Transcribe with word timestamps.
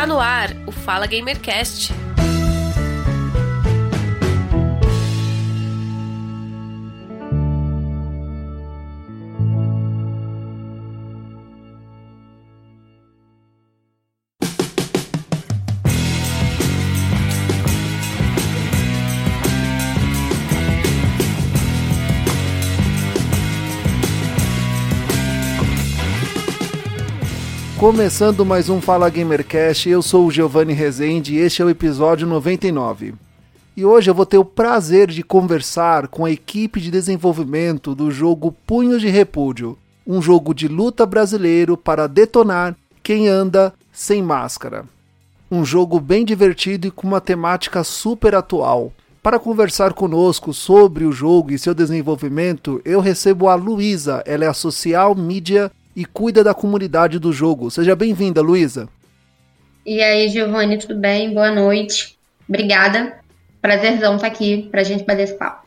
Está 0.00 0.06
no 0.06 0.18
ar 0.18 0.56
o 0.66 0.72
Fala 0.72 1.06
Gamercast. 1.06 1.92
Começando 27.80 28.44
mais 28.44 28.68
um 28.68 28.78
Fala 28.78 29.08
Gamercast, 29.08 29.88
eu 29.88 30.02
sou 30.02 30.26
o 30.26 30.30
Giovanni 30.30 30.74
Rezende 30.74 31.34
e 31.34 31.38
este 31.38 31.62
é 31.62 31.64
o 31.64 31.70
episódio 31.70 32.26
99. 32.26 33.14
E 33.74 33.86
hoje 33.86 34.10
eu 34.10 34.14
vou 34.14 34.26
ter 34.26 34.36
o 34.36 34.44
prazer 34.44 35.08
de 35.08 35.22
conversar 35.22 36.06
com 36.06 36.26
a 36.26 36.30
equipe 36.30 36.78
de 36.78 36.90
desenvolvimento 36.90 37.94
do 37.94 38.10
jogo 38.10 38.54
Punhos 38.66 39.00
de 39.00 39.08
Repúdio, 39.08 39.78
um 40.06 40.20
jogo 40.20 40.52
de 40.52 40.68
luta 40.68 41.06
brasileiro 41.06 41.74
para 41.74 42.06
detonar 42.06 42.76
quem 43.02 43.28
anda 43.28 43.72
sem 43.90 44.22
máscara. 44.22 44.84
Um 45.50 45.64
jogo 45.64 45.98
bem 45.98 46.22
divertido 46.22 46.86
e 46.86 46.90
com 46.90 47.06
uma 47.06 47.20
temática 47.20 47.82
super 47.82 48.34
atual. 48.34 48.92
Para 49.22 49.38
conversar 49.38 49.94
conosco 49.94 50.52
sobre 50.52 51.06
o 51.06 51.12
jogo 51.12 51.50
e 51.50 51.58
seu 51.58 51.72
desenvolvimento, 51.72 52.78
eu 52.84 53.00
recebo 53.00 53.48
a 53.48 53.54
Luísa, 53.54 54.22
ela 54.26 54.44
é 54.44 54.48
a 54.48 54.52
social 54.52 55.14
media 55.14 55.72
e 55.94 56.04
cuida 56.04 56.42
da 56.44 56.54
comunidade 56.54 57.18
do 57.18 57.32
jogo. 57.32 57.70
Seja 57.70 57.96
bem-vinda, 57.96 58.40
Luísa. 58.40 58.88
E 59.84 60.02
aí, 60.02 60.28
Giovanni, 60.28 60.78
tudo 60.78 60.96
bem? 60.96 61.32
Boa 61.32 61.50
noite. 61.50 62.18
Obrigada. 62.48 63.18
Prazerzão 63.60 64.16
estar 64.16 64.26
aqui 64.26 64.68
para 64.70 64.80
a 64.80 64.84
gente 64.84 65.04
fazer 65.04 65.22
esse 65.22 65.34
papo. 65.34 65.66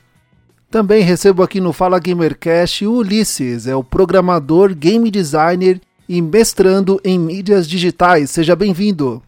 Também 0.69 1.03
recebo 1.03 1.43
aqui 1.43 1.61
no 1.61 1.71
Fala 1.71 1.99
Gamercast 1.99 2.85
o 2.85 2.93
Ulisses, 2.93 3.67
é 3.67 3.75
o 3.75 3.83
programador, 3.83 4.73
game 4.73 5.11
designer 5.11 5.79
e 6.09 6.19
mestrando 6.19 6.99
em 7.05 7.19
mídias 7.19 7.67
digitais. 7.67 8.31
Seja 8.31 8.55
bem-vindo. 8.55 9.21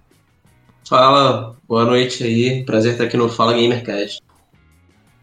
Fala, 0.89 1.56
boa 1.67 1.86
noite 1.86 2.23
aí. 2.23 2.64
Prazer 2.64 2.94
estar 2.94 3.03
aqui 3.03 3.16
no 3.16 3.30
Fala 3.30 3.53
Gamercast. 3.53 4.22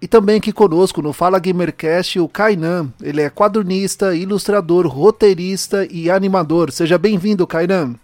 E 0.02 0.08
também 0.08 0.38
aqui 0.38 0.50
conosco 0.52 1.00
no 1.00 1.12
Fala 1.12 1.38
Gamercast 1.38 2.18
o 2.18 2.28
Kainan. 2.28 2.92
Ele 3.00 3.22
é 3.22 3.30
quadrinista, 3.30 4.16
ilustrador, 4.16 4.84
roteirista 4.88 5.86
e 5.88 6.10
animador. 6.10 6.72
Seja 6.72 6.98
bem-vindo, 6.98 7.46
Kainan. 7.46 7.94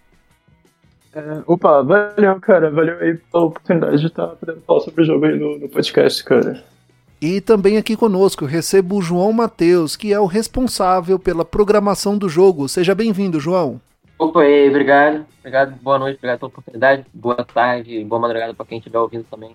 É, 1.13 1.41
opa, 1.45 1.81
valeu, 1.83 2.39
cara. 2.39 2.71
Valeu 2.71 2.97
aí 3.01 3.17
pela 3.17 3.43
oportunidade 3.43 3.99
de 3.99 4.07
estar 4.07 4.27
podendo 4.27 4.61
falar 4.61 4.79
sobre 4.79 5.01
o 5.01 5.05
jogo 5.05 5.25
aí 5.25 5.37
no, 5.37 5.59
no 5.59 5.67
podcast, 5.67 6.23
cara. 6.23 6.63
E 7.21 7.41
também 7.41 7.75
aqui 7.75 7.97
conosco 7.97 8.45
recebo 8.45 8.95
o 8.95 9.01
João 9.01 9.33
Matheus, 9.33 9.97
que 9.97 10.13
é 10.13 10.19
o 10.21 10.25
responsável 10.25 11.19
pela 11.19 11.43
programação 11.43 12.17
do 12.17 12.29
jogo. 12.29 12.69
Seja 12.69 12.95
bem-vindo, 12.95 13.41
João. 13.41 13.81
Opa, 14.17 14.43
aí, 14.43 14.69
obrigado. 14.69 15.25
Obrigado, 15.39 15.75
boa 15.81 15.99
noite, 15.99 16.15
obrigado 16.15 16.39
pela 16.39 16.49
oportunidade. 16.49 17.05
Boa 17.13 17.43
tarde, 17.43 18.05
boa 18.05 18.21
madrugada 18.21 18.53
para 18.53 18.65
quem 18.65 18.77
estiver 18.77 18.99
ouvindo 18.99 19.25
também. 19.29 19.53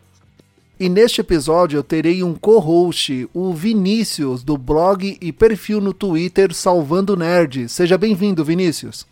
E 0.78 0.88
neste 0.88 1.20
episódio 1.20 1.78
eu 1.78 1.84
terei 1.84 2.24
um 2.24 2.34
co-host, 2.34 3.28
o 3.32 3.52
Vinícius, 3.52 4.42
do 4.42 4.58
blog 4.58 5.16
e 5.20 5.32
perfil 5.32 5.80
no 5.80 5.94
Twitter 5.94 6.52
Salvando 6.52 7.16
Nerd. 7.16 7.68
Seja 7.68 7.96
bem-vindo, 7.96 8.44
Vinícius. 8.44 9.06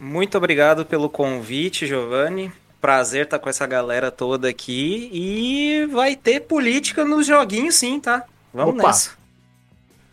Muito 0.00 0.38
obrigado 0.38 0.86
pelo 0.86 1.10
convite, 1.10 1.86
Giovanni. 1.86 2.50
Prazer 2.80 3.24
estar 3.24 3.38
com 3.38 3.50
essa 3.50 3.66
galera 3.66 4.10
toda 4.10 4.48
aqui. 4.48 5.10
E 5.12 5.86
vai 5.92 6.16
ter 6.16 6.40
política 6.40 7.04
nos 7.04 7.26
joguinhos, 7.26 7.74
sim, 7.74 8.00
tá? 8.00 8.24
Vamos 8.52 8.76
Opa. 8.76 8.86
nessa. 8.86 9.10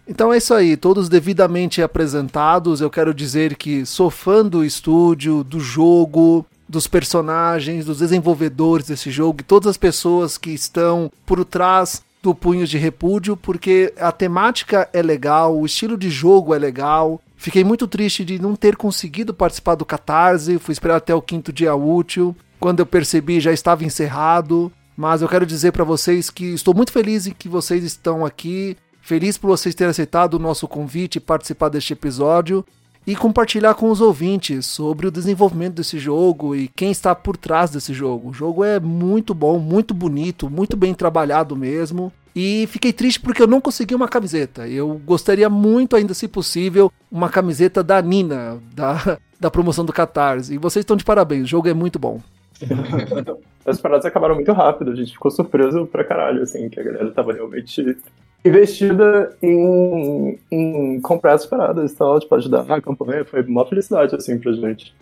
Então 0.05 0.33
é 0.33 0.37
isso 0.37 0.53
aí, 0.53 0.75
todos 0.75 1.07
devidamente 1.07 1.81
apresentados. 1.81 2.81
Eu 2.81 2.89
quero 2.89 3.13
dizer 3.13 3.55
que 3.55 3.85
sou 3.85 4.09
fã 4.09 4.45
do 4.45 4.65
estúdio, 4.65 5.41
do 5.41 5.59
jogo, 5.59 6.45
dos 6.71 6.87
personagens, 6.87 7.85
dos 7.85 7.99
desenvolvedores 7.99 8.87
desse 8.87 9.11
jogo 9.11 9.41
e 9.41 9.43
todas 9.43 9.67
as 9.67 9.77
pessoas 9.77 10.37
que 10.37 10.51
estão 10.51 11.11
por 11.25 11.43
trás 11.43 12.01
do 12.23 12.33
Punhos 12.33 12.69
de 12.69 12.77
Repúdio, 12.77 13.35
porque 13.35 13.93
a 13.97 14.11
temática 14.11 14.87
é 14.93 15.01
legal, 15.01 15.57
o 15.57 15.65
estilo 15.65 15.97
de 15.97 16.09
jogo 16.09 16.55
é 16.55 16.57
legal. 16.57 17.19
Fiquei 17.35 17.63
muito 17.63 17.87
triste 17.87 18.23
de 18.23 18.39
não 18.39 18.55
ter 18.55 18.77
conseguido 18.77 19.33
participar 19.33 19.75
do 19.75 19.83
Catarse, 19.83 20.59
fui 20.59 20.71
esperar 20.71 20.97
até 20.97 21.13
o 21.13 21.21
quinto 21.21 21.51
dia 21.51 21.75
útil. 21.75 22.35
Quando 22.59 22.79
eu 22.79 22.85
percebi, 22.85 23.41
já 23.41 23.51
estava 23.51 23.83
encerrado. 23.83 24.71
Mas 24.95 25.21
eu 25.21 25.27
quero 25.27 25.45
dizer 25.45 25.71
para 25.71 25.83
vocês 25.83 26.29
que 26.29 26.53
estou 26.53 26.75
muito 26.75 26.91
feliz 26.91 27.25
em 27.25 27.31
que 27.31 27.49
vocês 27.49 27.83
estão 27.83 28.23
aqui. 28.23 28.77
Feliz 29.01 29.37
por 29.37 29.47
vocês 29.47 29.73
terem 29.73 29.89
aceitado 29.89 30.35
o 30.35 30.39
nosso 30.39 30.67
convite 30.67 31.15
e 31.15 31.19
participar 31.19 31.69
deste 31.69 31.93
episódio 31.93 32.63
e 33.05 33.15
compartilhar 33.15 33.73
com 33.73 33.89
os 33.89 33.99
ouvintes 33.99 34.65
sobre 34.65 35.07
o 35.07 35.11
desenvolvimento 35.11 35.75
desse 35.75 35.97
jogo 35.97 36.55
e 36.55 36.67
quem 36.67 36.91
está 36.91 37.15
por 37.15 37.35
trás 37.35 37.71
desse 37.71 37.93
jogo. 37.93 38.29
O 38.29 38.33
jogo 38.33 38.63
é 38.63 38.79
muito 38.79 39.33
bom, 39.33 39.57
muito 39.59 39.93
bonito, 39.93 40.49
muito 40.49 40.77
bem 40.77 40.93
trabalhado 40.93 41.55
mesmo. 41.55 42.11
E 42.35 42.65
fiquei 42.67 42.93
triste 42.93 43.19
porque 43.19 43.41
eu 43.41 43.47
não 43.47 43.59
consegui 43.59 43.93
uma 43.93 44.07
camiseta. 44.07 44.67
Eu 44.67 45.01
gostaria 45.05 45.49
muito, 45.49 45.95
ainda 45.95 46.13
se 46.13 46.27
possível, 46.27 46.91
uma 47.11 47.29
camiseta 47.29 47.83
da 47.83 48.01
Nina, 48.01 48.57
da, 48.73 49.17
da 49.39 49.51
promoção 49.51 49.83
do 49.83 49.91
Catarse. 49.91 50.53
E 50.53 50.57
vocês 50.57 50.83
estão 50.83 50.95
de 50.95 51.03
parabéns, 51.03 51.43
o 51.43 51.47
jogo 51.47 51.67
é 51.67 51.73
muito 51.73 51.99
bom. 51.99 52.21
As 53.65 53.79
paradas 53.79 54.05
acabaram 54.05 54.35
muito 54.35 54.51
rápido, 54.53 54.91
a 54.91 54.95
gente 54.95 55.11
ficou 55.11 55.29
surpreso 55.29 55.85
pra 55.85 56.03
caralho, 56.03 56.41
assim, 56.41 56.67
que 56.69 56.79
a 56.79 56.83
galera 56.83 57.11
tava 57.11 57.33
realmente 57.33 57.95
investida 58.43 59.35
em, 59.41 60.39
em 60.51 60.99
comprar 61.01 61.33
as 61.33 61.45
paradas 61.45 61.91
e 61.91 61.95
tal, 61.95 62.19
tipo, 62.19 62.33
ajudar 62.35 62.65
na 62.65 62.81
campanha. 62.81 63.23
Foi 63.23 63.41
uma 63.43 63.65
felicidade, 63.65 64.15
assim, 64.15 64.37
pra 64.37 64.51
gente. 64.53 64.93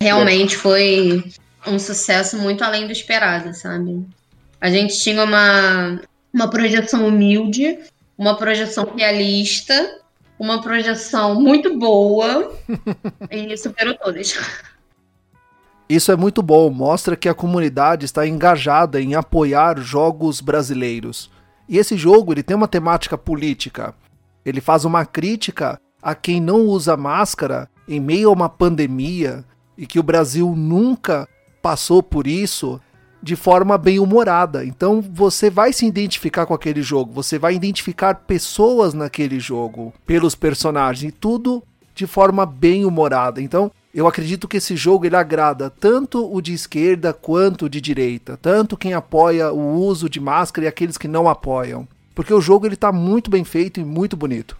Realmente 0.00 0.56
foi 0.56 1.24
um 1.66 1.78
sucesso 1.78 2.38
muito 2.38 2.62
além 2.62 2.86
do 2.86 2.92
esperado, 2.92 3.54
sabe? 3.54 4.04
A 4.60 4.70
gente 4.70 4.98
tinha 4.98 5.22
uma, 5.22 6.00
uma 6.32 6.48
projeção 6.48 7.06
humilde, 7.06 7.78
uma 8.16 8.36
projeção 8.36 8.92
realista, 8.96 10.00
uma 10.38 10.60
projeção 10.60 11.40
muito 11.40 11.78
boa 11.78 12.52
e 13.30 13.56
superou 13.56 13.94
todas. 13.94 14.38
Isso 15.88 16.10
é 16.10 16.16
muito 16.16 16.42
bom, 16.42 16.70
mostra 16.70 17.14
que 17.14 17.28
a 17.28 17.34
comunidade 17.34 18.06
está 18.06 18.26
engajada 18.26 19.00
em 19.00 19.14
apoiar 19.14 19.78
jogos 19.80 20.40
brasileiros. 20.40 21.30
E 21.68 21.78
esse 21.78 21.96
jogo 21.96 22.32
ele 22.32 22.42
tem 22.42 22.56
uma 22.56 22.68
temática 22.68 23.16
política. 23.16 23.94
Ele 24.44 24.60
faz 24.60 24.84
uma 24.84 25.04
crítica 25.06 25.80
a 26.02 26.14
quem 26.14 26.40
não 26.40 26.62
usa 26.66 26.96
máscara 26.96 27.68
em 27.88 28.00
meio 28.00 28.28
a 28.28 28.32
uma 28.32 28.48
pandemia 28.48 29.44
e 29.76 29.86
que 29.86 29.98
o 29.98 30.02
Brasil 30.02 30.54
nunca 30.54 31.28
passou 31.62 32.02
por 32.02 32.26
isso 32.26 32.80
de 33.22 33.34
forma 33.34 33.78
bem 33.78 33.98
humorada. 33.98 34.64
Então 34.64 35.00
você 35.00 35.48
vai 35.48 35.72
se 35.72 35.86
identificar 35.86 36.44
com 36.44 36.52
aquele 36.52 36.82
jogo, 36.82 37.12
você 37.12 37.38
vai 37.38 37.54
identificar 37.54 38.14
pessoas 38.14 38.92
naquele 38.92 39.40
jogo, 39.40 39.94
pelos 40.04 40.34
personagens 40.34 41.10
e 41.10 41.16
tudo 41.16 41.62
de 41.94 42.06
forma 42.06 42.44
bem 42.44 42.84
humorada. 42.84 43.40
Então 43.40 43.72
eu 43.94 44.08
acredito 44.08 44.48
que 44.48 44.56
esse 44.56 44.74
jogo 44.74 45.06
ele 45.06 45.14
agrada 45.14 45.70
tanto 45.70 46.28
o 46.30 46.40
de 46.40 46.52
esquerda 46.52 47.12
quanto 47.12 47.66
o 47.66 47.68
de 47.68 47.80
direita, 47.80 48.36
tanto 48.36 48.76
quem 48.76 48.92
apoia 48.92 49.52
o 49.52 49.78
uso 49.78 50.08
de 50.08 50.18
máscara 50.18 50.64
e 50.64 50.68
aqueles 50.68 50.98
que 50.98 51.06
não 51.06 51.28
apoiam, 51.28 51.86
porque 52.12 52.34
o 52.34 52.40
jogo 52.40 52.66
ele 52.66 52.74
tá 52.74 52.90
muito 52.90 53.30
bem 53.30 53.44
feito 53.44 53.78
e 53.78 53.84
muito 53.84 54.16
bonito. 54.16 54.56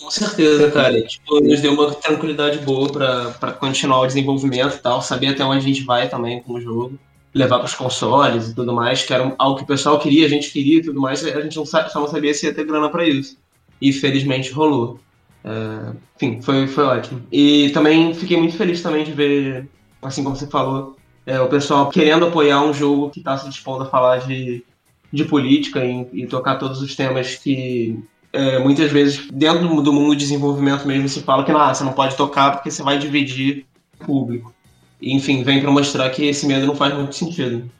Com 0.00 0.10
certeza, 0.10 0.70
cara. 0.70 1.00
Tipo, 1.02 1.40
nos 1.40 1.60
deu 1.60 1.72
uma 1.72 1.94
tranquilidade 1.94 2.58
boa 2.58 2.90
para 2.90 3.52
continuar 3.52 4.00
o 4.00 4.06
desenvolvimento 4.06 4.76
e 4.76 4.78
tal, 4.78 5.02
saber 5.02 5.28
até 5.28 5.44
onde 5.44 5.58
a 5.58 5.68
gente 5.68 5.82
vai 5.82 6.08
também 6.08 6.42
com 6.42 6.54
o 6.54 6.60
jogo, 6.60 6.98
levar 7.32 7.58
para 7.58 7.66
os 7.66 7.74
consoles 7.74 8.48
e 8.48 8.54
tudo 8.54 8.72
mais, 8.72 9.02
que 9.02 9.12
era 9.12 9.34
algo 9.38 9.56
que 9.58 9.64
o 9.64 9.66
pessoal 9.66 9.98
queria, 9.98 10.26
a 10.26 10.28
gente 10.28 10.50
queria 10.50 10.78
e 10.78 10.82
tudo 10.82 11.00
mais, 11.00 11.24
a 11.24 11.40
gente 11.40 11.56
não, 11.56 11.66
só 11.66 11.86
não 11.94 12.08
sabia 12.08 12.32
se 12.32 12.46
ia 12.46 12.54
ter 12.54 12.64
grana 12.64 12.88
para 12.88 13.06
isso. 13.06 13.36
E 13.80 13.92
felizmente 13.92 14.50
rolou. 14.50 14.98
É, 15.44 15.92
enfim, 16.16 16.40
foi, 16.40 16.66
foi 16.66 16.84
ótimo. 16.84 17.22
E 17.30 17.70
também 17.70 18.14
fiquei 18.14 18.38
muito 18.38 18.56
feliz 18.56 18.82
também 18.82 19.04
de 19.04 19.12
ver, 19.12 19.68
assim 20.02 20.24
como 20.24 20.34
você 20.34 20.46
falou, 20.46 20.96
é, 21.26 21.38
o 21.40 21.48
pessoal 21.48 21.90
querendo 21.90 22.26
apoiar 22.26 22.62
um 22.62 22.72
jogo 22.72 23.10
que 23.10 23.20
está 23.20 23.36
se 23.36 23.48
dispondo 23.48 23.84
a 23.84 23.86
falar 23.86 24.18
de, 24.18 24.64
de 25.12 25.24
política 25.24 25.84
e, 25.84 26.08
e 26.12 26.26
tocar 26.26 26.56
todos 26.56 26.80
os 26.80 26.96
temas 26.96 27.36
que 27.36 27.98
é, 28.32 28.58
muitas 28.58 28.90
vezes 28.90 29.28
dentro 29.30 29.68
do, 29.68 29.82
do 29.82 29.92
mundo 29.92 30.08
do 30.08 30.16
desenvolvimento 30.16 30.86
mesmo 30.86 31.08
se 31.08 31.20
fala 31.22 31.44
que 31.44 31.52
não, 31.52 31.68
você 31.68 31.84
não 31.84 31.92
pode 31.92 32.16
tocar 32.16 32.52
porque 32.52 32.70
você 32.70 32.82
vai 32.82 32.98
dividir 32.98 33.66
o 34.00 34.04
público. 34.04 34.52
E, 35.00 35.14
enfim, 35.14 35.42
vem 35.42 35.60
para 35.60 35.70
mostrar 35.70 36.08
que 36.10 36.24
esse 36.24 36.46
medo 36.46 36.66
não 36.66 36.74
faz 36.74 36.94
muito 36.94 37.14
sentido. 37.14 37.70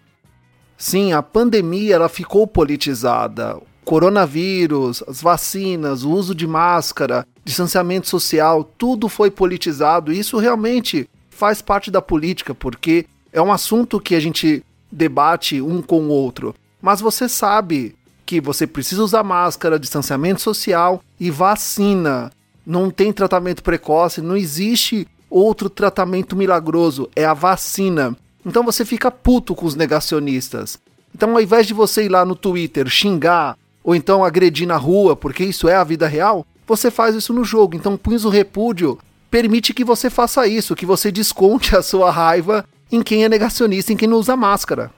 Sim, 0.76 1.12
a 1.12 1.22
pandemia 1.22 1.94
ela 1.94 2.08
ficou 2.08 2.46
politizada 2.46 3.56
coronavírus, 3.84 5.02
as 5.06 5.20
vacinas, 5.20 6.02
o 6.02 6.10
uso 6.10 6.34
de 6.34 6.46
máscara, 6.46 7.26
distanciamento 7.44 8.08
social, 8.08 8.64
tudo 8.64 9.08
foi 9.08 9.30
politizado. 9.30 10.12
Isso 10.12 10.38
realmente 10.38 11.08
faz 11.30 11.60
parte 11.60 11.90
da 11.90 12.00
política, 12.00 12.54
porque 12.54 13.06
é 13.32 13.42
um 13.42 13.52
assunto 13.52 14.00
que 14.00 14.14
a 14.14 14.20
gente 14.20 14.64
debate 14.90 15.60
um 15.60 15.82
com 15.82 16.02
o 16.02 16.08
outro. 16.08 16.54
Mas 16.80 17.00
você 17.00 17.28
sabe 17.28 17.94
que 18.24 18.40
você 18.40 18.66
precisa 18.66 19.02
usar 19.02 19.22
máscara, 19.22 19.78
distanciamento 19.78 20.40
social 20.40 21.02
e 21.20 21.30
vacina. 21.30 22.32
Não 22.66 22.90
tem 22.90 23.12
tratamento 23.12 23.62
precoce, 23.62 24.22
não 24.22 24.36
existe 24.36 25.06
outro 25.28 25.68
tratamento 25.68 26.34
milagroso, 26.34 27.10
é 27.14 27.24
a 27.24 27.34
vacina. 27.34 28.16
Então 28.46 28.62
você 28.62 28.84
fica 28.84 29.10
puto 29.10 29.54
com 29.54 29.66
os 29.66 29.74
negacionistas. 29.74 30.78
Então, 31.14 31.32
ao 31.32 31.40
invés 31.40 31.66
de 31.66 31.74
você 31.74 32.04
ir 32.04 32.08
lá 32.08 32.24
no 32.24 32.34
Twitter 32.34 32.88
xingar 32.88 33.56
ou 33.84 33.94
então 33.94 34.24
agredir 34.24 34.66
na 34.66 34.76
rua, 34.76 35.14
porque 35.14 35.44
isso 35.44 35.68
é 35.68 35.76
a 35.76 35.84
vida 35.84 36.08
real, 36.08 36.46
você 36.66 36.90
faz 36.90 37.14
isso 37.14 37.34
no 37.34 37.44
jogo. 37.44 37.76
Então, 37.76 37.96
Punhos 37.96 38.24
o 38.24 38.30
Repúdio 38.30 38.98
permite 39.30 39.74
que 39.74 39.84
você 39.84 40.08
faça 40.08 40.46
isso, 40.46 40.74
que 40.74 40.86
você 40.86 41.12
desconte 41.12 41.76
a 41.76 41.82
sua 41.82 42.10
raiva 42.10 42.64
em 42.90 43.02
quem 43.02 43.24
é 43.24 43.28
negacionista, 43.28 43.92
em 43.92 43.96
quem 43.96 44.08
não 44.08 44.16
usa 44.16 44.34
máscara. 44.36 44.90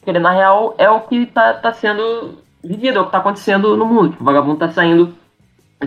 Porque, 0.00 0.18
na 0.18 0.32
real, 0.32 0.74
é 0.76 0.90
o 0.90 1.00
que 1.02 1.26
tá, 1.26 1.54
tá 1.54 1.72
sendo 1.72 2.38
vivido, 2.64 2.98
é 2.98 3.00
o 3.00 3.06
que 3.06 3.12
tá 3.12 3.18
acontecendo 3.18 3.76
no 3.76 3.86
mundo. 3.86 4.16
O 4.20 4.24
vagabundo 4.24 4.58
tá 4.58 4.72
saindo 4.72 5.14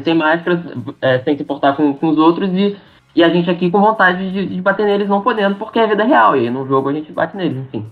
sem 0.04 0.16
máscara, 0.16 0.64
é, 1.02 1.20
sem 1.20 1.36
se 1.36 1.44
importar 1.44 1.76
com, 1.76 1.94
com 1.94 2.10
os 2.10 2.18
outros 2.18 2.50
e, 2.54 2.78
e 3.16 3.24
a 3.24 3.30
gente 3.30 3.50
aqui 3.50 3.72
com 3.72 3.80
vontade 3.80 4.30
de, 4.32 4.46
de, 4.46 4.62
bater 4.62 4.86
neles 4.86 5.08
não 5.08 5.22
podendo, 5.22 5.56
porque 5.56 5.80
é 5.80 5.88
vida 5.88 6.04
real. 6.04 6.36
E 6.36 6.50
no 6.50 6.68
jogo 6.68 6.90
a 6.90 6.94
gente 6.94 7.12
bate 7.14 7.38
neles, 7.38 7.58
enfim. 7.58 7.90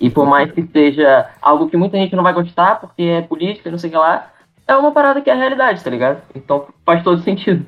E 0.00 0.08
por 0.08 0.26
mais 0.26 0.50
que 0.50 0.66
seja 0.72 1.28
algo 1.42 1.68
que 1.68 1.76
muita 1.76 1.98
gente 1.98 2.16
não 2.16 2.22
vai 2.22 2.32
gostar, 2.32 2.80
porque 2.80 3.02
é 3.02 3.20
política, 3.20 3.70
não 3.70 3.78
sei 3.78 3.88
o 3.88 3.92
que 3.92 3.98
lá, 3.98 4.32
é 4.66 4.74
uma 4.74 4.90
parada 4.90 5.20
que 5.20 5.28
é 5.28 5.32
a 5.34 5.36
realidade, 5.36 5.84
tá 5.84 5.90
ligado? 5.90 6.22
Então 6.34 6.66
faz 6.86 7.02
todo 7.04 7.22
sentido. 7.22 7.66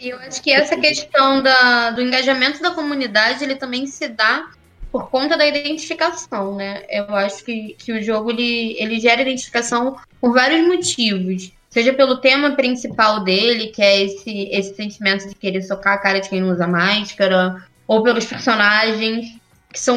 E 0.00 0.08
eu 0.08 0.18
acho 0.18 0.42
que 0.42 0.52
essa 0.52 0.76
questão 0.76 1.40
da, 1.40 1.90
do 1.90 2.02
engajamento 2.02 2.60
da 2.60 2.72
comunidade, 2.72 3.44
ele 3.44 3.54
também 3.54 3.86
se 3.86 4.08
dá 4.08 4.48
por 4.90 5.08
conta 5.08 5.36
da 5.36 5.46
identificação, 5.46 6.56
né? 6.56 6.82
Eu 6.90 7.14
acho 7.14 7.44
que, 7.44 7.76
que 7.78 7.92
o 7.92 8.02
jogo 8.02 8.30
ele, 8.30 8.76
ele 8.80 8.98
gera 8.98 9.22
identificação 9.22 9.96
por 10.20 10.34
vários 10.34 10.66
motivos. 10.66 11.52
Seja 11.72 11.94
pelo 11.94 12.18
tema 12.18 12.50
principal 12.50 13.24
dele, 13.24 13.68
que 13.68 13.80
é 13.80 14.04
esse, 14.04 14.48
esse 14.52 14.74
sentimento 14.74 15.26
de 15.26 15.34
querer 15.34 15.62
socar 15.62 15.94
a 15.94 15.98
cara 15.98 16.20
de 16.20 16.28
quem 16.28 16.42
não 16.42 16.50
usa 16.50 16.66
máscara, 16.66 17.64
ou 17.88 18.02
pelos 18.02 18.26
personagens, 18.26 19.24
que 19.72 19.80
são 19.80 19.96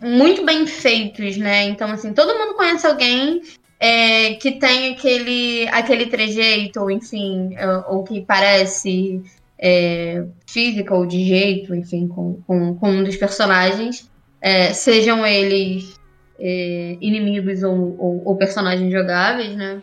muito 0.00 0.46
bem 0.46 0.66
feitos, 0.66 1.36
né? 1.36 1.64
Então, 1.64 1.90
assim, 1.90 2.14
todo 2.14 2.38
mundo 2.38 2.54
conhece 2.54 2.86
alguém 2.86 3.42
é, 3.78 4.32
que 4.36 4.52
tem 4.52 4.94
aquele, 4.94 5.68
aquele 5.68 6.06
trejeito, 6.06 6.80
ou 6.80 6.90
enfim, 6.90 7.50
ou 7.88 8.02
que 8.02 8.22
parece 8.22 9.22
é, 9.58 10.24
física 10.46 10.94
ou 10.94 11.04
de 11.04 11.22
jeito, 11.22 11.74
enfim, 11.74 12.08
com, 12.08 12.40
com, 12.46 12.74
com 12.76 12.90
um 12.90 13.04
dos 13.04 13.16
personagens, 13.16 14.10
é, 14.40 14.72
sejam 14.72 15.26
eles 15.26 16.00
é, 16.38 16.96
inimigos 16.98 17.62
ou, 17.62 17.94
ou, 17.98 18.22
ou, 18.24 18.36
personagens 18.36 18.90
jogáveis, 18.90 19.54
né? 19.54 19.82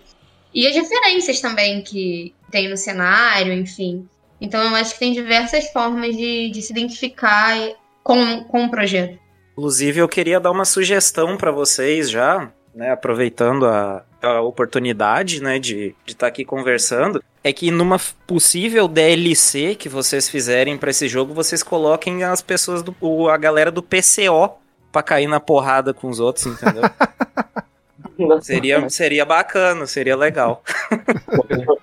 E 0.57 0.65
as 0.65 0.75
referências 0.75 1.39
também 1.39 1.83
que 1.83 2.33
tem 2.49 2.67
no 2.67 2.75
cenário, 2.75 3.53
enfim. 3.53 4.09
Então 4.41 4.59
eu 4.59 4.73
acho 4.73 4.93
que 4.93 4.99
tem 4.99 5.13
diversas 5.13 5.69
formas 5.69 6.17
de, 6.17 6.49
de 6.49 6.63
se 6.63 6.71
identificar 6.71 7.55
com, 8.03 8.43
com 8.45 8.65
o 8.65 8.69
projeto. 8.71 9.19
Inclusive, 9.51 9.99
eu 9.99 10.07
queria 10.07 10.39
dar 10.39 10.49
uma 10.49 10.65
sugestão 10.65 11.37
para 11.37 11.51
vocês 11.51 12.09
já, 12.09 12.51
né, 12.73 12.91
aproveitando 12.91 13.67
a, 13.67 14.03
a 14.19 14.41
oportunidade, 14.41 15.43
né, 15.43 15.59
de 15.59 15.95
estar 16.07 16.21
tá 16.21 16.27
aqui 16.27 16.43
conversando, 16.43 17.23
é 17.43 17.53
que 17.53 17.69
numa 17.69 17.99
possível 18.25 18.87
DLC 18.87 19.75
que 19.75 19.87
vocês 19.87 20.27
fizerem 20.27 20.75
para 20.75 20.89
esse 20.89 21.07
jogo, 21.07 21.35
vocês 21.35 21.61
coloquem 21.61 22.23
as 22.23 22.41
pessoas 22.41 22.81
do 22.81 23.29
a 23.29 23.37
galera 23.37 23.69
do 23.69 23.83
PCO 23.83 24.57
para 24.91 25.03
cair 25.03 25.27
na 25.27 25.39
porrada 25.39 25.93
com 25.93 26.09
os 26.09 26.19
outros, 26.19 26.47
entendeu? 26.47 26.81
seria, 28.41 28.89
seria 28.89 29.25
bacana, 29.25 29.85
seria 29.85 30.15
legal. 30.15 30.63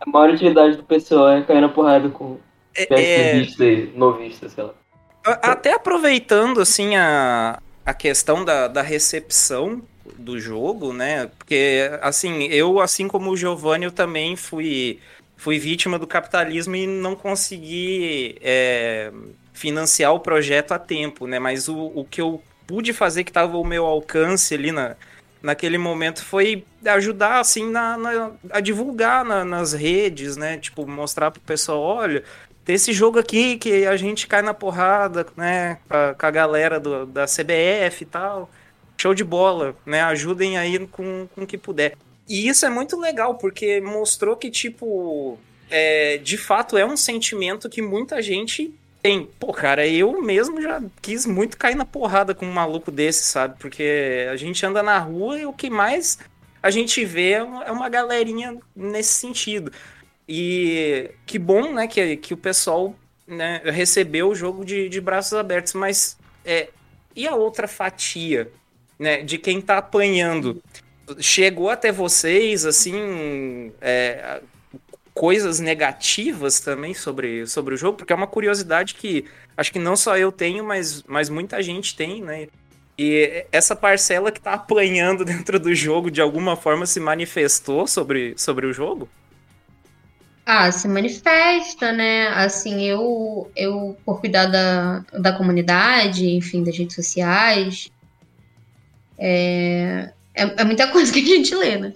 a 0.00 0.10
maior 0.10 0.30
utilidade 0.30 0.76
do 0.76 0.84
PCO 0.84 1.28
é 1.28 1.42
cair 1.42 1.60
na 1.60 1.68
porrada 1.68 2.08
com 2.08 2.38
é, 2.76 2.86
é... 2.90 3.38
e 3.38 3.92
novista, 3.94 4.48
sei 4.48 4.64
lá. 4.64 4.74
Até 5.24 5.72
aproveitando 5.72 6.60
assim 6.60 6.94
a, 6.94 7.60
a 7.84 7.94
questão 7.94 8.44
da, 8.44 8.68
da 8.68 8.82
recepção 8.82 9.82
do 10.18 10.38
jogo, 10.38 10.92
né? 10.92 11.26
Porque, 11.38 11.90
assim, 12.00 12.44
eu, 12.44 12.80
assim 12.80 13.08
como 13.08 13.30
o 13.30 13.36
Giovanni, 13.36 13.86
eu 13.86 13.92
também 13.92 14.36
fui, 14.36 15.00
fui 15.36 15.58
vítima 15.58 15.98
do 15.98 16.06
capitalismo 16.06 16.76
e 16.76 16.86
não 16.86 17.16
consegui 17.16 18.36
é, 18.40 19.10
financiar 19.52 20.14
o 20.14 20.20
projeto 20.20 20.72
a 20.72 20.78
tempo, 20.78 21.26
né? 21.26 21.38
Mas 21.38 21.68
o, 21.68 21.92
o 21.94 22.04
que 22.04 22.20
eu 22.20 22.40
pude 22.66 22.92
fazer, 22.92 23.24
que 23.24 23.30
estava 23.30 23.56
ao 23.56 23.64
meu 23.64 23.84
alcance 23.84 24.54
ali 24.54 24.72
na, 24.72 24.96
naquele 25.42 25.78
momento, 25.78 26.24
foi 26.24 26.64
ajudar, 26.84 27.40
assim, 27.40 27.70
na, 27.70 27.96
na 27.96 28.32
a 28.50 28.60
divulgar 28.60 29.24
na, 29.24 29.44
nas 29.44 29.72
redes, 29.72 30.36
né? 30.36 30.58
Tipo, 30.58 30.86
mostrar 30.86 31.30
pro 31.30 31.40
pessoal, 31.40 31.80
olha... 31.80 32.22
Tem 32.64 32.74
esse 32.74 32.92
jogo 32.92 33.16
aqui 33.16 33.56
que 33.58 33.86
a 33.86 33.96
gente 33.96 34.26
cai 34.26 34.42
na 34.42 34.52
porrada, 34.52 35.24
né, 35.36 35.78
com 36.18 36.26
a 36.26 36.30
galera 36.32 36.80
do, 36.80 37.06
da 37.06 37.24
CBF 37.24 38.02
e 38.02 38.06
tal 38.06 38.50
show 38.96 39.14
de 39.14 39.24
bola, 39.24 39.76
né? 39.84 40.02
Ajudem 40.02 40.56
aí 40.56 40.78
com, 40.86 41.28
com 41.34 41.42
o 41.42 41.46
que 41.46 41.58
puder. 41.58 41.96
E 42.28 42.48
isso 42.48 42.66
é 42.66 42.70
muito 42.70 42.98
legal, 42.98 43.36
porque 43.36 43.80
mostrou 43.80 44.36
que, 44.36 44.50
tipo, 44.50 45.38
é, 45.70 46.18
de 46.18 46.36
fato 46.36 46.76
é 46.76 46.84
um 46.84 46.96
sentimento 46.96 47.68
que 47.68 47.82
muita 47.82 48.20
gente 48.20 48.74
tem. 49.06 49.28
Pô, 49.38 49.52
cara, 49.52 49.86
eu 49.86 50.20
mesmo 50.20 50.60
já 50.60 50.82
quis 51.00 51.26
muito 51.26 51.56
cair 51.56 51.76
na 51.76 51.84
porrada 51.84 52.34
com 52.34 52.44
um 52.44 52.52
maluco 52.52 52.90
desse, 52.90 53.22
sabe? 53.22 53.56
Porque 53.58 54.26
a 54.30 54.34
gente 54.34 54.66
anda 54.66 54.82
na 54.82 54.98
rua 54.98 55.38
e 55.38 55.46
o 55.46 55.52
que 55.52 55.70
mais 55.70 56.18
a 56.60 56.70
gente 56.70 57.04
vê 57.04 57.32
é 57.32 57.70
uma 57.70 57.88
galerinha 57.88 58.58
nesse 58.74 59.14
sentido. 59.14 59.70
E 60.28 61.10
que 61.24 61.38
bom, 61.38 61.72
né, 61.72 61.86
que, 61.86 62.16
que 62.16 62.34
o 62.34 62.36
pessoal 62.36 62.96
né, 63.26 63.60
recebeu 63.64 64.30
o 64.30 64.34
jogo 64.34 64.64
de, 64.64 64.88
de 64.88 65.00
braços 65.00 65.34
abertos, 65.34 65.74
mas 65.74 66.18
é, 66.44 66.70
e 67.14 67.28
a 67.28 67.36
outra 67.36 67.68
fatia 67.68 68.50
né, 68.98 69.22
de 69.22 69.38
quem 69.38 69.60
tá 69.60 69.78
apanhando. 69.78 70.60
Chegou 71.20 71.70
até 71.70 71.92
vocês, 71.92 72.66
assim, 72.66 73.72
é, 73.80 74.40
coisas 75.16 75.58
negativas 75.60 76.60
também 76.60 76.92
sobre, 76.92 77.46
sobre 77.46 77.74
o 77.74 77.76
jogo? 77.78 77.96
Porque 77.96 78.12
é 78.12 78.16
uma 78.16 78.26
curiosidade 78.26 78.94
que 78.94 79.24
acho 79.56 79.72
que 79.72 79.78
não 79.78 79.96
só 79.96 80.14
eu 80.18 80.30
tenho, 80.30 80.62
mas, 80.62 81.02
mas 81.08 81.30
muita 81.30 81.62
gente 81.62 81.96
tem, 81.96 82.20
né? 82.20 82.48
E 82.98 83.46
essa 83.50 83.74
parcela 83.74 84.30
que 84.30 84.40
tá 84.40 84.52
apanhando 84.52 85.24
dentro 85.26 85.58
do 85.58 85.74
jogo 85.74 86.10
de 86.10 86.20
alguma 86.20 86.54
forma 86.54 86.84
se 86.84 87.00
manifestou 87.00 87.86
sobre, 87.86 88.34
sobre 88.36 88.66
o 88.66 88.74
jogo? 88.74 89.08
Ah, 90.44 90.70
se 90.70 90.86
manifesta, 90.86 91.92
né? 91.92 92.28
Assim, 92.28 92.84
eu, 92.84 93.50
eu 93.56 93.96
por 94.04 94.20
cuidar 94.20 94.46
da, 94.46 95.02
da 95.18 95.32
comunidade, 95.32 96.28
enfim, 96.28 96.62
das 96.62 96.76
redes 96.76 96.94
sociais, 96.94 97.90
é, 99.18 100.10
é, 100.34 100.42
é, 100.60 100.64
muita 100.64 100.86
coisa 100.92 101.10
que 101.10 101.20
a 101.20 101.36
gente 101.36 101.54
lê, 101.54 101.78
né? 101.78 101.94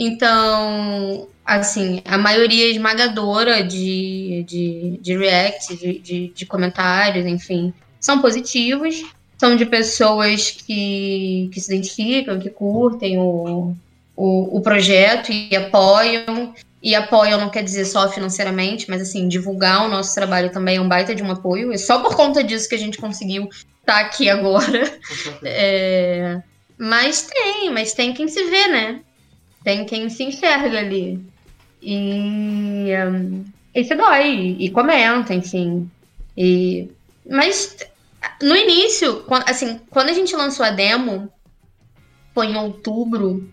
Então, 0.00 1.26
assim, 1.44 2.00
a 2.04 2.16
maioria 2.16 2.70
esmagadora 2.70 3.64
de, 3.64 4.44
de, 4.46 4.98
de 5.02 5.16
react, 5.18 5.76
de, 5.76 5.98
de, 5.98 6.28
de 6.28 6.46
comentários, 6.46 7.26
enfim, 7.26 7.74
são 7.98 8.22
positivos. 8.22 9.02
São 9.36 9.56
de 9.56 9.66
pessoas 9.66 10.50
que, 10.50 11.50
que 11.52 11.60
se 11.60 11.72
identificam, 11.72 12.38
que 12.38 12.50
curtem 12.50 13.18
o, 13.18 13.74
o, 14.16 14.56
o 14.56 14.60
projeto 14.60 15.32
e 15.32 15.54
apoiam. 15.56 16.54
E 16.80 16.94
apoiam 16.94 17.40
não 17.40 17.48
quer 17.48 17.64
dizer 17.64 17.84
só 17.84 18.08
financeiramente, 18.08 18.88
mas 18.88 19.02
assim, 19.02 19.26
divulgar 19.26 19.84
o 19.84 19.88
nosso 19.88 20.14
trabalho 20.14 20.50
também 20.52 20.76
é 20.76 20.80
um 20.80 20.88
baita 20.88 21.12
de 21.12 21.24
um 21.24 21.30
apoio. 21.30 21.72
É 21.72 21.76
só 21.76 22.00
por 22.00 22.14
conta 22.14 22.42
disso 22.42 22.68
que 22.68 22.74
a 22.76 22.78
gente 22.78 22.98
conseguiu 22.98 23.48
estar 23.48 23.94
tá 23.94 24.00
aqui 24.00 24.30
agora. 24.30 24.98
É, 25.42 26.40
mas 26.76 27.22
tem, 27.22 27.70
mas 27.72 27.92
tem 27.92 28.12
quem 28.12 28.28
se 28.28 28.44
vê, 28.44 28.68
né? 28.68 29.00
Tem 29.68 29.84
quem 29.84 30.08
se 30.08 30.24
enxerga 30.24 30.78
ali. 30.78 31.20
E, 31.82 32.90
um, 33.06 33.44
e 33.74 33.84
se 33.84 33.94
dói, 33.94 34.56
e 34.58 34.70
comenta, 34.70 35.34
enfim. 35.34 35.90
E, 36.34 36.88
mas 37.28 37.76
no 38.40 38.56
início, 38.56 39.26
assim, 39.46 39.78
quando 39.90 40.08
a 40.08 40.14
gente 40.14 40.34
lançou 40.34 40.64
a 40.64 40.70
demo, 40.70 41.30
foi 42.32 42.46
em 42.46 42.56
outubro, 42.56 43.46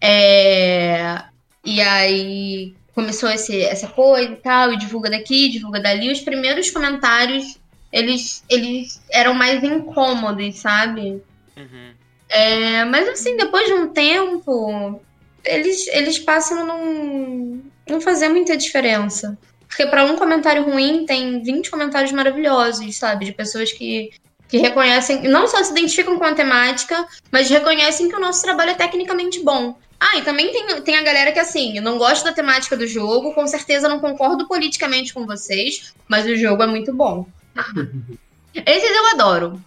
é, 0.00 1.24
e 1.62 1.78
aí 1.82 2.74
começou 2.94 3.28
esse, 3.28 3.60
essa 3.60 3.86
coisa 3.86 4.32
e 4.32 4.36
tal, 4.36 4.72
e 4.72 4.78
divulga 4.78 5.10
daqui, 5.10 5.50
divulga 5.50 5.78
dali. 5.78 6.10
Os 6.10 6.22
primeiros 6.22 6.70
comentários, 6.70 7.58
eles, 7.92 8.42
eles 8.48 9.04
eram 9.10 9.34
mais 9.34 9.62
incômodos, 9.62 10.56
sabe? 10.56 11.22
Uhum. 11.54 11.92
É, 12.30 12.86
mas 12.86 13.06
assim, 13.10 13.36
depois 13.36 13.66
de 13.66 13.74
um 13.74 13.88
tempo, 13.88 15.02
eles, 15.48 15.86
eles 15.88 16.18
passam 16.18 16.60
a 16.60 16.64
não, 16.64 17.62
não 17.88 18.00
fazer 18.00 18.28
muita 18.28 18.56
diferença. 18.56 19.36
Porque 19.66 19.86
para 19.86 20.04
um 20.04 20.16
comentário 20.16 20.64
ruim 20.64 21.04
tem 21.04 21.42
20 21.42 21.70
comentários 21.70 22.12
maravilhosos, 22.12 22.96
sabe? 22.96 23.26
De 23.26 23.32
pessoas 23.32 23.72
que, 23.72 24.10
que 24.48 24.58
reconhecem, 24.58 25.22
não 25.24 25.46
só 25.46 25.62
se 25.62 25.72
identificam 25.72 26.18
com 26.18 26.24
a 26.24 26.34
temática, 26.34 27.06
mas 27.30 27.50
reconhecem 27.50 28.08
que 28.08 28.16
o 28.16 28.20
nosso 28.20 28.42
trabalho 28.42 28.70
é 28.70 28.74
tecnicamente 28.74 29.42
bom. 29.42 29.76
Ah, 30.00 30.16
e 30.16 30.22
também 30.22 30.52
tem, 30.52 30.80
tem 30.82 30.96
a 30.96 31.02
galera 31.02 31.32
que, 31.32 31.40
assim, 31.40 31.76
eu 31.76 31.82
não 31.82 31.98
gosto 31.98 32.24
da 32.24 32.32
temática 32.32 32.76
do 32.76 32.86
jogo, 32.86 33.34
com 33.34 33.46
certeza 33.46 33.88
não 33.88 33.98
concordo 33.98 34.46
politicamente 34.46 35.12
com 35.12 35.26
vocês, 35.26 35.92
mas 36.06 36.24
o 36.24 36.36
jogo 36.36 36.62
é 36.62 36.66
muito 36.66 36.94
bom. 36.94 37.26
Esses 38.54 38.90
eu 38.90 39.06
adoro. 39.08 39.62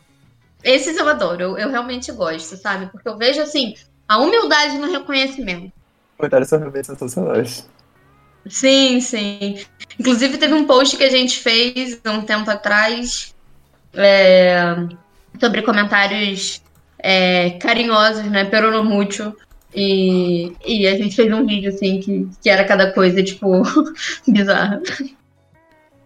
Esses 0.64 0.96
eu 0.96 1.08
adoro, 1.08 1.42
eu, 1.42 1.58
eu 1.58 1.70
realmente 1.70 2.12
gosto, 2.12 2.56
sabe? 2.56 2.88
Porque 2.88 3.08
eu 3.08 3.18
vejo, 3.18 3.42
assim, 3.42 3.76
a 4.08 4.18
humildade 4.18 4.78
no 4.78 4.92
reconhecimento. 4.92 5.72
Comentários 6.18 6.50
são 6.50 6.60
realmente 6.60 6.88
sensacionais. 6.88 7.68
Sim, 8.48 9.00
sim. 9.00 9.60
Inclusive, 10.00 10.38
teve 10.38 10.54
um 10.54 10.66
post 10.66 10.98
que 10.98 11.04
a 11.04 11.10
gente 11.10 11.40
fez 11.40 12.00
há 12.04 12.12
um 12.12 12.22
tempo 12.22 12.50
atrás 12.50 13.36
é, 13.94 14.76
sobre 15.40 15.62
comentários 15.62 16.62
é, 17.00 17.52
carinhosos, 17.52 18.26
né? 18.26 18.46
Peronomútil. 18.46 19.36
E, 19.74 20.52
e 20.66 20.88
a 20.88 20.98
gente 20.98 21.16
fez 21.16 21.32
um 21.32 21.46
vídeo, 21.46 21.70
assim, 21.70 22.00
que, 22.00 22.28
que 22.42 22.50
era 22.50 22.66
cada 22.66 22.92
coisa, 22.92 23.24
tipo, 23.24 23.64
bizarra. 24.28 24.82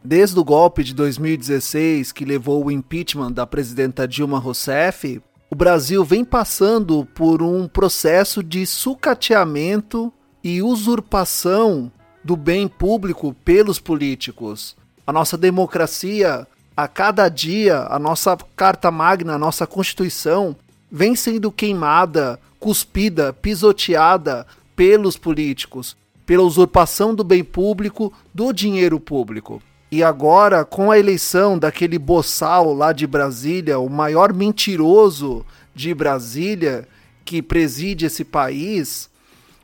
Desde 0.03 0.37
o 0.37 0.43
golpe 0.43 0.83
de 0.83 0.93
2016, 0.93 2.11
que 2.11 2.23
levou 2.23 2.63
o 2.63 2.71
impeachment 2.71 3.31
da 3.31 3.47
presidenta 3.47 4.07
Dilma 4.07 4.37
Rousseff, 4.37 5.19
o 5.49 5.55
Brasil 5.55 6.03
vem 6.03 6.25
passando 6.25 7.05
por 7.13 7.41
um 7.41 7.67
processo 7.67 8.43
de 8.43 8.65
sucateamento 8.65 10.11
e 10.43 10.61
usurpação 10.61 11.91
do 12.23 12.35
bem 12.35 12.67
público 12.67 13.35
pelos 13.45 13.79
políticos. 13.79 14.75
A 15.05 15.13
nossa 15.13 15.37
democracia, 15.37 16.47
a 16.75 16.87
cada 16.87 17.29
dia, 17.29 17.85
a 17.89 17.99
nossa 17.99 18.35
Carta 18.55 18.89
Magna, 18.89 19.35
a 19.35 19.39
nossa 19.39 19.67
Constituição, 19.67 20.55
vem 20.91 21.15
sendo 21.15 21.51
queimada, 21.51 22.39
cuspida, 22.59 23.31
pisoteada 23.31 24.47
pelos 24.75 25.15
políticos, 25.15 25.95
pela 26.25 26.43
usurpação 26.43 27.13
do 27.13 27.23
bem 27.23 27.43
público, 27.43 28.11
do 28.33 28.51
dinheiro 28.51 28.99
público. 28.99 29.61
E 29.95 30.03
agora, 30.03 30.65
com 30.65 30.91
a 30.91 30.99
eleição 30.99 31.57
daquele 31.57 31.97
boçal 31.97 32.73
lá 32.73 32.91
de 32.91 33.07
Brasília, 33.07 33.79
o 33.79 33.89
maior 33.89 34.33
mentiroso 34.33 35.45
de 35.73 35.93
Brasília, 35.93 36.85
que 37.23 37.41
preside 37.41 38.05
esse 38.05 38.25
país, 38.25 39.09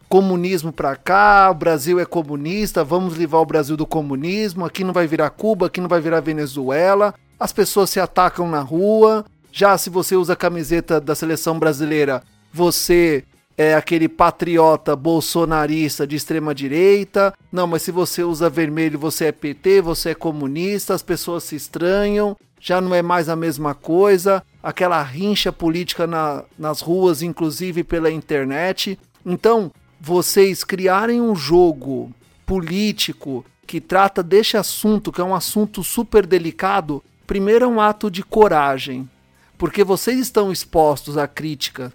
comunismo 0.07 0.71
para 0.71 0.95
cá, 0.95 1.51
o 1.51 1.53
Brasil 1.53 1.99
é 1.99 2.05
comunista, 2.05 2.81
vamos 2.81 3.17
livrar 3.17 3.41
o 3.41 3.45
Brasil 3.45 3.75
do 3.75 3.85
comunismo, 3.85 4.63
aqui 4.63 4.85
não 4.85 4.93
vai 4.93 5.05
virar 5.05 5.29
Cuba, 5.31 5.65
aqui 5.65 5.81
não 5.81 5.89
vai 5.89 5.99
virar 5.99 6.21
Venezuela, 6.21 7.13
as 7.37 7.51
pessoas 7.51 7.89
se 7.89 7.99
atacam 7.99 8.49
na 8.49 8.61
rua. 8.61 9.25
Já 9.51 9.77
se 9.77 9.89
você 9.89 10.15
usa 10.15 10.31
a 10.31 10.37
camiseta 10.37 11.01
da 11.01 11.13
seleção 11.13 11.59
brasileira, 11.59 12.23
você 12.53 13.25
é 13.61 13.75
aquele 13.75 14.09
patriota 14.09 14.95
bolsonarista 14.95 16.07
de 16.07 16.15
extrema 16.15 16.55
direita. 16.55 17.33
Não, 17.51 17.67
mas 17.67 17.83
se 17.83 17.91
você 17.91 18.23
usa 18.23 18.49
vermelho, 18.49 18.97
você 18.97 19.25
é 19.25 19.31
PT, 19.31 19.81
você 19.81 20.09
é 20.11 20.15
comunista, 20.15 20.93
as 20.93 21.03
pessoas 21.03 21.43
se 21.43 21.55
estranham, 21.55 22.35
já 22.59 22.81
não 22.81 22.95
é 22.95 23.01
mais 23.01 23.29
a 23.29 23.35
mesma 23.35 23.75
coisa. 23.75 24.43
Aquela 24.63 25.01
rincha 25.03 25.51
política 25.51 26.07
na, 26.07 26.43
nas 26.57 26.81
ruas, 26.81 27.21
inclusive 27.21 27.83
pela 27.83 28.09
internet. 28.09 28.97
Então, 29.25 29.71
vocês 29.99 30.63
criarem 30.63 31.21
um 31.21 31.35
jogo 31.35 32.11
político 32.45 33.45
que 33.67 33.79
trata 33.79 34.23
deste 34.23 34.57
assunto, 34.57 35.11
que 35.11 35.21
é 35.21 35.23
um 35.23 35.35
assunto 35.35 35.83
super 35.83 36.25
delicado, 36.25 37.03
primeiro 37.27 37.65
é 37.65 37.67
um 37.67 37.79
ato 37.79 38.09
de 38.09 38.23
coragem, 38.23 39.09
porque 39.57 39.83
vocês 39.83 40.19
estão 40.19 40.51
expostos 40.51 41.17
à 41.17 41.27
crítica. 41.27 41.93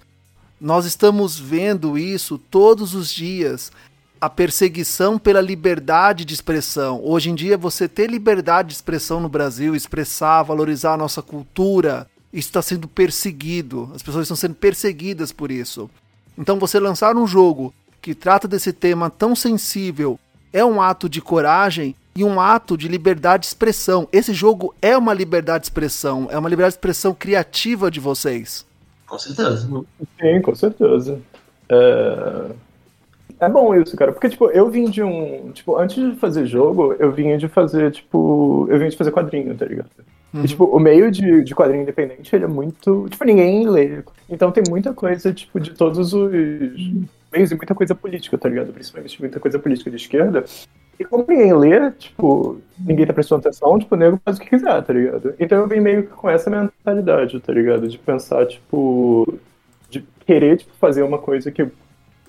Nós 0.61 0.87
estamos 0.87 1.39
vendo 1.39 1.99
isso 1.99 2.39
todos 2.39 2.95
os 2.95 3.13
dias. 3.13 3.71
A 4.19 4.31
perseguição 4.31 5.19
pela 5.19 5.41
liberdade 5.41 6.25
de 6.25 6.33
expressão. 6.33 7.01
Hoje 7.05 7.29
em 7.29 7.35
dia, 7.35 7.59
você 7.59 7.87
ter 7.87 8.09
liberdade 8.09 8.69
de 8.69 8.75
expressão 8.75 9.21
no 9.21 9.29
Brasil, 9.29 9.77
expressar, 9.77 10.43
valorizar 10.43 10.95
a 10.95 10.97
nossa 10.97 11.21
cultura, 11.21 12.09
isso 12.33 12.49
está 12.49 12.63
sendo 12.63 12.89
perseguido. 12.89 13.91
As 13.95 14.03
pessoas 14.03 14.23
estão 14.23 14.37
sendo 14.37 14.55
perseguidas 14.55 15.31
por 15.31 15.51
isso. 15.51 15.91
Então, 16.39 16.59
você 16.59 16.81
lançar 16.81 17.15
um 17.17 17.27
jogo 17.27 17.75
que 18.01 18.15
trata 18.15 18.49
desse 18.49 18.73
tema 18.73 19.11
tão 19.11 19.37
sensível 19.37 20.19
é 20.55 20.65
um 20.65 20.81
ato 20.81 21.07
de 21.07 21.21
coragem 21.21 21.95
e 22.15 22.25
um 22.25 22.41
ato 22.41 22.79
de 22.79 22.89
liberdade 22.89 23.43
de 23.43 23.49
expressão. 23.49 24.09
Esse 24.11 24.33
jogo 24.33 24.75
é 24.81 24.97
uma 24.97 25.13
liberdade 25.13 25.65
de 25.65 25.67
expressão, 25.67 26.29
é 26.31 26.39
uma 26.39 26.49
liberdade 26.49 26.73
de 26.73 26.79
expressão 26.79 27.13
criativa 27.13 27.91
de 27.91 28.01
vocês. 28.01 28.65
Com 29.07 29.19
certeza. 29.19 29.69
Sim, 30.21 30.43
com 30.43 30.55
certeza. 30.55 31.21
É... 31.69 32.51
é 33.41 33.49
bom 33.49 33.75
isso, 33.75 33.97
cara, 33.97 34.13
porque, 34.13 34.29
tipo, 34.29 34.51
eu 34.51 34.69
vim 34.71 34.91
de 34.91 35.03
um. 35.03 35.51
Tipo, 35.53 35.77
antes 35.77 35.97
de 35.97 36.19
fazer 36.19 36.47
jogo, 36.47 36.95
eu 36.99 37.13
vinha 37.13 37.39
de 37.39 37.49
fazer, 37.49 37.93
tipo. 37.93 38.67
Eu 38.71 38.79
vinha 38.79 38.91
de 38.91 38.97
fazer 38.97 39.13
quadrinho, 39.13 39.57
tá 39.57 39.65
ligado? 39.65 39.91
Uhum. 40.35 40.45
E, 40.45 40.49
tipo, 40.49 40.65
o 40.65 40.79
meio 40.79 41.11
de, 41.11 41.43
de 41.43 41.55
quadrinho 41.55 41.83
independente, 41.83 42.35
ele 42.35 42.45
é 42.45 42.49
muito. 42.49 43.09
Tipo, 43.09 43.25
ninguém 43.25 43.69
lê. 43.69 44.03
Então 44.29 44.51
tem 44.51 44.65
muita 44.69 44.93
coisa, 44.93 45.33
tipo, 45.33 45.61
de 45.61 45.71
todos 45.71 46.13
os 46.13 46.31
meios 47.33 47.51
e 47.51 47.55
muita 47.55 47.75
coisa 47.75 47.95
política, 47.95 48.37
tá 48.37 48.49
ligado? 48.49 48.73
Principalmente 48.73 49.21
muita 49.21 49.41
coisa 49.41 49.59
política 49.59 49.91
de 49.91 49.97
esquerda. 49.97 50.45
E 50.99 51.05
como 51.05 51.25
ninguém 51.29 51.53
lê, 51.53 51.91
tipo, 51.93 52.59
ninguém 52.79 53.07
tá 53.07 53.13
prestando 53.13 53.41
atenção, 53.41 53.79
tipo, 53.79 53.95
o 53.95 53.99
nego 53.99 54.21
faz 54.25 54.39
o 54.39 54.41
que 54.41 54.49
quiser, 54.49 54.83
tá 54.83 54.93
ligado? 54.93 55.35
Então 55.39 55.59
eu 55.59 55.69
vim 55.69 55.81
meio 55.81 56.05
que 56.05 56.09
com 56.09 56.29
essa 56.29 56.49
mentalidade, 56.49 57.39
tá 57.41 57.53
ligado? 57.53 57.87
De 57.87 57.99
pensar, 57.99 58.47
tipo, 58.47 59.39
de 59.91 60.01
querer, 60.25 60.57
tipo, 60.57 60.73
fazer 60.81 61.03
uma 61.03 61.19
coisa 61.19 61.51
que 61.51 61.67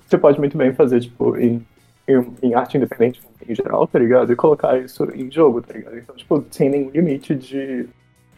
você 0.06 0.18
pode 0.18 0.38
muito 0.38 0.56
bem 0.56 0.72
fazer, 0.74 1.00
tipo, 1.00 1.36
em, 1.36 1.64
em, 2.06 2.26
em 2.42 2.54
arte 2.54 2.76
independente 2.76 3.20
em 3.46 3.54
geral, 3.54 3.86
tá 3.86 3.98
ligado? 3.98 4.32
E 4.32 4.36
colocar 4.36 4.78
isso 4.78 5.04
em 5.14 5.30
jogo, 5.30 5.62
tá 5.62 5.72
ligado? 5.72 5.98
Então, 5.98 6.14
tipo, 6.14 6.44
sem 6.50 6.68
nenhum 6.68 6.90
limite 6.90 7.34
de 7.34 7.88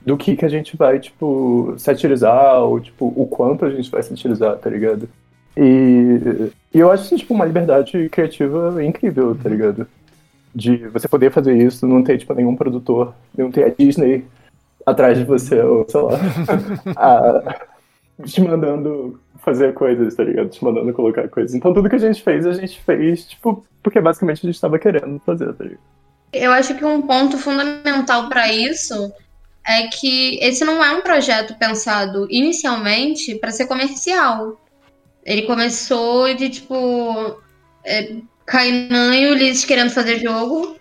do 0.05 0.17
que 0.17 0.35
que 0.35 0.45
a 0.45 0.49
gente 0.49 0.77
vai, 0.77 0.99
tipo, 0.99 1.75
satirizar, 1.77 2.63
ou, 2.63 2.81
tipo, 2.81 3.13
o 3.15 3.27
quanto 3.27 3.65
a 3.67 3.71
gente 3.71 3.91
vai 3.91 4.03
satirizar, 4.03 4.57
tá 4.57 4.71
ligado? 4.71 5.09
E, 5.57 6.51
e 6.73 6.79
eu 6.79 6.91
acho, 6.91 7.15
tipo, 7.17 7.35
uma 7.35 7.45
liberdade 7.45 8.09
criativa 8.09 8.83
incrível, 8.83 9.37
tá 9.37 9.49
ligado? 9.49 9.87
De 10.55 10.89
você 10.89 11.07
poder 11.07 11.31
fazer 11.31 11.57
isso, 11.57 11.87
não 11.87 12.03
ter, 12.03 12.19
tipo, 12.19 12.35
nenhum 12.35 12.57
produtor, 12.57 13.15
não 13.37 13.51
ter 13.51 13.65
a 13.65 13.69
Disney 13.69 14.25
atrás 14.85 15.17
de 15.17 15.25
você, 15.25 15.61
ou 15.63 15.87
sei 15.89 16.01
lá, 16.01 16.19
a, 16.97 17.67
te 18.25 18.41
mandando 18.41 19.21
fazer 19.39 19.73
coisas, 19.75 20.15
tá 20.15 20.25
ligado? 20.25 20.49
Te 20.49 20.63
mandando 20.65 20.93
colocar 20.93 21.29
coisas. 21.29 21.55
Então 21.55 21.73
tudo 21.73 21.89
que 21.89 21.97
a 21.97 21.99
gente 21.99 22.23
fez, 22.23 22.47
a 22.47 22.53
gente 22.53 22.81
fez, 22.81 23.27
tipo, 23.27 23.65
porque 23.83 24.01
basicamente 24.01 24.39
a 24.39 24.47
gente 24.47 24.55
estava 24.55 24.79
querendo 24.79 25.21
fazer, 25.21 25.53
tá 25.55 25.65
ligado? 25.65 25.81
Eu 26.33 26.53
acho 26.53 26.75
que 26.77 26.85
um 26.85 27.03
ponto 27.03 27.37
fundamental 27.39 28.29
para 28.29 28.53
isso 28.53 29.13
é 29.67 29.89
que 29.89 30.39
esse 30.41 30.65
não 30.65 30.83
é 30.83 30.93
um 30.93 31.01
projeto 31.01 31.57
pensado 31.59 32.27
inicialmente 32.31 33.35
para 33.37 33.51
ser 33.51 33.67
comercial. 33.67 34.61
Ele 35.25 35.43
começou 35.43 36.33
de 36.35 36.49
tipo. 36.49 37.41
É, 37.85 38.17
Kainan 38.51 39.15
e 39.15 39.29
Ulisses 39.29 39.65
querendo 39.65 39.91
fazer 39.91 40.19
jogo. 40.19 40.77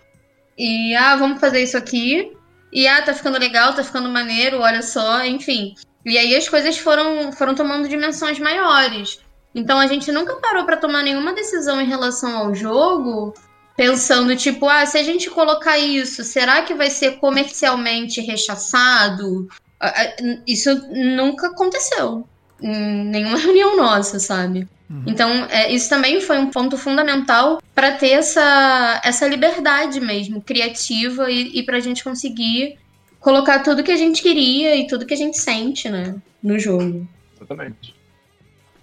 E, 0.58 0.94
ah, 0.96 1.16
vamos 1.16 1.40
fazer 1.40 1.62
isso 1.62 1.76
aqui. 1.76 2.32
E, 2.72 2.86
ah, 2.86 3.00
tá 3.00 3.14
ficando 3.14 3.38
legal, 3.38 3.72
tá 3.74 3.84
ficando 3.84 4.08
maneiro, 4.08 4.60
olha 4.60 4.82
só, 4.82 5.24
enfim. 5.24 5.74
E 6.04 6.18
aí 6.18 6.34
as 6.34 6.48
coisas 6.48 6.76
foram, 6.78 7.32
foram 7.32 7.54
tomando 7.54 7.88
dimensões 7.88 8.38
maiores. 8.38 9.20
Então 9.54 9.78
a 9.78 9.86
gente 9.86 10.10
nunca 10.10 10.34
parou 10.36 10.64
para 10.64 10.76
tomar 10.76 11.02
nenhuma 11.02 11.32
decisão 11.32 11.80
em 11.80 11.86
relação 11.86 12.36
ao 12.36 12.54
jogo 12.54 13.34
pensando, 13.76 14.36
tipo, 14.36 14.68
ah, 14.68 14.84
se 14.84 14.98
a 14.98 15.02
gente 15.02 15.30
colocar 15.30 15.78
isso, 15.78 16.22
será 16.22 16.62
que 16.62 16.74
vai 16.74 16.90
ser 16.90 17.12
comercialmente 17.12 18.20
rechaçado? 18.20 19.48
Isso 20.46 20.74
nunca 20.90 21.46
aconteceu 21.46 22.28
em 22.60 23.04
nenhuma 23.06 23.38
reunião 23.40 23.76
nossa, 23.76 24.18
sabe? 24.18 24.68
Uhum. 24.90 25.04
Então, 25.06 25.30
é, 25.48 25.72
isso 25.72 25.88
também 25.88 26.20
foi 26.20 26.36
um 26.38 26.50
ponto 26.50 26.76
fundamental 26.76 27.62
para 27.74 27.92
ter 27.92 28.10
essa, 28.10 29.00
essa 29.04 29.28
liberdade 29.28 30.00
mesmo, 30.00 30.42
criativa, 30.42 31.30
e, 31.30 31.60
e 31.60 31.62
para 31.62 31.76
a 31.76 31.80
gente 31.80 32.02
conseguir 32.02 32.76
colocar 33.20 33.60
tudo 33.60 33.84
que 33.84 33.92
a 33.92 33.96
gente 33.96 34.20
queria 34.20 34.74
e 34.74 34.88
tudo 34.88 35.06
que 35.06 35.14
a 35.14 35.16
gente 35.16 35.38
sente, 35.38 35.88
né, 35.88 36.16
no 36.42 36.58
jogo. 36.58 37.06
Exatamente. 37.36 37.94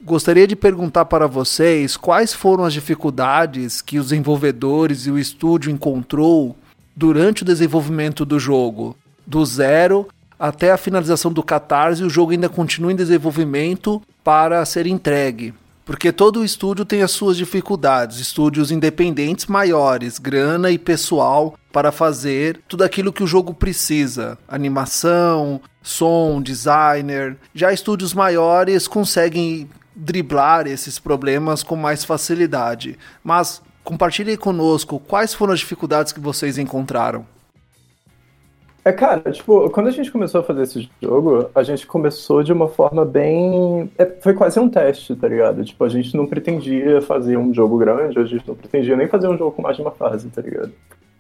Gostaria 0.01 0.47
de 0.47 0.55
perguntar 0.55 1.05
para 1.05 1.27
vocês 1.27 1.97
quais 1.97 2.33
foram 2.33 2.63
as 2.63 2.71
dificuldades 2.71 3.81
que 3.81 3.99
os 3.99 4.09
desenvolvedores 4.09 5.07
e 5.07 5.11
o 5.11 5.19
estúdio 5.19 5.71
encontrou 5.71 6.55
durante 6.95 7.41
o 7.41 7.45
desenvolvimento 7.45 8.23
do 8.23 8.39
jogo, 8.39 8.95
do 9.25 9.43
zero 9.45 10.07
até 10.39 10.71
a 10.71 10.77
finalização 10.77 11.33
do 11.33 11.41
Catarse, 11.41 12.03
o 12.03 12.09
jogo 12.09 12.31
ainda 12.31 12.47
continua 12.47 12.91
em 12.91 12.95
desenvolvimento 12.95 14.01
para 14.23 14.63
ser 14.65 14.85
entregue. 14.85 15.53
Porque 15.87 16.11
todo 16.11 16.43
estúdio 16.43 16.83
tem 16.83 17.01
as 17.01 17.11
suas 17.11 17.37
dificuldades, 17.37 18.19
estúdios 18.19 18.71
independentes 18.71 19.45
maiores, 19.45 20.19
grana 20.19 20.69
e 20.69 20.77
pessoal 20.77 21.57
para 21.71 21.93
fazer 21.93 22.59
tudo 22.67 22.83
aquilo 22.83 23.13
que 23.13 23.23
o 23.23 23.27
jogo 23.27 23.53
precisa: 23.53 24.37
animação, 24.49 25.61
som, 25.81 26.41
designer. 26.41 27.37
Já 27.55 27.71
estúdios 27.71 28.13
maiores 28.13 28.85
conseguem 28.85 29.69
driblar 29.95 30.67
esses 30.67 30.99
problemas 30.99 31.63
com 31.63 31.77
mais 31.77 32.03
facilidade. 32.03 32.99
Mas 33.23 33.61
compartilhe 33.81 34.35
conosco 34.35 34.99
quais 34.99 35.33
foram 35.33 35.53
as 35.53 35.59
dificuldades 35.59 36.11
que 36.11 36.19
vocês 36.19 36.57
encontraram. 36.57 37.25
É, 38.87 38.93
cara, 38.93 39.19
tipo, 39.33 39.69
quando 39.71 39.87
a 39.87 39.91
gente 39.91 40.09
começou 40.09 40.39
a 40.39 40.43
fazer 40.45 40.61
esse 40.63 40.89
jogo, 41.03 41.49
a 41.53 41.61
gente 41.61 41.85
começou 41.85 42.41
de 42.41 42.53
uma 42.53 42.69
forma 42.69 43.03
bem. 43.03 43.91
É, 43.97 44.05
foi 44.05 44.33
quase 44.33 44.57
um 44.61 44.69
teste, 44.69 45.13
tá 45.13 45.27
ligado? 45.27 45.65
Tipo, 45.65 45.83
a 45.83 45.89
gente 45.89 46.15
não 46.15 46.25
pretendia 46.25 47.01
fazer 47.01 47.35
um 47.35 47.53
jogo 47.53 47.77
grande, 47.77 48.17
a 48.17 48.23
gente 48.23 48.47
não 48.47 48.55
pretendia 48.55 48.95
nem 48.95 49.05
fazer 49.05 49.27
um 49.27 49.37
jogo 49.37 49.51
com 49.51 49.61
mais 49.61 49.75
de 49.75 49.81
uma 49.81 49.91
fase, 49.91 50.29
tá 50.29 50.41
ligado? 50.41 50.71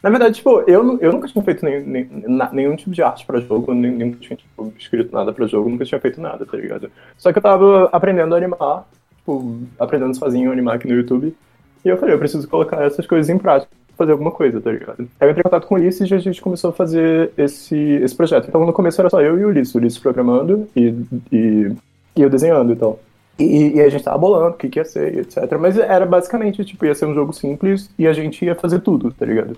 Na 0.01 0.09
verdade, 0.09 0.35
tipo, 0.35 0.61
eu, 0.61 0.97
eu 1.01 1.11
nunca 1.11 1.27
tinha 1.27 1.43
feito 1.43 1.65
nenhum, 1.65 1.85
nenhum, 1.85 2.49
nenhum 2.53 2.75
tipo 2.77 2.91
de 2.91 3.03
arte 3.03 3.25
pra 3.25 3.41
jogo, 3.41 3.73
nem, 3.73 4.11
tinha 4.11 4.37
tipo, 4.37 4.73
escrito 4.79 5.13
nada 5.13 5.33
pra 5.33 5.45
jogo, 5.45 5.69
nunca 5.69 5.83
tinha 5.83 5.99
feito 5.99 6.21
nada, 6.21 6.45
tá 6.45 6.55
ligado? 6.55 6.89
Só 7.17 7.33
que 7.33 7.37
eu 7.37 7.43
tava 7.43 7.89
aprendendo 7.91 8.33
a 8.33 8.37
animar, 8.37 8.87
tipo, 9.17 9.59
aprendendo 9.77 10.15
sozinho 10.15 10.51
a 10.51 10.53
animar 10.53 10.75
aqui 10.75 10.87
no 10.87 10.95
YouTube. 10.95 11.35
E 11.83 11.89
eu 11.89 11.97
falei, 11.97 12.15
eu 12.15 12.19
preciso 12.19 12.47
colocar 12.47 12.81
essas 12.85 13.05
coisas 13.05 13.29
em 13.29 13.37
prática 13.37 13.69
fazer 13.97 14.11
alguma 14.11 14.31
coisa, 14.31 14.61
tá 14.61 14.71
ligado? 14.71 15.07
Eu 15.19 15.29
entrei 15.29 15.41
em 15.41 15.43
contato 15.43 15.67
com 15.67 15.75
o 15.75 15.77
Ulisses 15.77 16.09
e 16.09 16.13
a 16.13 16.19
gente 16.19 16.41
começou 16.41 16.69
a 16.69 16.73
fazer 16.73 17.31
esse, 17.37 17.75
esse 17.75 18.15
projeto. 18.15 18.47
Então 18.47 18.65
no 18.65 18.73
começo 18.73 19.01
era 19.01 19.09
só 19.09 19.21
eu 19.21 19.39
e 19.39 19.45
o 19.45 19.49
Ulisses, 19.49 19.73
o 19.73 19.77
Ulisses 19.79 19.99
programando 19.99 20.67
e, 20.75 20.93
e, 21.31 21.71
e 22.15 22.21
eu 22.21 22.29
desenhando 22.29 22.73
e 22.73 22.75
tal. 22.75 22.99
E, 23.39 23.75
e, 23.75 23.81
a 23.81 23.89
gente 23.89 24.03
tava 24.03 24.17
bolando 24.17 24.55
o 24.55 24.57
que, 24.57 24.67
que 24.67 24.79
ia 24.79 24.85
ser, 24.85 25.19
etc. 25.19 25.57
Mas 25.59 25.77
era 25.77 26.05
basicamente, 26.05 26.65
tipo, 26.65 26.85
ia 26.85 26.95
ser 26.95 27.05
um 27.05 27.13
jogo 27.13 27.31
simples 27.33 27.89
e 27.97 28.07
a 28.07 28.13
gente 28.13 28.43
ia 28.43 28.55
fazer 28.55 28.79
tudo, 28.79 29.11
tá 29.11 29.25
ligado? 29.25 29.55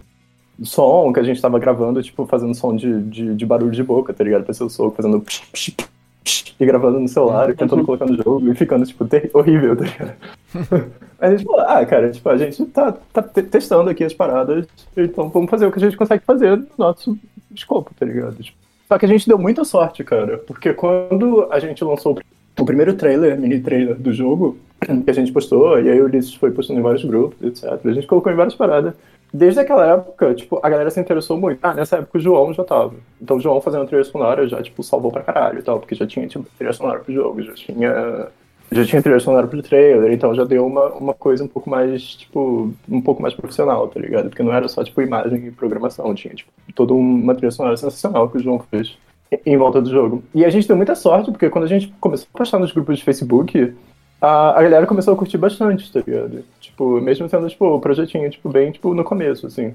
Som 0.63 1.13
que 1.13 1.19
a 1.21 1.23
gente 1.23 1.41
tava 1.41 1.57
gravando, 1.59 2.03
tipo, 2.03 2.25
fazendo 2.25 2.53
som 2.53 2.75
de, 2.75 3.01
de, 3.03 3.35
de 3.35 3.45
barulho 3.45 3.71
de 3.71 3.81
boca, 3.81 4.13
tá 4.13 4.21
ligado? 4.23 4.43
Pra 4.43 4.53
ser 4.53 4.65
o 4.65 4.69
som 4.69 4.91
fazendo 4.91 5.21
psh, 5.21 5.41
psh, 5.53 5.71
psh, 5.71 5.89
e 6.59 6.65
gravando 6.65 6.99
no 6.99 7.07
celular, 7.07 7.49
e 7.49 7.55
tentando 7.55 7.83
colocar 7.85 8.05
no 8.05 8.15
jogo 8.15 8.51
e 8.51 8.55
ficando, 8.55 8.85
tipo, 8.85 9.07
horrível, 9.33 9.75
tá 9.75 9.85
ligado? 9.85 10.91
a 11.19 11.31
gente 11.31 11.43
falou, 11.43 11.61
ah, 11.61 11.85
cara, 11.85 12.11
tipo, 12.11 12.29
a 12.29 12.37
gente 12.37 12.65
tá, 12.67 12.91
tá 12.91 13.21
testando 13.21 13.89
aqui 13.89 14.03
as 14.03 14.13
paradas, 14.13 14.67
então 14.95 15.29
vamos 15.29 15.49
fazer 15.49 15.65
o 15.65 15.71
que 15.71 15.79
a 15.79 15.81
gente 15.81 15.97
consegue 15.97 16.23
fazer 16.25 16.57
no 16.57 16.67
nosso 16.77 17.17
escopo, 17.55 17.91
tá 17.97 18.05
ligado? 18.05 18.35
Tipo, 18.41 18.57
só 18.87 18.97
que 18.97 19.05
a 19.05 19.09
gente 19.09 19.27
deu 19.27 19.37
muita 19.37 19.63
sorte, 19.63 20.03
cara, 20.03 20.37
porque 20.39 20.73
quando 20.73 21.47
a 21.51 21.59
gente 21.59 21.83
lançou 21.83 22.19
o 22.59 22.65
primeiro 22.65 22.93
trailer, 22.95 23.39
mini 23.39 23.59
trailer 23.59 23.95
do 23.95 24.11
jogo, 24.11 24.57
que 24.79 25.09
a 25.09 25.13
gente 25.13 25.31
postou, 25.31 25.79
e 25.79 25.89
aí 25.89 26.01
o 26.01 26.05
Ulisses 26.05 26.33
foi 26.33 26.51
postando 26.51 26.79
em 26.79 26.83
vários 26.83 27.03
grupos, 27.03 27.41
etc. 27.41 27.79
A 27.85 27.93
gente 27.93 28.07
colocou 28.07 28.31
em 28.31 28.35
várias 28.35 28.55
paradas. 28.55 28.93
Desde 29.31 29.59
aquela 29.59 29.85
época, 29.85 30.33
tipo, 30.33 30.59
a 30.63 30.69
galera 30.69 30.89
se 30.89 30.99
interessou 30.99 31.37
muito. 31.37 31.59
Ah, 31.61 31.73
nessa 31.73 31.97
época 31.97 32.17
o 32.17 32.21
João 32.21 32.53
já 32.53 32.63
tava. 32.63 32.95
Então 33.21 33.37
o 33.37 33.39
João 33.39 33.61
fazendo 33.61 33.85
trilha 33.85 34.03
sonora 34.03 34.47
já, 34.47 34.61
tipo, 34.61 34.81
salvou 34.81 35.11
pra 35.11 35.21
caralho 35.21 35.59
e 35.59 35.61
tal, 35.61 35.79
porque 35.79 35.93
já 35.95 36.07
tinha, 36.07 36.27
tipo, 36.27 36.45
trilha 36.57 36.73
sonora 36.73 36.99
pro 36.99 37.13
jogo, 37.13 37.41
já 37.43 37.53
tinha 37.53 38.27
já 38.71 38.85
tinha 38.85 39.01
trilha 39.01 39.19
sonora 39.19 39.47
pro 39.47 39.63
trailer, 39.63 40.11
então 40.11 40.33
já 40.35 40.43
deu 40.43 40.65
uma, 40.65 40.93
uma 40.93 41.13
coisa 41.13 41.43
um 41.43 41.47
pouco 41.47 41.69
mais, 41.69 42.03
tipo, 42.15 42.71
um 42.87 43.01
pouco 43.01 43.21
mais 43.21 43.33
profissional, 43.33 43.87
tá 43.87 43.99
ligado? 43.99 44.29
Porque 44.29 44.43
não 44.43 44.53
era 44.53 44.67
só, 44.67 44.83
tipo, 44.83 45.01
imagem 45.01 45.47
e 45.47 45.51
programação, 45.51 46.13
tinha, 46.13 46.33
tipo, 46.33 46.51
toda 46.75 46.93
uma 46.93 47.33
trilha 47.33 47.51
sonora 47.51 47.75
sensacional 47.75 48.29
que 48.29 48.37
o 48.37 48.39
João 48.39 48.59
fez 48.59 48.95
em 49.45 49.57
volta 49.57 49.81
do 49.81 49.89
jogo. 49.89 50.23
E 50.33 50.45
a 50.45 50.49
gente 50.49 50.67
deu 50.67 50.77
muita 50.77 50.95
sorte, 50.95 51.31
porque 51.31 51.49
quando 51.49 51.65
a 51.65 51.67
gente 51.67 51.93
começou 51.99 52.27
a 52.33 52.37
postar 52.37 52.59
nos 52.59 52.71
grupos 52.71 52.99
de 52.99 53.03
Facebook, 53.03 53.73
a, 54.21 54.59
a 54.59 54.63
galera 54.63 54.85
começou 54.87 55.13
a 55.13 55.17
curtir 55.17 55.37
bastante, 55.37 55.91
tá 55.91 56.01
ligado? 56.05 56.43
Tipo, 56.59 56.99
mesmo 56.99 57.29
sendo, 57.29 57.47
tipo, 57.49 57.65
o 57.65 57.79
projetinho, 57.79 58.29
tipo, 58.29 58.49
bem, 58.49 58.71
tipo, 58.71 58.93
no 58.93 59.03
começo, 59.03 59.47
assim. 59.47 59.73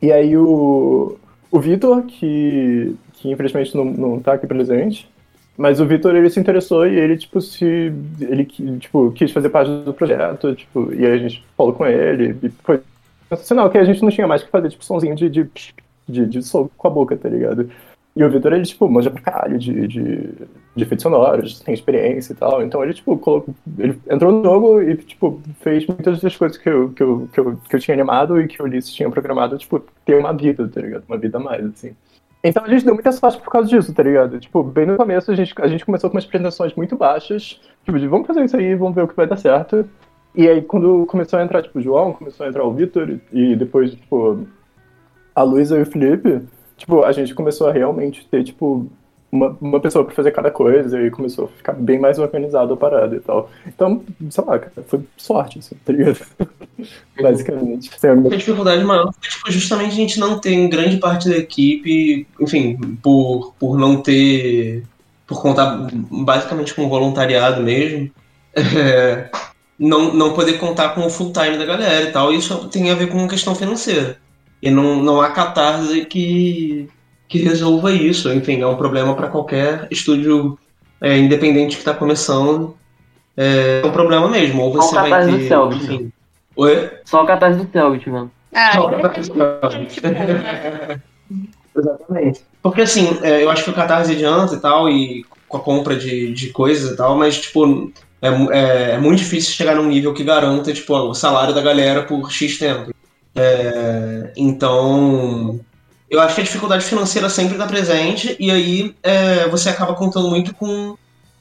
E 0.00 0.12
aí 0.12 0.36
o, 0.36 1.16
o 1.50 1.60
Vitor, 1.60 2.02
que, 2.02 2.96
que 3.14 3.30
infelizmente 3.30 3.76
não, 3.76 3.84
não 3.84 4.20
tá 4.20 4.34
aqui 4.34 4.46
presente, 4.46 5.08
mas 5.56 5.80
o 5.80 5.86
Vitor, 5.86 6.14
ele 6.16 6.30
se 6.30 6.40
interessou 6.40 6.86
e 6.86 6.98
ele, 6.98 7.16
tipo, 7.16 7.40
se. 7.40 7.92
Ele, 8.20 8.44
tipo, 8.80 9.12
quis 9.12 9.30
fazer 9.30 9.50
parte 9.50 9.70
do 9.84 9.92
projeto, 9.92 10.54
tipo, 10.54 10.92
e 10.92 11.04
aí 11.04 11.12
a 11.12 11.18
gente 11.18 11.44
falou 11.56 11.72
com 11.72 11.86
ele, 11.86 12.36
e 12.42 12.48
foi 12.48 12.80
sensacional, 13.28 13.70
que 13.70 13.78
a 13.78 13.84
gente 13.84 14.02
não 14.02 14.10
tinha 14.10 14.26
mais 14.26 14.42
que 14.42 14.50
fazer, 14.50 14.70
tipo, 14.70 14.84
somzinho 14.84 15.14
de, 15.14 15.28
de, 15.28 15.48
de, 16.08 16.26
de 16.26 16.40
com 16.76 16.88
a 16.88 16.90
boca, 16.90 17.16
tá 17.16 17.28
ligado? 17.28 17.70
E 18.14 18.22
o 18.22 18.30
Vitor, 18.30 18.52
ele, 18.52 18.64
tipo, 18.64 18.88
manja 18.90 19.10
pra 19.10 19.22
caralho 19.22 19.58
de, 19.58 19.88
de, 19.88 20.32
de 20.76 20.82
efeitos 20.82 21.02
sonoros, 21.02 21.60
tem 21.60 21.72
experiência 21.72 22.34
e 22.34 22.36
tal. 22.36 22.62
Então 22.62 22.84
ele, 22.84 22.92
tipo, 22.92 23.16
colocou, 23.16 23.54
ele 23.78 23.98
entrou 24.10 24.30
no 24.30 24.44
jogo 24.44 24.82
e, 24.82 24.96
tipo, 24.98 25.40
fez 25.60 25.86
muitas 25.86 26.20
das 26.20 26.36
coisas 26.36 26.58
que 26.58 26.68
eu, 26.68 26.90
que 26.90 27.02
eu, 27.02 27.28
que 27.32 27.40
eu, 27.40 27.56
que 27.56 27.76
eu 27.76 27.80
tinha 27.80 27.94
animado 27.94 28.38
e 28.38 28.46
que 28.46 28.60
o 28.60 28.66
Ulisses 28.66 28.92
tinha 28.92 29.10
programado, 29.10 29.56
tipo, 29.56 29.82
ter 30.04 30.18
uma 30.18 30.32
vida, 30.32 30.68
tá 30.68 30.80
ligado? 30.80 31.04
Uma 31.08 31.16
vida 31.16 31.38
a 31.38 31.40
mais, 31.40 31.64
assim. 31.64 31.96
Então 32.44 32.64
a 32.64 32.68
gente 32.68 32.84
deu 32.84 32.94
muita 32.94 33.12
sorte 33.12 33.40
por 33.40 33.50
causa 33.50 33.68
disso, 33.68 33.94
tá 33.94 34.02
ligado? 34.02 34.38
Tipo, 34.38 34.62
bem 34.62 34.84
no 34.84 34.96
começo 34.96 35.30
a 35.30 35.34
gente, 35.34 35.54
a 35.58 35.68
gente 35.68 35.86
começou 35.86 36.10
com 36.10 36.16
umas 36.16 36.24
apresentações 36.24 36.74
muito 36.74 36.96
baixas, 36.96 37.60
tipo, 37.84 37.98
de 37.98 38.08
vamos 38.08 38.26
fazer 38.26 38.44
isso 38.44 38.56
aí, 38.56 38.74
vamos 38.74 38.94
ver 38.94 39.04
o 39.04 39.08
que 39.08 39.16
vai 39.16 39.26
dar 39.26 39.36
certo. 39.36 39.88
E 40.34 40.48
aí 40.48 40.60
quando 40.60 41.06
começou 41.06 41.38
a 41.38 41.44
entrar, 41.44 41.62
tipo, 41.62 41.78
o 41.78 41.82
João, 41.82 42.12
começou 42.12 42.44
a 42.44 42.48
entrar 42.48 42.64
o 42.64 42.72
Vitor, 42.72 43.16
e 43.32 43.54
depois, 43.54 43.92
tipo, 43.92 44.44
a 45.34 45.42
Luísa 45.42 45.78
e 45.78 45.82
o 45.82 45.86
Felipe, 45.86 46.42
tipo, 46.82 47.04
a 47.04 47.12
gente 47.12 47.32
começou 47.34 47.68
a 47.68 47.72
realmente 47.72 48.26
ter, 48.28 48.42
tipo, 48.42 48.90
uma, 49.30 49.56
uma 49.60 49.80
pessoa 49.80 50.04
para 50.04 50.14
fazer 50.14 50.32
cada 50.32 50.50
coisa 50.50 51.00
e 51.00 51.10
começou 51.10 51.44
a 51.44 51.48
ficar 51.48 51.72
bem 51.74 51.98
mais 51.98 52.18
organizado 52.18 52.74
a 52.74 52.76
parada 52.76 53.14
e 53.14 53.20
tal. 53.20 53.48
Então, 53.64 54.02
sei 54.28 54.44
lá, 54.44 54.58
cara, 54.58 54.72
foi 54.86 55.00
sorte, 55.16 55.60
assim, 55.60 55.76
tá 55.84 55.92
ligado? 55.92 56.18
Basicamente. 57.20 57.90
A 58.04 58.36
dificuldade 58.36 58.84
maior 58.84 59.12
foi 59.12 59.30
tipo, 59.30 59.50
justamente 59.52 59.92
a 59.92 59.96
gente 59.96 60.18
não 60.18 60.40
ter 60.40 60.68
grande 60.68 60.96
parte 60.96 61.28
da 61.28 61.36
equipe, 61.36 62.26
enfim, 62.40 62.76
por, 63.00 63.54
por 63.60 63.78
não 63.78 64.02
ter. 64.02 64.82
por 65.24 65.40
contar 65.40 65.88
basicamente 66.10 66.74
com 66.74 66.88
voluntariado 66.88 67.62
mesmo. 67.62 68.10
É, 68.54 69.30
não, 69.78 70.12
não 70.12 70.34
poder 70.34 70.58
contar 70.58 70.90
com 70.90 71.06
o 71.06 71.08
full 71.08 71.32
time 71.32 71.56
da 71.56 71.64
galera 71.64 72.06
e 72.06 72.12
tal. 72.12 72.34
Isso 72.34 72.68
tem 72.68 72.90
a 72.90 72.94
ver 72.94 73.06
com 73.06 73.26
questão 73.26 73.54
financeira. 73.54 74.18
E 74.62 74.70
não, 74.70 75.02
não 75.02 75.20
há 75.20 75.30
catarse 75.30 76.04
que 76.04 76.88
que 77.28 77.38
resolva 77.38 77.90
isso. 77.90 78.30
Enfim, 78.30 78.60
é 78.60 78.66
um 78.66 78.76
problema 78.76 79.14
para 79.14 79.28
qualquer 79.28 79.88
estúdio 79.90 80.58
é, 81.00 81.16
independente 81.16 81.76
que 81.76 81.80
está 81.80 81.94
começando. 81.94 82.76
É, 83.34 83.80
é 83.82 83.86
um 83.86 83.90
problema 83.90 84.28
mesmo. 84.28 84.62
Ou 84.62 84.72
você 84.72 84.94
Só 84.94 85.04
o 85.04 85.08
vai 85.08 85.24
ter. 85.24 85.38
Do 85.38 85.48
Selbit, 85.48 85.84
enfim. 85.84 86.12
Oi? 86.54 86.90
Só 87.06 87.22
o 87.22 87.26
catarse 87.26 87.58
do 87.58 87.72
Selbit, 87.72 88.10
mano. 88.10 88.30
Ah, 88.54 88.72
Só 88.74 88.86
o 88.86 88.90
catarse 88.90 89.30
do 89.30 89.36
Selbit. 89.36 90.00
Exatamente. 91.74 92.44
Porque 92.62 92.82
assim, 92.82 93.18
é, 93.22 93.42
eu 93.42 93.50
acho 93.50 93.64
que 93.64 93.70
o 93.70 93.74
Catarse 93.74 94.12
adianta 94.12 94.54
e 94.54 94.60
tal, 94.60 94.88
e 94.90 95.24
com 95.48 95.56
a 95.56 95.60
compra 95.60 95.96
de, 95.96 96.32
de 96.32 96.50
coisas 96.50 96.92
e 96.92 96.96
tal, 96.96 97.16
mas 97.16 97.40
tipo, 97.40 97.90
é, 98.20 98.28
é, 98.28 98.90
é, 98.92 98.98
muito 98.98 99.18
difícil 99.18 99.54
chegar 99.54 99.74
num 99.74 99.86
nível 99.86 100.12
que 100.12 100.22
garanta 100.22 100.72
tipo, 100.72 100.94
o 100.94 101.14
salário 101.14 101.54
da 101.54 101.62
galera 101.62 102.02
por 102.02 102.30
X 102.30 102.58
tempo. 102.58 102.92
É, 103.34 104.32
então, 104.36 105.60
eu 106.10 106.20
acho 106.20 106.34
que 106.34 106.40
a 106.42 106.44
dificuldade 106.44 106.84
financeira 106.84 107.28
sempre 107.28 107.54
está 107.54 107.66
presente 107.66 108.36
e 108.38 108.50
aí 108.50 108.94
é, 109.02 109.48
você 109.48 109.70
acaba 109.70 109.94
contando 109.94 110.28
muito 110.28 110.54
com 110.54 110.96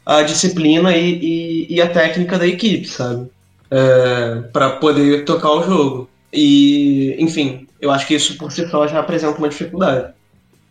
a 0.06 0.22
disciplina 0.24 0.96
e, 0.96 1.68
e, 1.70 1.76
e 1.76 1.82
a 1.82 1.90
técnica 1.90 2.40
da 2.40 2.48
equipe, 2.48 2.88
sabe? 2.88 3.30
É, 3.70 4.42
para 4.52 4.72
poder 4.72 5.26
tocar 5.26 5.52
o 5.52 5.64
jogo. 5.64 6.10
E, 6.34 7.16
enfim, 7.20 7.68
eu 7.80 7.92
acho 7.92 8.08
que 8.08 8.16
isso 8.16 8.38
por 8.38 8.52
si 8.52 8.68
só 8.70 8.88
já 8.88 9.00
apresenta 9.00 9.38
uma 9.38 9.50
dificuldade. 9.50 10.14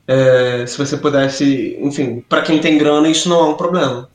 É, 0.09 0.65
se 0.67 0.77
você 0.77 0.97
pudesse, 0.97 1.77
enfim, 1.81 2.25
para 2.29 2.43
quem 2.43 2.59
tem 2.59 2.79
grana, 2.79 3.09
isso 3.09 3.29
não 3.29 3.41
é 3.41 3.49
um 3.51 3.55
problema. 3.55 4.09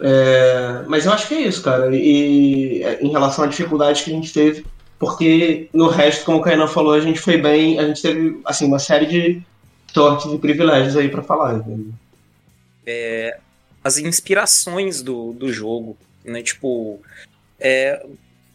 É, 0.00 0.82
mas 0.88 1.06
eu 1.06 1.12
acho 1.12 1.28
que 1.28 1.34
é 1.34 1.42
isso, 1.42 1.62
cara. 1.62 1.94
E, 1.94 2.82
e 2.82 2.84
em 3.00 3.10
relação 3.10 3.44
à 3.44 3.46
dificuldade 3.46 4.02
que 4.02 4.10
a 4.10 4.14
gente 4.14 4.32
teve, 4.32 4.66
porque 5.02 5.68
no 5.72 5.88
resto, 5.88 6.24
como 6.24 6.38
o 6.38 6.40
Kainan 6.40 6.68
falou, 6.68 6.92
a 6.92 7.00
gente 7.00 7.18
foi 7.18 7.36
bem, 7.36 7.76
a 7.76 7.88
gente 7.88 8.00
teve 8.00 8.40
assim 8.44 8.66
uma 8.66 8.78
série 8.78 9.06
de 9.06 9.42
sortes 9.92 10.32
e 10.32 10.38
privilégios 10.38 10.96
aí 10.96 11.08
para 11.08 11.24
falar. 11.24 11.60
É, 12.86 13.36
as 13.82 13.98
inspirações 13.98 15.02
do, 15.02 15.32
do 15.32 15.52
jogo, 15.52 15.96
né? 16.24 16.40
Tipo, 16.40 17.00
é, 17.58 18.06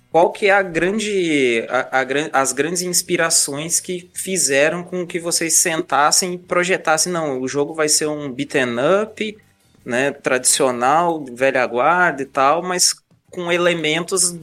qual 0.10 0.32
que 0.32 0.46
é 0.46 0.52
a 0.52 0.62
grande, 0.62 1.66
a, 1.68 2.00
a, 2.00 2.42
as 2.42 2.54
grandes 2.54 2.82
inspirações 2.82 3.82
que 3.82 4.10
fizeram 4.14 4.86
com 4.86 5.06
que 5.06 5.20
vocês 5.20 5.54
sentassem 5.56 6.36
e 6.36 6.38
projetassem, 6.38 7.12
não, 7.12 7.42
o 7.42 7.48
jogo 7.50 7.74
vai 7.74 7.90
ser 7.90 8.08
um 8.08 8.32
beaten 8.32 8.78
up, 9.04 9.38
né, 9.84 10.12
tradicional, 10.12 11.26
velha 11.26 11.66
guarda 11.66 12.22
e 12.22 12.26
tal, 12.26 12.64
mas 12.64 12.96
com 13.30 13.52
elementos 13.52 14.34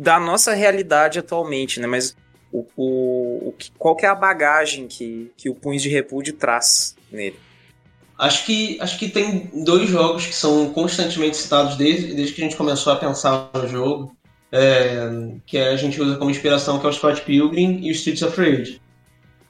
da 0.00 0.18
nossa 0.18 0.54
realidade 0.54 1.18
atualmente, 1.18 1.78
né? 1.78 1.86
Mas 1.86 2.16
o, 2.50 2.66
o, 2.74 3.48
o 3.48 3.54
qual 3.78 3.94
que 3.94 4.06
é 4.06 4.08
a 4.08 4.14
bagagem 4.14 4.88
que, 4.88 5.30
que 5.36 5.50
o 5.50 5.54
Punhos 5.54 5.82
de 5.82 5.90
Repúdio 5.90 6.32
traz 6.32 6.96
nele? 7.12 7.36
Acho 8.18 8.46
que, 8.46 8.78
acho 8.80 8.98
que 8.98 9.08
tem 9.10 9.50
dois 9.64 9.88
jogos 9.88 10.24
que 10.26 10.34
são 10.34 10.72
constantemente 10.72 11.36
citados 11.36 11.76
desde, 11.76 12.14
desde 12.14 12.34
que 12.34 12.40
a 12.40 12.44
gente 12.44 12.56
começou 12.56 12.94
a 12.94 12.96
pensar 12.96 13.50
no 13.54 13.68
jogo, 13.68 14.16
é, 14.50 15.06
que 15.46 15.58
a 15.58 15.76
gente 15.76 16.00
usa 16.00 16.16
como 16.16 16.30
inspiração, 16.30 16.78
que 16.78 16.86
é 16.86 16.88
o 16.88 16.92
Scott 16.92 17.20
Pilgrim 17.20 17.80
e 17.82 17.90
o 17.90 17.92
Streets 17.92 18.22
of 18.22 18.38
Rage. 18.40 18.80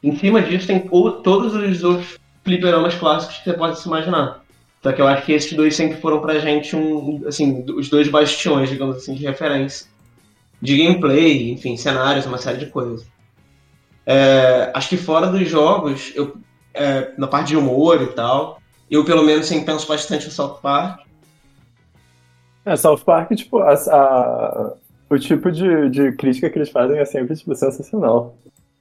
Em 0.03 0.17
cima 0.17 0.43
disso 0.43 0.67
tem 0.67 0.89
o- 0.91 1.11
todos 1.13 1.55
os 1.55 1.85
outros 1.85 2.19
fliperamas 2.45 2.95
clássicos 2.95 3.39
que 3.39 3.45
você 3.45 3.53
pode 3.57 3.79
se 3.79 3.87
imaginar. 3.87 4.43
Só 4.83 4.93
que 4.93 5.01
eu 5.01 5.07
acho 5.07 5.27
que 5.27 5.33
esses 5.33 5.53
dois 5.53 5.77
sempre 5.77 6.01
foram 6.01 6.21
pra 6.21 6.39
gente 6.39 6.75
um, 6.75 7.23
assim, 7.27 7.65
os 7.77 7.89
dois 7.89 8.09
bastiões, 8.09 8.69
digamos 8.69 8.97
assim, 8.97 9.15
de 9.15 9.25
referência. 9.25 9.90
De 10.61 10.77
gameplay, 10.77 11.51
enfim, 11.53 11.77
cenários, 11.77 12.27
uma 12.27 12.39
série 12.39 12.59
de 12.59 12.67
coisas. 12.67 13.07
É, 14.07 14.71
acho 14.75 14.89
que 14.89 14.97
fora 14.97 15.27
dos 15.29 15.49
jogos, 15.49 16.13
eu, 16.15 16.37
é, 16.75 17.13
na 17.17 17.27
parte 17.27 17.49
de 17.49 17.57
humor 17.57 18.03
e 18.03 18.07
tal, 18.09 18.61
eu 18.91 19.05
pelo 19.05 19.23
menos 19.23 19.47
sempre 19.47 19.67
penso 19.67 19.87
bastante 19.87 20.27
no 20.27 20.33
South 20.33 20.59
Park. 20.63 21.01
É, 22.65 22.77
South 22.77 22.99
Park, 23.05 23.31
tipo, 23.35 23.59
a- 23.59 23.73
a- 23.75 24.73
o 25.09 25.19
tipo 25.19 25.51
de, 25.51 25.89
de 25.91 26.13
crítica 26.13 26.51
que 26.51 26.59
eles 26.59 26.71
fazem 26.71 26.99
é 26.99 27.05
sempre, 27.05 27.35
tipo, 27.37 27.55
sensacional. 27.55 28.37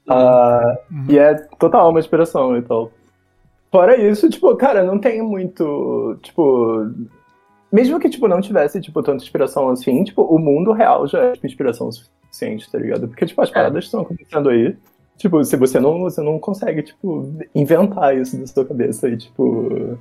Ah, 0.08 0.78
E 1.08 1.18
é 1.18 1.36
total 1.60 1.90
uma 1.92 2.00
inspiração 2.00 2.58
e 2.58 2.62
tal. 2.62 2.92
Fora 3.72 3.96
isso, 3.98 4.30
tipo, 4.30 4.56
cara, 4.56 4.84
não 4.84 5.00
tem 5.00 5.22
muito, 5.22 6.18
tipo... 6.24 6.92
Mesmo 7.72 8.00
que, 8.00 8.10
tipo, 8.10 8.28
não 8.28 8.42
tivesse, 8.42 8.82
tipo, 8.82 9.04
tanta 9.04 9.24
inspiração 9.24 9.70
assim, 9.70 10.04
tipo, 10.04 10.24
o 10.24 10.40
mundo 10.40 10.72
real 10.72 11.08
já 11.08 11.26
é, 11.26 11.32
tipo, 11.34 11.46
inspiração 11.46 11.92
suficiente, 11.92 12.70
tá 12.72 12.78
ligado? 12.80 13.08
Porque, 13.08 13.26
tipo, 13.26 13.42
as 13.42 13.52
paradas 13.52 13.86
estão 13.86 14.02
acontecendo 14.02 14.50
aí. 14.50 14.76
Tipo, 15.18 15.44
se 15.44 15.56
você 15.56 15.80
não, 15.80 16.00
você 16.00 16.22
não 16.22 16.40
consegue, 16.40 16.82
tipo, 16.82 17.32
inventar 17.54 18.18
isso 18.18 18.38
da 18.40 18.48
sua 18.48 18.66
cabeça 18.66 19.08
e, 19.08 19.18
tipo... 19.18 19.98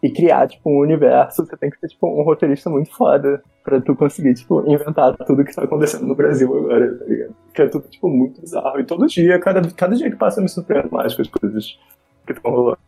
E 0.00 0.10
criar, 0.10 0.46
tipo, 0.46 0.70
um 0.70 0.78
universo, 0.78 1.44
você 1.44 1.56
tem 1.56 1.70
que 1.70 1.80
ser, 1.80 1.88
tipo, 1.88 2.06
um 2.06 2.22
roteirista 2.22 2.70
muito 2.70 2.94
foda 2.94 3.42
pra 3.64 3.80
tu 3.80 3.96
conseguir, 3.96 4.32
tipo, 4.34 4.62
inventar 4.70 5.16
tudo 5.26 5.44
que 5.44 5.52
tá 5.52 5.64
acontecendo 5.64 6.06
no 6.06 6.14
Brasil 6.14 6.56
agora, 6.56 6.94
tá 6.96 7.04
ligado? 7.04 7.34
Que 7.52 7.62
é 7.62 7.66
tudo, 7.66 7.88
tipo, 7.88 8.08
muito 8.08 8.40
bizarro. 8.40 8.78
E 8.78 8.84
todo 8.84 9.08
dia, 9.08 9.40
cada, 9.40 9.68
cada 9.72 9.96
dia 9.96 10.08
que 10.08 10.16
passa, 10.16 10.38
eu 10.38 10.44
me 10.44 10.48
surpreendo 10.48 10.88
mais 10.92 11.16
com 11.16 11.22
as 11.22 11.28
coisas 11.28 11.76
que 12.24 12.32
estão 12.32 12.52
rolando. 12.52 12.78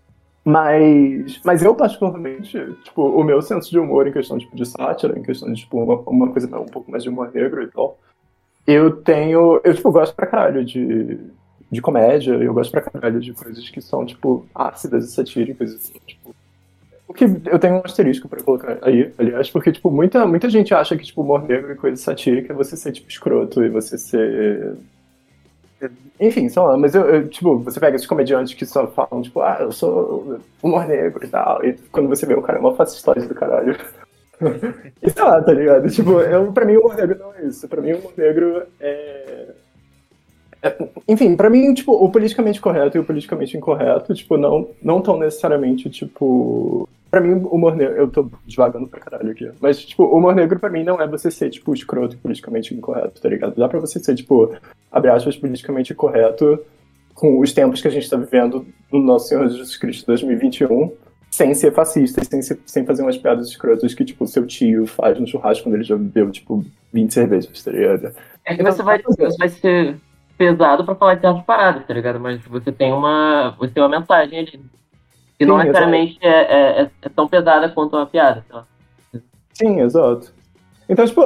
Mas, 0.45 1.41
mas 1.45 1.63
eu, 1.63 1.75
particularmente, 1.75 2.59
tipo, 2.83 3.03
o 3.03 3.23
meu 3.23 3.43
senso 3.43 3.71
de 3.71 3.79
humor 3.79 4.07
em 4.07 4.13
questão 4.13 4.39
tipo, 4.39 4.57
de 4.57 4.65
sátira, 4.65 5.19
em 5.19 5.23
questão 5.23 5.53
de, 5.53 5.61
tipo, 5.61 5.83
uma, 5.83 5.97
uma 6.01 6.33
coisa 6.33 6.49
um 6.59 6.67
pouco 6.67 6.91
mais 6.91 7.03
de 7.03 7.11
humor 7.11 7.31
negro 7.33 7.63
e 7.63 7.67
tal, 7.69 7.99
eu 8.67 8.97
tenho, 8.97 9.61
eu, 9.63 9.75
tipo, 9.75 9.93
gosto 9.93 10.15
pra 10.15 10.27
caralho 10.27 10.65
de, 10.65 11.19
de 11.71 11.83
comédia, 11.83 12.33
eu 12.33 12.55
gosto 12.55 12.71
pra 12.71 12.81
caralho 12.81 13.21
de 13.21 13.35
coisas 13.35 13.69
que 13.69 13.83
são, 13.83 14.07
tipo, 14.07 14.47
ácidas 14.55 15.05
e 15.05 15.13
satíricas, 15.13 15.75
assim, 15.75 15.99
tipo, 16.07 16.35
o 17.07 17.13
que 17.13 17.25
eu 17.25 17.59
tenho 17.59 17.75
um 17.75 17.83
asterisco 17.85 18.29
pra 18.29 18.43
colocar 18.43 18.79
aí, 18.83 19.13
aliás, 19.19 19.51
porque, 19.51 19.73
tipo, 19.73 19.91
muita, 19.91 20.27
muita 20.27 20.49
gente 20.49 20.73
acha 20.73 20.97
que, 20.97 21.05
tipo, 21.05 21.21
humor 21.21 21.43
negro 21.47 21.73
e 21.73 21.77
coisa 21.77 22.01
satírica 22.01 22.53
é 22.53 22.57
você 22.57 22.77
ser, 22.77 22.93
tipo, 22.93 23.11
escroto 23.11 23.63
e 23.63 23.69
você 23.69 23.99
ser 23.99 24.75
enfim, 26.19 26.49
lá, 26.57 26.77
mas 26.77 26.95
eu, 26.95 27.03
eu, 27.09 27.29
tipo, 27.29 27.59
você 27.59 27.81
pega 27.81 27.97
esses 27.97 28.07
comediantes 28.07 28.55
que 28.55 28.67
só 28.67 28.87
falam, 28.89 29.23
tipo, 29.23 29.41
ah, 29.41 29.59
eu 29.61 29.73
sou 29.73 30.39
humor 30.63 30.87
negro 30.87 31.25
e 31.25 31.29
tal, 31.29 31.65
e 31.65 31.73
quando 31.91 32.09
você 32.09 32.27
vê 32.27 32.35
o 32.35 32.43
cara 32.43 32.59
é 32.59 32.61
uma 32.61 32.75
fascistose 32.77 33.27
do 33.27 33.35
caralho. 33.35 33.77
e 35.03 35.11
sei 35.11 35.23
lá, 35.23 35.43
tá 35.43 35.53
ligado? 35.53 35.89
Tipo, 35.91 36.21
eu, 36.21 36.53
pra 36.53 36.65
mim 36.65 36.77
o 36.77 36.81
humor 36.81 36.97
negro 36.97 37.19
não 37.19 37.35
é 37.35 37.45
isso. 37.45 37.69
Pra 37.69 37.81
mim 37.81 37.93
o 37.93 37.99
humor 37.99 38.13
negro 38.17 38.67
é. 38.81 39.55
É- 40.63 40.77
enfim, 41.09 41.37
pra 41.37 41.49
mim, 41.51 41.73
tipo, 41.75 41.93
o 41.93 42.11
politicamente 42.11 42.61
correto 42.61 42.97
e 42.97 43.01
o 43.01 43.05
politicamente 43.05 43.57
incorreto, 43.57 44.15
tipo, 44.15 44.37
não, 44.37 44.69
não 44.83 45.01
tão 45.01 45.19
necessariamente, 45.19 45.89
tipo. 45.91 46.89
Pra 47.11 47.21
mim, 47.21 47.33
o 47.33 47.49
humor 47.57 47.75
negro. 47.75 47.97
Eu 47.97 48.09
tô 48.09 48.31
devagando 48.47 48.87
pra 48.87 49.01
caralho 49.01 49.31
aqui. 49.33 49.51
Mas, 49.61 49.85
tipo, 49.85 50.05
o 50.05 50.17
humor 50.17 50.33
negro 50.35 50.61
pra 50.61 50.71
mim 50.71 50.85
não 50.85 51.01
é 51.01 51.09
você 51.09 51.29
ser, 51.31 51.51
tipo, 51.51 51.75
escroto 51.75 52.15
e 52.15 52.19
politicamente 52.19 52.73
incorreto, 52.73 53.21
tá 53.21 53.29
ligado? 53.29 53.57
Dá 53.57 53.69
pra 53.69 53.81
você 53.81 53.99
ser, 53.99 54.15
tipo, 54.15 54.55
abre 54.93 55.11
aspas, 55.11 55.37
politicamente 55.37 55.93
correto 55.95 56.61
com 57.15 57.41
os 57.41 57.53
tempos 57.53 57.83
que 57.83 57.89
a 57.89 57.91
gente 57.91 58.09
tá 58.09 58.17
vivendo 58.17 58.65
no 58.93 59.01
nosso 59.01 59.29
Senhor 59.29 59.49
Jesus 59.49 59.77
Cristo 59.77 60.07
2021, 60.07 60.93
sem 61.33 61.53
ser 61.53 61.73
fascista 61.73 62.21
e 62.23 62.25
sem, 62.25 62.43
ser- 62.43 62.61
sem 62.65 62.87
fazer 62.87 63.03
umas 63.03 63.19
piadas 63.19 63.49
escrotas 63.49 63.93
que, 63.93 64.05
tipo, 64.05 64.25
seu 64.27 64.47
tio 64.47 64.87
faz 64.87 65.19
no 65.19 65.27
churrasco 65.27 65.65
quando 65.65 65.75
ele 65.75 65.85
já 65.85 65.97
bebeu, 65.97 66.31
tipo, 66.31 66.65
20 66.93 67.13
cervejas, 67.13 67.63
tá 67.65 67.73
ligado? 67.73 68.13
É 68.45 68.55
que 68.57 68.63
você 68.63 68.83
vai, 68.85 69.03
você 69.03 69.37
vai 69.37 69.49
ser 69.49 69.97
pesado 70.41 70.87
pra 70.87 70.95
falar 70.95 71.17
de 71.17 71.21
certas 71.21 71.45
paradas, 71.45 71.87
tá 71.87 71.93
ligado? 71.93 72.19
Mas 72.19 72.41
você 72.47 72.73
tem 72.73 72.95
uma. 72.95 73.55
Você 73.59 73.73
tem 73.75 73.83
uma 73.83 74.01
mensagem 74.01 74.39
ali. 74.39 74.61
Que 75.39 75.45
não 75.45 75.59
Sim, 75.59 75.65
necessariamente 75.65 76.19
é, 76.23 76.29
é, 76.29 76.83
é- 76.83 76.91
é 77.03 77.09
tão 77.11 77.29
pesada 77.29 77.69
quanto 77.69 77.95
uma 77.95 78.07
piada, 78.07 78.43
sei 78.47 78.57
lá. 78.57 78.67
Sim, 79.53 79.81
exato. 79.81 80.33
Então, 80.89 81.07
tipo, 81.07 81.23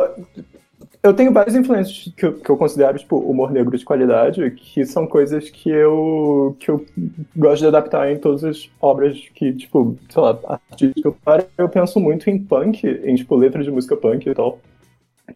eu 1.00 1.14
tenho 1.14 1.32
várias 1.32 1.54
influências 1.54 2.12
que 2.16 2.26
eu, 2.26 2.32
que 2.40 2.50
eu 2.50 2.56
considero, 2.56 2.98
tipo, 2.98 3.16
humor 3.16 3.52
negro 3.52 3.78
de 3.78 3.84
qualidade, 3.84 4.50
que 4.50 4.84
são 4.84 5.06
coisas 5.06 5.48
que 5.48 5.70
eu, 5.70 6.56
que 6.58 6.72
eu 6.72 6.84
gosto 7.36 7.62
de 7.62 7.68
adaptar 7.68 8.10
em 8.10 8.18
todas 8.18 8.42
as 8.42 8.68
obras 8.80 9.16
que, 9.32 9.52
tipo, 9.52 9.96
sei 10.08 10.22
lá, 10.22 10.34
paro. 11.24 11.46
Eu 11.56 11.68
penso 11.68 12.00
muito 12.00 12.28
em 12.28 12.38
punk, 12.38 12.84
em, 12.84 13.14
tipo, 13.14 13.36
letras 13.36 13.64
de 13.64 13.70
música 13.70 13.96
punk 13.96 14.28
e 14.28 14.34
tal. 14.34 14.58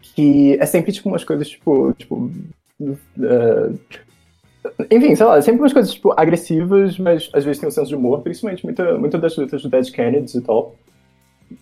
Que 0.00 0.58
é 0.60 0.66
sempre, 0.66 0.90
tipo, 0.90 1.08
umas 1.08 1.22
coisas, 1.22 1.48
tipo, 1.48 1.92
tipo... 1.92 2.28
é, 2.80 3.70
Enfim, 4.90 5.14
sei 5.14 5.26
lá, 5.26 5.38
é 5.38 5.40
sempre 5.42 5.60
umas 5.62 5.72
coisas, 5.72 5.92
tipo, 5.92 6.12
agressivas, 6.16 6.98
mas 6.98 7.30
às 7.32 7.44
vezes 7.44 7.60
tem 7.60 7.68
um 7.68 7.72
senso 7.72 7.88
de 7.88 7.96
humor, 7.96 8.20
principalmente 8.22 8.64
muita, 8.64 8.98
muita 8.98 9.18
das 9.18 9.36
letras 9.36 9.62
do 9.62 9.68
Dead 9.68 9.90
Kennedys 9.90 10.34
e 10.34 10.40
tal 10.42 10.74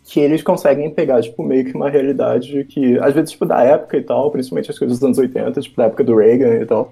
que 0.02 0.18
eles 0.18 0.42
conseguem 0.42 0.90
pegar, 0.90 1.22
tipo, 1.22 1.44
meio 1.44 1.64
que 1.64 1.72
uma 1.72 1.88
realidade 1.88 2.64
que, 2.64 2.98
às 2.98 3.14
vezes, 3.14 3.30
tipo, 3.30 3.46
da 3.46 3.62
época 3.62 3.96
e 3.96 4.02
tal, 4.02 4.32
principalmente 4.32 4.68
as 4.68 4.76
coisas 4.76 4.98
dos 4.98 5.04
anos 5.04 5.16
80, 5.16 5.60
tipo, 5.60 5.76
da 5.76 5.84
época 5.84 6.02
do 6.02 6.16
Reagan 6.16 6.56
e 6.60 6.66
tal. 6.66 6.90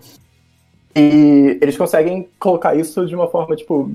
E 0.94 1.58
eles 1.60 1.76
conseguem 1.76 2.28
colocar 2.38 2.76
isso 2.76 3.04
de 3.04 3.14
uma 3.16 3.26
forma, 3.26 3.56
tipo, 3.56 3.90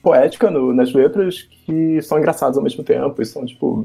poética 0.00 0.48
no- 0.48 0.72
nas 0.72 0.92
letras 0.92 1.42
que 1.42 2.00
são 2.02 2.18
engraçadas 2.18 2.56
ao 2.56 2.62
mesmo 2.62 2.84
tempo 2.84 3.20
e 3.20 3.26
são, 3.26 3.44
tipo, 3.44 3.84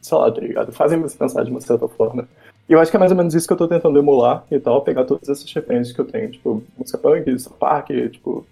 sei 0.00 0.16
lá, 0.16 0.32
tá 0.32 0.40
ligado? 0.40 0.72
Fazem 0.72 0.98
você 1.02 1.16
pensar 1.18 1.44
de 1.44 1.50
uma 1.50 1.60
certa 1.60 1.86
forma. 1.86 2.26
E 2.68 2.72
eu 2.72 2.80
acho 2.80 2.90
que 2.90 2.96
é 2.96 3.00
mais 3.00 3.10
ou 3.10 3.16
menos 3.16 3.34
isso 3.34 3.46
que 3.46 3.52
eu 3.52 3.56
tô 3.56 3.66
tentando 3.66 3.98
emular 3.98 4.44
e 4.50 4.60
tal, 4.60 4.82
pegar 4.82 5.04
todas 5.04 5.28
essas 5.28 5.50
referências 5.52 5.94
que 5.94 6.00
eu 6.00 6.04
tenho, 6.04 6.30
tipo, 6.30 6.62
música 6.76 6.98
punk, 6.98 7.38
South 7.38 7.56
Park, 7.58 7.88
tipo, 8.10 8.46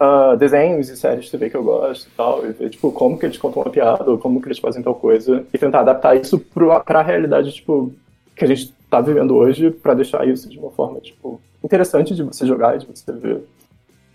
ah, 0.00 0.34
desenhos 0.34 0.88
e 0.88 0.96
séries 0.96 1.26
de 1.26 1.30
TV 1.30 1.50
que 1.50 1.56
eu 1.56 1.62
gosto 1.62 2.06
e 2.06 2.10
tal, 2.16 2.44
e 2.46 2.52
ver, 2.52 2.70
tipo, 2.70 2.90
como 2.90 3.18
que 3.18 3.26
eles 3.26 3.36
contam 3.36 3.62
uma 3.62 3.70
piada, 3.70 4.10
ou 4.10 4.16
como 4.16 4.40
que 4.40 4.48
eles 4.48 4.58
fazem 4.58 4.82
tal 4.82 4.94
coisa, 4.94 5.44
e 5.52 5.58
tentar 5.58 5.80
adaptar 5.80 6.16
isso 6.16 6.38
pro, 6.38 6.80
pra 6.80 7.02
realidade, 7.02 7.52
tipo, 7.52 7.92
que 8.34 8.44
a 8.44 8.48
gente 8.48 8.72
tá 8.90 9.00
vivendo 9.00 9.36
hoje, 9.36 9.70
pra 9.70 9.92
deixar 9.92 10.26
isso 10.26 10.48
de 10.48 10.58
uma 10.58 10.70
forma, 10.70 10.98
tipo, 11.00 11.38
interessante 11.62 12.14
de 12.14 12.22
você 12.22 12.46
jogar 12.46 12.76
e 12.76 12.78
de 12.78 12.86
você 12.86 13.12
ver. 13.12 13.42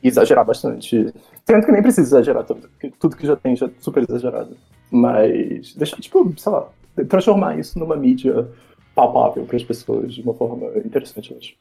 E 0.02 0.08
exagerar 0.08 0.46
bastante. 0.46 1.14
Sendo 1.46 1.66
que 1.66 1.72
nem 1.72 1.82
precisa 1.82 2.08
exagerar 2.08 2.46
tanto, 2.46 2.70
porque 2.70 2.92
tudo 3.00 3.18
que 3.18 3.28
já 3.28 3.36
tem 3.36 3.56
já 3.56 3.66
é 3.66 3.70
super 3.80 4.04
exagerado. 4.04 4.56
Mas 4.90 5.74
deixar, 5.76 5.98
tipo, 5.98 6.34
sei 6.38 6.52
lá, 6.52 6.68
transformar 7.08 7.60
isso 7.60 7.78
numa 7.78 7.96
mídia 7.96 8.48
palpável 8.96 9.46
para 9.46 9.58
as 9.58 9.64
pessoas 9.64 10.14
de 10.14 10.22
uma 10.22 10.34
forma 10.34 10.68
interessante, 10.78 11.32
eu 11.32 11.38
acho. 11.38 11.54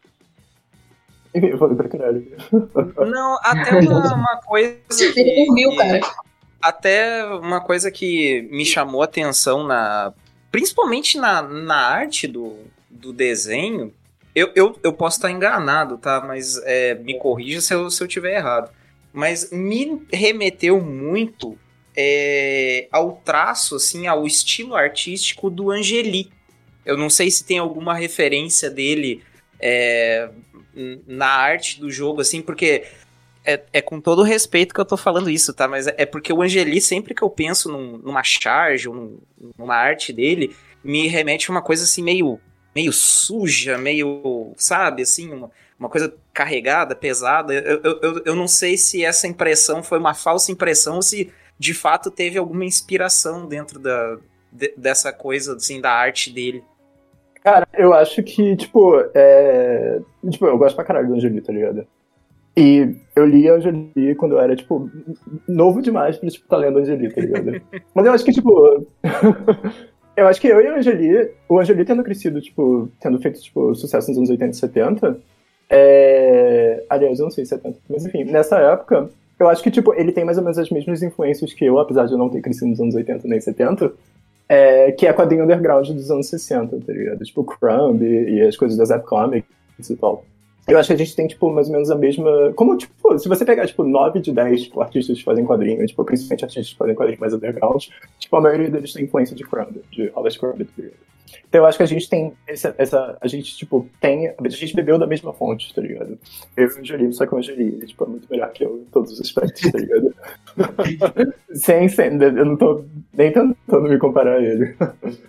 Enfim, 1.34 1.46
eu 1.48 1.58
falei 1.58 1.76
pra 1.76 1.88
caralho. 1.88 2.26
Não, 3.10 3.38
até 3.42 3.78
uma, 3.78 4.14
uma 4.14 4.40
coisa 4.44 4.78
que, 4.88 5.20
Ele 5.20 5.44
dormiu, 5.46 5.76
cara. 5.76 6.00
até 6.60 7.24
uma 7.26 7.60
coisa 7.60 7.90
que 7.90 8.48
me 8.50 8.64
chamou 8.64 9.02
a 9.02 9.04
atenção 9.04 9.66
na 9.66 10.12
principalmente 10.50 11.18
na, 11.18 11.42
na 11.42 11.76
arte 11.76 12.26
do, 12.26 12.56
do 12.90 13.12
desenho 13.12 13.92
eu, 14.34 14.50
eu, 14.54 14.78
eu 14.82 14.92
posso 14.92 15.18
estar 15.18 15.30
enganado 15.30 15.98
tá 15.98 16.24
mas 16.26 16.58
é, 16.64 16.94
me 16.94 17.18
corrija 17.18 17.60
se 17.60 17.74
eu, 17.74 17.90
se 17.90 18.02
eu 18.02 18.08
tiver 18.08 18.36
errado 18.36 18.70
mas 19.12 19.50
me 19.52 20.02
remeteu 20.10 20.80
muito 20.80 21.58
é, 21.94 22.88
ao 22.90 23.20
traço 23.24 23.76
assim 23.76 24.06
ao 24.06 24.26
estilo 24.26 24.74
artístico 24.74 25.50
do 25.50 25.70
Angeli 25.70 26.32
eu 26.88 26.96
não 26.96 27.10
sei 27.10 27.30
se 27.30 27.44
tem 27.44 27.58
alguma 27.58 27.94
referência 27.94 28.68
dele 28.70 29.22
é, 29.60 30.28
na 31.06 31.28
arte 31.28 31.80
do 31.80 31.90
jogo 31.90 32.20
assim 32.20 32.42
porque 32.42 32.84
é, 33.44 33.62
é 33.72 33.80
com 33.80 34.00
todo 34.00 34.22
respeito 34.22 34.74
que 34.74 34.80
eu 34.80 34.84
tô 34.84 34.96
falando 34.96 35.30
isso, 35.30 35.54
tá? 35.54 35.66
Mas 35.66 35.86
é, 35.86 36.04
porque 36.04 36.32
o 36.32 36.42
Angeli, 36.42 36.80
sempre 36.80 37.14
que 37.14 37.22
eu 37.22 37.30
penso 37.30 37.70
num- 37.70 37.96
numa 37.98 38.22
charge 38.22 38.88
ou 38.88 38.94
num- 38.94 39.18
numa 39.56 39.74
arte 39.74 40.12
dele, 40.12 40.54
me 40.84 41.06
remete 41.06 41.50
a 41.50 41.54
uma 41.54 41.62
coisa 41.62 41.84
assim 41.84 42.02
meio, 42.02 42.38
meio 42.74 42.92
suja, 42.92 43.78
meio, 43.78 44.52
sabe, 44.56 45.02
assim, 45.02 45.32
uma, 45.32 45.50
uma 45.78 45.88
coisa 45.88 46.14
carregada, 46.34 46.94
pesada. 46.94 47.54
Eu, 47.54 47.80
eu, 47.82 48.00
eu, 48.02 48.22
eu 48.26 48.36
não 48.36 48.46
sei 48.46 48.76
se 48.76 49.02
essa 49.04 49.26
impressão 49.26 49.82
foi 49.82 49.98
uma 49.98 50.12
falsa 50.14 50.52
impressão 50.52 50.96
ou 50.96 51.02
se 51.02 51.32
de 51.58 51.72
fato 51.72 52.10
teve 52.10 52.38
alguma 52.38 52.64
inspiração 52.66 53.46
dentro 53.46 53.78
da, 53.78 54.18
de- 54.52 54.74
dessa 54.76 55.10
coisa, 55.12 55.56
assim, 55.56 55.80
da 55.80 55.92
arte 55.92 56.30
dele. 56.30 56.62
Cara, 57.42 57.66
eu 57.74 57.92
acho 57.94 58.22
que, 58.22 58.56
tipo, 58.56 58.94
é... 59.14 60.00
Tipo, 60.28 60.46
eu 60.46 60.58
gosto 60.58 60.74
pra 60.74 60.84
caralho 60.84 61.08
do 61.08 61.14
Angeli, 61.14 61.40
tá 61.40 61.52
ligado? 61.52 61.86
E 62.56 62.96
eu 63.14 63.24
li 63.24 63.48
a 63.48 63.54
Angeli 63.54 64.14
quando 64.16 64.32
eu 64.32 64.40
era, 64.40 64.56
tipo, 64.56 64.90
novo 65.46 65.80
demais 65.80 66.16
pra, 66.16 66.28
tipo, 66.28 66.48
tá 66.48 66.56
lendo 66.56 66.78
Angeli, 66.78 67.12
tá 67.12 67.20
ligado? 67.20 67.62
Mas 67.94 68.06
eu 68.06 68.12
acho 68.12 68.24
que, 68.24 68.32
tipo... 68.32 68.86
eu 70.16 70.26
acho 70.26 70.40
que 70.40 70.48
eu 70.48 70.60
e 70.60 70.66
a 70.66 70.76
Angeli, 70.76 71.30
o 71.48 71.60
Angeli 71.60 71.84
tendo 71.84 72.02
crescido, 72.02 72.40
tipo, 72.40 72.90
tendo 73.00 73.20
feito, 73.20 73.40
tipo, 73.40 73.74
sucesso 73.76 74.08
nos 74.08 74.18
anos 74.18 74.30
80 74.30 74.50
e 74.50 74.54
70, 74.58 75.20
É... 75.70 76.84
Aliás, 76.90 77.20
eu 77.20 77.24
não 77.24 77.30
sei 77.30 77.44
se 77.44 77.54
é 77.54 77.58
tanto, 77.58 77.78
mas 77.88 78.04
enfim, 78.04 78.24
nessa 78.24 78.58
época, 78.58 79.08
eu 79.38 79.48
acho 79.48 79.62
que, 79.62 79.70
tipo, 79.70 79.94
ele 79.94 80.10
tem 80.10 80.24
mais 80.24 80.36
ou 80.36 80.42
menos 80.42 80.58
as 80.58 80.68
mesmas 80.68 81.00
influências 81.02 81.52
que 81.52 81.64
eu, 81.64 81.78
apesar 81.78 82.06
de 82.06 82.12
eu 82.12 82.18
não 82.18 82.28
ter 82.28 82.40
crescido 82.40 82.66
nos 82.66 82.80
anos 82.80 82.94
80 82.94 83.28
nem 83.28 83.40
70, 83.40 83.92
é... 84.48 84.92
que 84.92 85.06
é 85.06 85.12
quadrinho 85.12 85.44
underground 85.44 85.88
dos 85.88 86.10
anos 86.10 86.28
60, 86.28 86.78
tá 86.78 86.92
ligado? 86.92 87.24
Tipo, 87.24 87.44
Crumb 87.44 88.02
e 88.02 88.40
as 88.42 88.56
coisas 88.56 88.78
da 88.78 88.84
Zap 88.84 89.04
Comics 89.04 89.46
e 89.88 89.96
tal. 89.96 90.24
Eu 90.68 90.78
acho 90.78 90.88
que 90.88 90.92
a 90.92 90.96
gente 90.98 91.16
tem, 91.16 91.26
tipo, 91.26 91.50
mais 91.50 91.66
ou 91.68 91.72
menos 91.72 91.90
a 91.90 91.94
mesma. 91.94 92.52
Como, 92.54 92.76
tipo, 92.76 93.18
se 93.18 93.26
você 93.26 93.42
pegar, 93.42 93.66
tipo, 93.66 93.82
9 93.82 94.20
de 94.20 94.32
10 94.32 94.64
tipo, 94.64 94.82
artistas 94.82 95.16
que 95.16 95.24
fazem 95.24 95.46
quadrinho, 95.46 95.84
tipo, 95.86 96.04
principalmente 96.04 96.44
artistas 96.44 96.72
que 96.72 96.76
fazem 96.76 96.94
quadrinho 96.94 97.18
mais 97.18 97.32
underground, 97.32 97.86
tipo, 98.18 98.36
a 98.36 98.40
maioria 98.40 98.70
deles 98.70 98.92
tem 98.92 99.04
influência 99.04 99.34
de 99.34 99.44
Crumb, 99.44 99.80
de 99.90 100.08
Robert 100.08 100.38
Crumb, 100.38 100.58
tá 100.58 100.72
ligado? 100.76 101.08
Então 101.48 101.62
eu 101.62 101.66
acho 101.66 101.78
que 101.78 101.82
a 101.82 101.86
gente 101.86 102.08
tem 102.08 102.32
essa, 102.46 102.74
essa, 102.78 103.18
A 103.20 103.28
gente, 103.28 103.56
tipo, 103.56 103.88
tem. 104.00 104.28
A 104.28 104.48
gente 104.48 104.74
bebeu 104.74 104.98
da 104.98 105.06
mesma 105.06 105.32
fonte, 105.32 105.74
tá 105.74 105.80
ligado? 105.80 106.18
Eu 106.56 106.68
e 106.68 106.72
o 106.72 106.78
Angeli, 106.78 107.12
só 107.12 107.26
que 107.26 107.34
o 107.34 107.38
ele, 107.38 107.86
tipo, 107.86 108.04
é 108.04 108.06
muito 108.06 108.28
melhor 108.30 108.52
que 108.52 108.64
eu 108.64 108.78
em 108.78 108.84
todos 108.90 109.12
os 109.12 109.20
aspectos, 109.20 109.70
tá 109.70 109.78
ligado? 109.78 110.14
sem, 111.54 111.88
sem. 111.88 112.20
Eu 112.20 112.44
não 112.44 112.56
tô 112.56 112.84
nem 113.12 113.32
tentando 113.32 113.88
me 113.88 113.98
comparar 113.98 114.38
a 114.38 114.42
ele. 114.42 114.74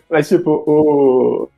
Mas, 0.10 0.28
tipo, 0.28 0.52
o. 0.68 1.50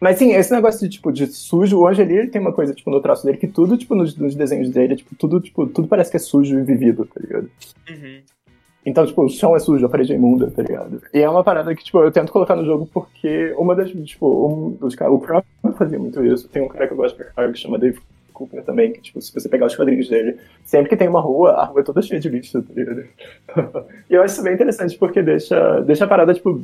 Mas 0.00 0.16
sim, 0.16 0.32
esse 0.32 0.50
negócio 0.50 0.80
de, 0.80 0.88
tipo, 0.88 1.12
de 1.12 1.26
sujo, 1.26 1.78
o 1.78 1.86
Angeli, 1.86 2.16
ele 2.16 2.30
tem 2.30 2.40
uma 2.40 2.54
coisa, 2.54 2.74
tipo, 2.74 2.90
no 2.90 3.02
traço 3.02 3.26
dele, 3.26 3.36
que 3.36 3.46
tudo, 3.46 3.76
tipo, 3.76 3.94
nos, 3.94 4.16
nos 4.16 4.34
desenhos 4.34 4.70
dele, 4.70 4.96
tipo, 4.96 5.14
tudo, 5.14 5.38
tipo, 5.40 5.66
tudo 5.66 5.88
parece 5.88 6.10
que 6.10 6.16
é 6.16 6.20
sujo 6.20 6.58
e 6.58 6.62
vivido, 6.62 7.04
tá 7.04 7.20
ligado? 7.20 7.50
Uhum. 7.88 8.22
Então, 8.84 9.06
tipo, 9.06 9.22
o 9.22 9.28
chão 9.28 9.54
é 9.54 9.58
sujo, 9.58 9.84
a 9.84 9.88
parede 9.88 10.12
é 10.12 10.16
imunda, 10.16 10.50
tá 10.50 10.62
ligado? 10.62 11.02
E 11.12 11.18
é 11.18 11.28
uma 11.28 11.44
parada 11.44 11.74
que, 11.74 11.84
tipo, 11.84 11.98
eu 11.98 12.10
tento 12.10 12.32
colocar 12.32 12.56
no 12.56 12.64
jogo 12.64 12.88
porque 12.92 13.54
uma 13.58 13.74
das, 13.74 13.90
tipo, 13.90 14.48
um 14.48 14.70
dos 14.70 14.94
caras, 14.94 15.14
o 15.14 15.18
Crow 15.18 15.44
fazia 15.76 15.98
muito 15.98 16.24
isso. 16.24 16.48
Tem 16.48 16.62
um 16.62 16.68
cara 16.68 16.86
que 16.86 16.94
eu 16.94 16.96
gosto 16.96 17.16
pra 17.16 17.26
caralho 17.26 17.52
que 17.52 17.58
chama 17.58 17.78
Dave 17.78 18.00
Cooper 18.32 18.64
também, 18.64 18.92
que, 18.92 19.02
tipo, 19.02 19.20
se 19.20 19.32
você 19.34 19.48
pegar 19.50 19.66
os 19.66 19.76
quadrinhos 19.76 20.08
dele, 20.08 20.38
sempre 20.64 20.88
que 20.88 20.96
tem 20.96 21.08
uma 21.08 21.20
rua, 21.20 21.52
a 21.52 21.64
rua 21.64 21.80
é 21.80 21.84
toda 21.84 22.00
cheia 22.00 22.18
de 22.18 22.30
lixo, 22.30 22.62
tá 22.62 22.72
ligado? 22.74 23.04
e 24.08 24.14
eu 24.14 24.22
acho 24.22 24.34
isso 24.34 24.42
bem 24.42 24.54
interessante 24.54 24.96
porque 24.96 25.22
deixa, 25.22 25.80
deixa 25.80 26.06
a 26.06 26.08
parada, 26.08 26.32
tipo, 26.32 26.62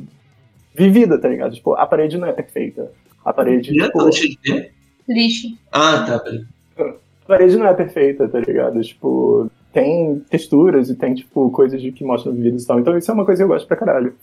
vivida, 0.73 1.19
tá 1.19 1.27
ligado? 1.27 1.53
Tipo, 1.53 1.75
a 1.75 1.85
parede 1.85 2.17
não 2.17 2.27
é 2.27 2.33
perfeita. 2.33 2.91
A 3.23 3.31
parede, 3.31 3.73
tipo, 3.73 4.05
tá 4.05 4.11
cheio 4.11 4.29
de 4.31 4.37
quê? 4.37 4.71
Lixo. 5.07 5.47
Ah, 5.71 6.03
tá, 6.05 6.19
peraí. 6.19 6.45
a 6.79 7.27
parede 7.27 7.57
não 7.57 7.67
é 7.67 7.73
perfeita, 7.75 8.27
tá 8.27 8.39
ligado? 8.39 8.81
Tipo, 8.81 9.51
tem 9.79 10.19
texturas 10.29 10.89
e 10.89 10.95
tem, 10.95 11.13
tipo, 11.13 11.51
coisas 11.51 11.79
de 11.79 11.91
que 11.91 12.03
mostram 12.03 12.33
vidas 12.33 12.63
e 12.63 12.67
tal. 12.67 12.79
Então 12.79 12.97
isso 12.97 13.11
é 13.11 13.13
uma 13.13 13.23
coisa 13.25 13.39
que 13.41 13.43
eu 13.43 13.47
gosto 13.47 13.67
pra 13.67 13.77
caralho. 13.77 14.15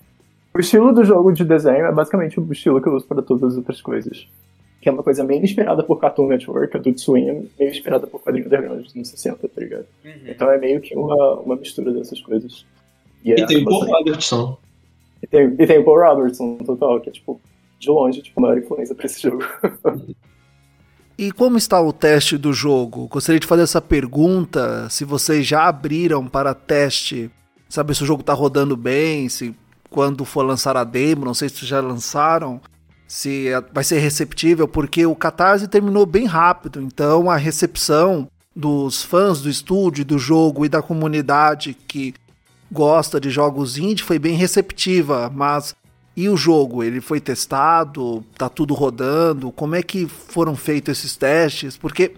O 0.52 0.58
estilo 0.58 0.92
do 0.92 1.04
jogo 1.04 1.32
de 1.32 1.44
desenho 1.44 1.86
é 1.86 1.92
basicamente 1.92 2.40
o 2.40 2.52
estilo 2.52 2.80
que 2.82 2.88
eu 2.88 2.94
uso 2.94 3.06
para 3.06 3.22
todas 3.22 3.52
as 3.52 3.56
outras 3.56 3.80
coisas. 3.80 4.26
Que 4.80 4.88
é 4.88 4.92
uma 4.92 5.02
coisa 5.04 5.22
meio 5.22 5.42
inspirada 5.44 5.84
por 5.84 6.00
Cartoon 6.00 6.26
Network, 6.26 6.76
Adult 6.76 6.98
Swim, 6.98 7.48
meio 7.58 7.70
inspirada 7.70 8.04
por 8.06 8.20
quadrinho 8.20 8.46
underground 8.46 8.82
dos 8.82 8.94
anos 8.96 9.08
60, 9.10 9.48
tá 9.48 9.60
ligado? 9.60 9.86
Uhum. 10.04 10.10
Então 10.26 10.50
é 10.50 10.58
meio 10.58 10.80
que 10.80 10.96
uma, 10.96 11.34
uma 11.40 11.54
mistura 11.56 11.92
dessas 11.92 12.20
coisas. 12.20 12.66
E, 13.24 13.32
é 13.32 13.38
E 13.40 13.46
tem 13.46 13.58
o 13.58 13.64
Paul 13.64 13.80
bastante- 13.80 13.98
Robertson. 13.98 14.58
e 15.22 15.26
tem, 15.28 15.46
e 15.58 15.66
tem 15.66 15.78
o 15.78 15.84
Paul 15.84 16.00
Robertson, 16.04 16.56
total, 16.58 17.00
que 17.00 17.08
é, 17.10 17.12
tipo, 17.12 17.40
de 17.78 17.88
longe, 17.90 18.22
tipo, 18.22 18.40
a 18.40 18.42
maior 18.42 18.58
influência 18.58 18.94
pra 18.94 19.06
esse 19.06 19.22
jogo. 19.22 19.44
E 21.16 21.30
como 21.30 21.56
está 21.56 21.80
o 21.80 21.92
teste 21.92 22.36
do 22.36 22.52
jogo? 22.52 23.06
Gostaria 23.06 23.38
de 23.38 23.46
fazer 23.46 23.62
essa 23.62 23.80
pergunta, 23.80 24.88
se 24.90 25.04
vocês 25.04 25.46
já 25.46 25.68
abriram 25.68 26.26
para 26.26 26.54
teste, 26.54 27.30
saber 27.68 27.94
se 27.94 28.02
o 28.02 28.06
jogo 28.06 28.22
está 28.22 28.32
rodando 28.32 28.76
bem, 28.76 29.28
se 29.28 29.54
quando 29.88 30.24
for 30.24 30.42
lançar 30.42 30.76
a 30.76 30.82
demo, 30.82 31.24
não 31.24 31.34
sei 31.34 31.48
se 31.48 31.64
já 31.64 31.80
lançaram, 31.80 32.60
se 33.06 33.46
é- 33.48 33.62
vai 33.72 33.84
ser 33.84 34.00
receptível, 34.00 34.66
porque 34.66 35.06
o 35.06 35.14
Catarse 35.14 35.68
terminou 35.68 36.04
bem 36.04 36.26
rápido, 36.26 36.80
então 36.80 37.30
a 37.30 37.36
recepção 37.36 38.28
dos 38.56 39.02
fãs 39.04 39.40
do 39.40 39.48
estúdio, 39.48 40.04
do 40.04 40.18
jogo 40.18 40.64
e 40.64 40.68
da 40.68 40.82
comunidade 40.82 41.76
que 41.86 42.12
gosta 42.72 43.20
de 43.20 43.30
jogos 43.30 43.78
indie 43.78 44.02
foi 44.02 44.18
bem 44.18 44.34
receptiva, 44.34 45.30
mas 45.32 45.76
e 46.16 46.28
o 46.28 46.36
jogo, 46.36 46.82
ele 46.82 47.00
foi 47.00 47.20
testado, 47.20 48.24
tá 48.38 48.48
tudo 48.48 48.72
rodando? 48.74 49.50
Como 49.50 49.74
é 49.74 49.82
que 49.82 50.06
foram 50.06 50.54
feitos 50.54 50.98
esses 50.98 51.16
testes? 51.16 51.76
Porque 51.76 52.14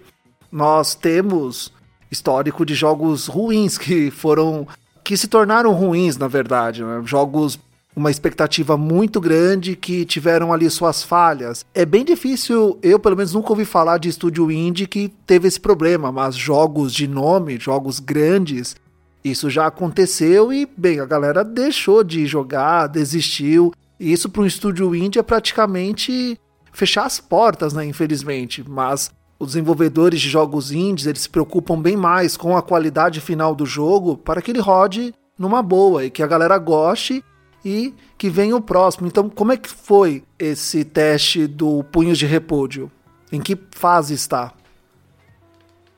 nós 0.51 0.93
temos 0.93 1.73
histórico 2.11 2.65
de 2.65 2.75
jogos 2.75 3.27
ruins 3.27 3.77
que 3.77 4.11
foram 4.11 4.67
que 5.03 5.15
se 5.15 5.27
tornaram 5.27 5.71
ruins, 5.71 6.17
na 6.17 6.27
verdade, 6.27 6.83
né? 6.83 7.01
jogos 7.05 7.57
uma 7.95 8.11
expectativa 8.11 8.77
muito 8.77 9.19
grande 9.19 9.75
que 9.75 10.05
tiveram 10.05 10.53
ali 10.53 10.69
suas 10.69 11.01
falhas. 11.01 11.65
É 11.73 11.83
bem 11.83 12.05
difícil, 12.05 12.77
eu 12.83 12.99
pelo 12.99 13.17
menos 13.17 13.33
nunca 13.33 13.49
ouvi 13.49 13.65
falar 13.65 13.97
de 13.97 14.07
estúdio 14.07 14.51
indie 14.51 14.85
que 14.85 15.11
teve 15.25 15.47
esse 15.47 15.59
problema, 15.59 16.11
mas 16.11 16.35
jogos 16.35 16.93
de 16.93 17.07
nome, 17.07 17.57
jogos 17.59 17.99
grandes, 17.99 18.75
isso 19.23 19.49
já 19.49 19.65
aconteceu 19.65 20.53
e, 20.53 20.67
bem, 20.77 20.99
a 20.99 21.05
galera 21.05 21.43
deixou 21.43 22.03
de 22.03 22.27
jogar, 22.27 22.85
desistiu. 22.85 23.73
E 23.99 24.11
isso 24.11 24.29
para 24.29 24.41
um 24.41 24.45
estúdio 24.45 24.95
indie 24.95 25.19
é 25.19 25.23
praticamente 25.23 26.39
fechar 26.71 27.05
as 27.05 27.19
portas, 27.19 27.73
né? 27.73 27.85
Infelizmente. 27.85 28.63
Mas 28.67 29.11
os 29.39 29.49
desenvolvedores 29.49 30.19
de 30.21 30.29
jogos 30.29 30.71
indies 30.71 31.07
eles 31.07 31.21
se 31.21 31.29
preocupam 31.29 31.79
bem 31.79 31.95
mais 31.95 32.37
com 32.37 32.55
a 32.55 32.61
qualidade 32.61 33.21
final 33.21 33.53
do 33.55 33.65
jogo 33.65 34.17
para 34.17 34.41
que 34.41 34.51
ele 34.51 34.59
rode 34.59 35.13
numa 35.37 35.61
boa 35.61 36.05
e 36.05 36.09
que 36.09 36.23
a 36.23 36.27
galera 36.27 36.57
goste 36.57 37.23
e 37.63 37.93
que 38.17 38.29
venha 38.29 38.55
o 38.55 38.61
próximo. 38.61 39.07
Então, 39.07 39.29
como 39.29 39.51
é 39.51 39.57
que 39.57 39.69
foi 39.69 40.23
esse 40.39 40.83
teste 40.83 41.47
do 41.47 41.83
Punhos 41.83 42.17
de 42.17 42.25
Repúdio? 42.25 42.91
Em 43.31 43.41
que 43.41 43.57
fase 43.71 44.13
está? 44.13 44.53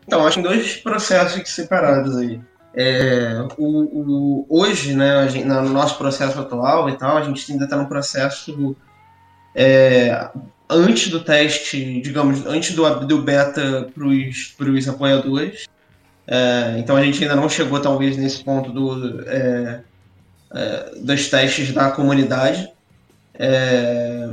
Então, 0.08 0.26
acho 0.26 0.42
que 0.42 0.48
dois 0.48 0.78
processos 0.78 1.48
separados 1.50 2.18
aí. 2.18 2.42
É, 2.74 3.46
o, 3.58 3.66
o- 3.66 4.46
hoje, 4.50 4.94
né, 4.94 5.28
gente- 5.28 5.46
no 5.46 5.70
nosso 5.70 5.98
processo 5.98 6.40
atual 6.40 6.90
e 6.90 6.98
tal, 6.98 7.18
a 7.18 7.22
gente 7.24 7.52
ainda 7.52 7.66
está 7.66 7.76
no 7.76 7.88
processo 7.88 8.76
é, 9.56 10.30
antes 10.70 11.10
do 11.10 11.24
teste, 11.24 12.02
digamos, 12.02 12.46
antes 12.46 12.76
do, 12.76 12.88
do 13.06 13.22
beta 13.22 13.90
para 13.94 14.70
os 14.70 14.88
apoiadores. 14.88 15.66
É, 16.28 16.76
então 16.78 16.96
a 16.96 17.04
gente 17.04 17.22
ainda 17.24 17.36
não 17.36 17.50
chegou, 17.50 17.82
talvez, 17.82 18.16
nesse 18.16 18.44
ponto 18.44 18.72
do, 18.72 19.22
é, 19.28 19.82
é, 20.54 20.92
dos 21.02 21.28
testes 21.28 21.74
da 21.74 21.90
comunidade. 21.92 22.72
É, 23.34 24.30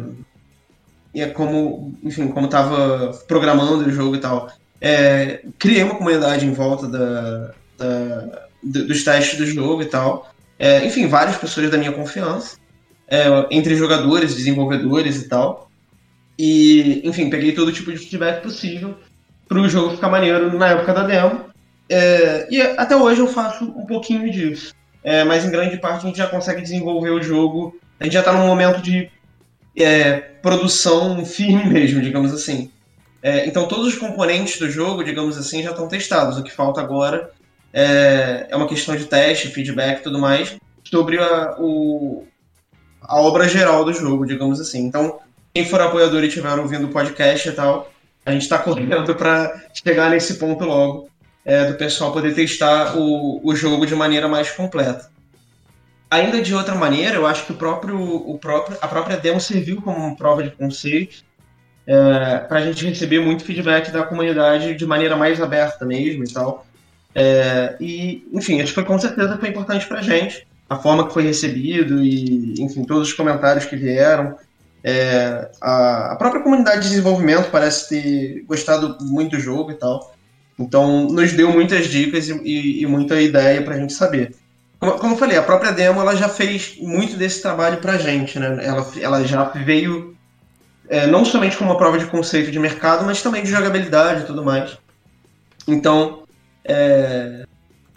e 1.15 1.23
é 1.23 1.29
como, 1.31 1.99
enfim, 2.03 2.29
como 2.29 2.47
estava 2.47 3.11
programando 3.27 3.87
o 3.89 3.91
jogo 3.91 4.17
e 4.17 4.21
tal. 4.21 4.53
É, 4.79 5.43
criei 5.59 5.83
uma 5.83 5.97
comunidade 5.97 6.45
em 6.45 6.53
volta 6.53 6.87
da, 6.87 7.55
da- 7.79 8.47
do- 8.63 8.87
dos 8.87 9.05
testes 9.05 9.39
do 9.39 9.47
jogo 9.47 9.83
e 9.83 9.87
tal. 9.87 10.31
É, 10.59 10.85
enfim, 10.87 11.07
várias 11.07 11.37
pessoas 11.37 11.71
da 11.71 11.77
minha 11.79 11.93
confiança, 11.93 12.57
é, 13.09 13.27
entre 13.51 13.75
jogadores, 13.77 14.35
desenvolvedores 14.35 15.23
e 15.23 15.29
tal. 15.29 15.71
E, 16.39 17.01
enfim, 17.05 17.31
peguei 17.31 17.53
todo 17.53 17.73
tipo 17.73 17.93
de 17.93 17.99
feedback 17.99 18.43
possível 18.43 18.95
para 19.49 19.59
o 19.59 19.69
jogo 19.69 19.95
ficar 19.95 20.09
maneiro 20.09 20.57
na 20.57 20.69
época 20.69 20.93
da 20.93 21.03
demo. 21.05 21.47
É, 21.89 22.47
e 22.51 22.61
até 22.61 22.97
hoje 22.97 23.21
eu 23.21 23.29
faço 23.29 23.65
um 23.65 23.87
pouquinho 23.87 24.31
disso. 24.31 24.75
É, 25.05 25.23
mas 25.25 25.45
em 25.45 25.51
grande 25.51 25.77
parte 25.77 26.05
a 26.05 26.09
gente 26.09 26.19
já 26.19 26.27
consegue 26.27 26.61
desenvolver 26.61 27.11
o 27.11 27.23
jogo. 27.23 27.79
A 28.01 28.05
gente 28.05 28.15
já 28.15 28.21
está 28.21 28.33
num 28.33 28.47
momento 28.47 28.83
de 28.83 29.09
é, 29.79 30.17
produção 30.43 31.25
firme 31.25 31.65
mesmo, 31.67 32.01
digamos 32.01 32.33
assim. 32.33 32.71
É, 33.23 33.47
então 33.47 33.67
todos 33.69 33.87
os 33.87 33.95
componentes 33.95 34.59
do 34.59 34.71
jogo, 34.71 35.05
digamos 35.05 35.39
assim, 35.39 35.63
já 35.63 35.71
estão 35.71 35.89
testados. 35.89 36.39
O 36.39 36.43
que 36.43 36.53
falta 36.53 36.81
agora 36.81 37.31
é, 37.77 38.47
é 38.49 38.57
uma 38.57 38.67
questão 38.67 38.97
de 38.97 39.05
teste, 39.05 39.49
feedback 39.49 40.01
e 40.01 40.03
tudo 40.03 40.19
mais 40.19 40.57
sobre 40.83 41.19
a, 41.19 41.57
o, 41.59 42.27
a 43.03 43.21
obra 43.21 43.47
geral 43.47 43.85
do 43.85 43.93
jogo, 43.93 44.25
digamos 44.25 44.59
assim. 44.59 44.87
Então, 44.87 45.19
quem 45.53 45.67
for 45.67 45.83
apoiador 45.83 46.25
e 46.25 46.29
estiver 46.29 46.59
ouvindo 46.59 46.87
o 46.87 46.91
podcast 46.91 47.47
e 47.47 47.53
tal, 47.53 47.93
a 48.25 48.33
gente 48.33 48.43
está 48.43 48.57
correndo 48.65 49.15
para 49.15 49.53
chegar 49.75 50.09
nesse 50.09 50.39
ponto 50.39 50.65
logo, 50.65 51.11
é, 51.45 51.67
do 51.67 51.75
pessoal 51.75 52.13
poder 52.13 52.35
testar 52.35 52.97
o, 52.97 53.47
o 53.47 53.55
jogo 53.55 53.85
de 53.85 53.95
maneira 53.95 54.27
mais 54.27 54.51
completa. 54.51 55.11
Ainda 56.11 56.41
de 56.41 56.55
outra 56.55 56.77
maneira, 56.77 57.17
eu 57.17 57.27
acho 57.27 57.45
que 57.45 57.53
o 57.53 57.57
próprio, 57.57 58.01
o 58.01 58.39
próprio, 58.39 58.79
a 58.81 58.89
própria 58.89 59.19
demo 59.19 59.41
serviu 59.41 59.83
como 59.83 60.17
prova 60.17 60.43
de 60.43 60.51
conceito 60.51 61.25
é, 61.87 62.39
para 62.39 62.61
a 62.61 62.63
gente 62.63 62.87
receber 62.87 63.21
muito 63.21 63.45
feedback 63.45 63.91
da 63.91 64.03
comunidade 64.03 64.75
de 64.75 64.87
maneira 64.87 65.15
mais 65.15 65.43
aberta 65.43 65.85
mesmo 65.85 66.25
e 66.25 66.33
tal. 66.33 66.66
É, 67.19 67.77
e, 67.81 68.29
enfim, 68.31 68.61
acho 68.61 68.75
que 68.75 68.83
com 68.83 68.99
certeza 68.99 69.39
foi 69.39 69.49
importante 69.49 69.87
para 69.87 70.01
a 70.01 70.03
gente, 70.03 70.47
a 70.69 70.77
forma 70.77 71.07
que 71.07 71.15
foi 71.15 71.23
recebido 71.23 72.05
e, 72.05 72.61
enfim, 72.61 72.85
todos 72.85 73.09
os 73.09 73.15
comentários 73.15 73.65
que 73.65 73.75
vieram. 73.75 74.37
É, 74.85 75.51
a, 75.63 76.13
a 76.13 76.17
própria 76.17 76.43
comunidade 76.43 76.83
de 76.83 76.91
desenvolvimento 76.91 77.51
parece 77.51 77.89
ter 77.89 78.45
gostado 78.47 78.99
muito 79.01 79.35
do 79.35 79.41
jogo 79.41 79.71
e 79.71 79.75
tal. 79.77 80.15
Então, 80.59 81.07
nos 81.07 81.33
deu 81.33 81.51
muitas 81.51 81.87
dicas 81.87 82.29
e, 82.29 82.35
e, 82.45 82.83
e 82.83 82.87
muita 82.87 83.19
ideia 83.19 83.63
para 83.63 83.77
a 83.77 83.79
gente 83.79 83.95
saber. 83.95 84.35
Como, 84.79 84.93
como 84.99 85.15
eu 85.15 85.19
falei, 85.19 85.39
a 85.39 85.43
própria 85.43 85.73
demo 85.73 86.03
ela 86.03 86.15
já 86.15 86.29
fez 86.29 86.77
muito 86.79 87.17
desse 87.17 87.41
trabalho 87.41 87.79
para 87.79 87.93
a 87.93 87.99
gente, 87.99 88.39
né? 88.39 88.59
Ela, 88.63 88.87
ela 89.01 89.25
já 89.25 89.45
veio 89.45 90.15
é, 90.87 91.07
não 91.07 91.25
somente 91.25 91.57
como 91.57 91.71
uma 91.71 91.79
prova 91.79 91.99
de 91.99 92.05
conceito 92.05 92.51
de 92.51 92.59
mercado, 92.59 93.07
mas 93.07 93.23
também 93.23 93.43
de 93.43 93.51
jogabilidade 93.51 94.21
e 94.21 94.27
tudo 94.27 94.45
mais. 94.45 94.77
Então, 95.67 96.26
é, 96.69 97.47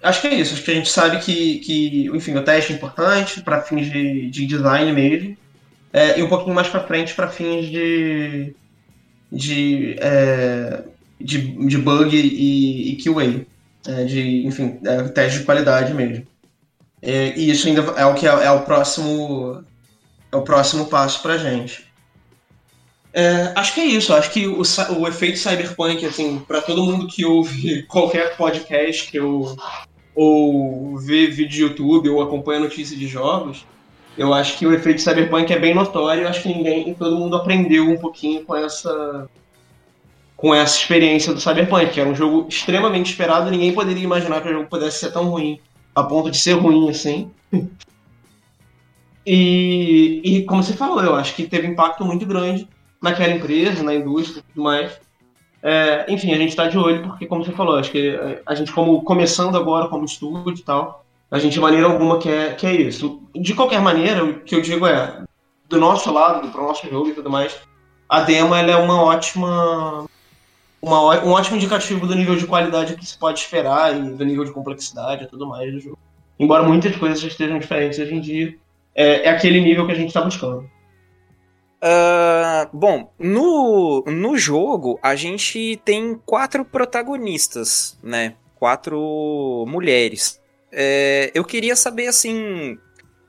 acho 0.02 0.22
que 0.22 0.28
é 0.28 0.36
isso. 0.36 0.54
Acho 0.54 0.64
que 0.64 0.72
a 0.72 0.76
gente 0.76 0.90
sabe 0.90 1.20
que, 1.20 1.60
que 1.60 2.08
enfim, 2.14 2.36
o 2.36 2.44
teste 2.44 2.74
é 2.74 2.76
importante 2.76 3.42
para 3.42 3.62
fins 3.62 3.92
de, 3.92 4.30
de 4.30 4.46
design 4.46 4.92
mesmo, 4.94 5.38
é, 5.92 6.20
e 6.20 6.24
um 6.24 6.30
pouquinho 6.30 6.56
mais 6.56 6.68
para 6.68 6.84
frente 6.84 7.14
para 7.14 7.28
fins 7.28 7.68
de, 7.68 8.54
de, 9.32 9.96
é, 10.00 10.84
de, 11.20 11.68
de, 11.68 11.78
bug 11.78 12.16
e, 12.16 12.92
e 12.92 12.98
QA, 12.98 13.46
é, 13.88 14.04
de, 14.06 14.46
enfim, 14.46 14.80
é, 14.86 15.04
teste 15.04 15.40
de 15.40 15.46
qualidade 15.46 15.94
mesmo. 15.94 16.26
É, 17.02 17.38
e 17.38 17.50
isso 17.50 17.68
ainda 17.68 17.82
é 17.98 18.06
o 18.06 18.14
que 18.14 18.28
é, 18.28 18.30
é 18.30 18.52
o 18.52 18.62
próximo 18.62 19.64
é 20.32 20.36
o 20.36 20.42
próximo 20.42 20.86
passo 20.86 21.22
para 21.22 21.38
gente. 21.38 21.89
É, 23.14 23.52
acho 23.56 23.74
que 23.74 23.82
é 23.82 23.86
isso. 23.86 24.14
Acho 24.14 24.32
que 24.32 24.48
o, 24.48 24.62
o 25.00 25.08
efeito 25.08 25.38
cyberpunk, 25.38 26.06
assim, 26.06 26.40
para 26.40 26.62
todo 26.62 26.84
mundo 26.84 27.08
que 27.08 27.26
ouve 27.26 27.84
qualquer 27.90 28.36
podcast 28.38 29.10
que 29.10 29.18
eu, 29.18 29.56
ou 30.16 30.98
vê 30.98 31.28
vídeo 31.28 31.50
de 31.50 31.62
YouTube 31.62 32.10
ou 32.10 32.22
acompanha 32.22 32.60
notícias 32.60 33.00
de 33.00 33.08
jogos, 33.08 33.66
eu 34.18 34.34
acho 34.34 34.58
que 34.58 34.66
o 34.66 34.74
efeito 34.74 35.02
cyberpunk 35.02 35.52
é 35.52 35.60
bem 35.60 35.74
notório. 35.74 36.28
Acho 36.28 36.44
que 36.44 36.50
ninguém, 36.50 36.94
todo 36.94 37.16
mundo 37.16 37.36
aprendeu 37.36 37.90
um 37.90 37.98
pouquinho 37.98 38.44
com 38.44 38.56
essa 38.56 39.28
com 40.36 40.56
essa 40.56 40.78
experiência 40.78 41.34
do 41.34 41.42
cyberpunk, 41.42 41.92
que 41.92 42.00
era 42.00 42.10
um 42.10 42.16
jogo 42.16 42.48
extremamente 42.48 43.12
esperado. 43.12 43.52
Ninguém 43.52 43.74
poderia 43.74 44.04
imaginar 44.04 44.42
que 44.42 44.48
o 44.48 44.54
jogo 44.54 44.70
pudesse 44.70 45.00
ser 45.00 45.12
tão 45.12 45.30
ruim, 45.30 45.60
a 45.94 46.02
ponto 46.02 46.32
de 46.32 46.38
ser 46.38 46.54
ruim 46.54 46.90
assim. 46.90 47.30
e, 49.26 50.22
e 50.24 50.46
como 50.46 50.64
você 50.64 50.72
falou, 50.72 51.04
eu 51.04 51.14
acho 51.16 51.36
que 51.36 51.46
teve 51.46 51.68
impacto 51.68 52.06
muito 52.06 52.26
grande 52.26 52.66
naquela 53.02 53.34
empresa, 53.34 53.84
na 53.84 53.94
indústria 53.94 54.40
e 54.40 54.54
tudo 54.54 54.64
mais. 54.64 55.00
É, 55.62 56.06
enfim, 56.08 56.32
a 56.34 56.38
gente 56.38 56.50
está 56.50 56.68
de 56.68 56.78
olho 56.78 57.04
porque, 57.04 57.26
como 57.26 57.44
você 57.44 57.52
falou, 57.52 57.78
acho 57.78 57.92
que 57.92 58.18
a 58.46 58.56
gente, 58.56 58.72
como 58.72 59.02
começando 59.04 59.58
agora 59.58 59.88
como 59.88 60.06
estúdio 60.06 60.54
e 60.54 60.64
tal, 60.64 61.06
a 61.30 61.38
gente 61.38 61.54
de 61.54 61.60
maneira 61.60 61.88
alguma 61.88 62.18
quer, 62.18 62.56
quer 62.56 62.74
isso. 62.74 63.22
De 63.36 63.54
qualquer 63.54 63.82
maneira, 63.82 64.24
o 64.24 64.40
que 64.40 64.56
eu 64.56 64.62
digo 64.62 64.88
é, 64.88 65.24
do 65.68 65.78
nosso 65.80 66.12
lado, 66.12 66.48
do 66.50 66.58
nosso 66.58 66.88
jogo 66.90 67.10
e 67.10 67.14
tudo 67.14 67.30
mais, 67.30 67.56
a 68.08 68.22
demo 68.22 68.56
ela 68.56 68.72
é 68.72 68.76
uma 68.76 69.04
ótima 69.04 70.08
uma, 70.82 71.24
um 71.24 71.32
ótimo 71.32 71.58
indicativo 71.58 72.08
do 72.08 72.16
nível 72.16 72.36
de 72.36 72.48
qualidade 72.48 72.96
que 72.96 73.06
se 73.06 73.18
pode 73.18 73.40
esperar 73.40 73.96
e 73.96 74.12
do 74.12 74.26
nível 74.26 74.46
de 74.46 74.52
complexidade 74.52 75.26
e 75.26 75.28
tudo 75.28 75.48
mais 75.48 75.72
do 75.72 75.80
jogo. 75.80 76.00
Embora 76.40 76.64
muitas 76.64 76.96
coisas 76.96 77.22
estejam 77.22 77.60
diferentes 77.60 78.00
hoje 78.00 78.16
em 78.16 78.22
dia, 78.22 78.56
é, 78.96 79.26
é 79.26 79.30
aquele 79.30 79.60
nível 79.60 79.86
que 79.86 79.92
a 79.92 79.96
gente 79.96 80.08
está 80.08 80.22
buscando. 80.22 80.70
Uh, 81.82 82.68
bom, 82.74 83.14
no, 83.18 84.04
no 84.06 84.38
jogo 84.38 85.00
a 85.02 85.16
gente 85.16 85.80
tem 85.86 86.20
quatro 86.26 86.66
protagonistas, 86.66 87.98
né? 88.04 88.36
Quatro 88.56 89.66
mulheres. 89.68 90.42
É, 90.72 91.32
eu 91.34 91.44
queria 91.44 91.76
saber 91.76 92.08
assim. 92.08 92.78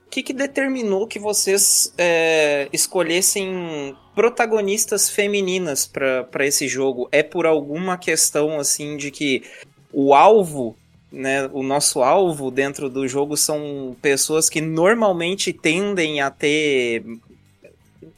O 0.06 0.10
que, 0.10 0.24
que 0.24 0.32
determinou 0.32 1.06
que 1.06 1.20
vocês 1.20 1.94
é, 1.96 2.68
escolhessem 2.72 3.96
protagonistas 4.12 5.08
femininas 5.08 5.86
para 5.86 6.44
esse 6.44 6.66
jogo? 6.66 7.08
É 7.12 7.22
por 7.22 7.46
alguma 7.46 7.96
questão 7.96 8.58
assim 8.58 8.96
de 8.96 9.12
que 9.12 9.44
o 9.92 10.12
alvo 10.12 10.76
né, 11.12 11.48
o 11.52 11.62
nosso 11.62 12.02
alvo 12.02 12.50
dentro 12.50 12.88
do 12.90 13.06
jogo 13.06 13.36
são 13.36 13.96
pessoas 14.02 14.48
que 14.48 14.60
normalmente 14.60 15.52
tendem 15.52 16.20
a 16.20 16.28
ter 16.28 17.04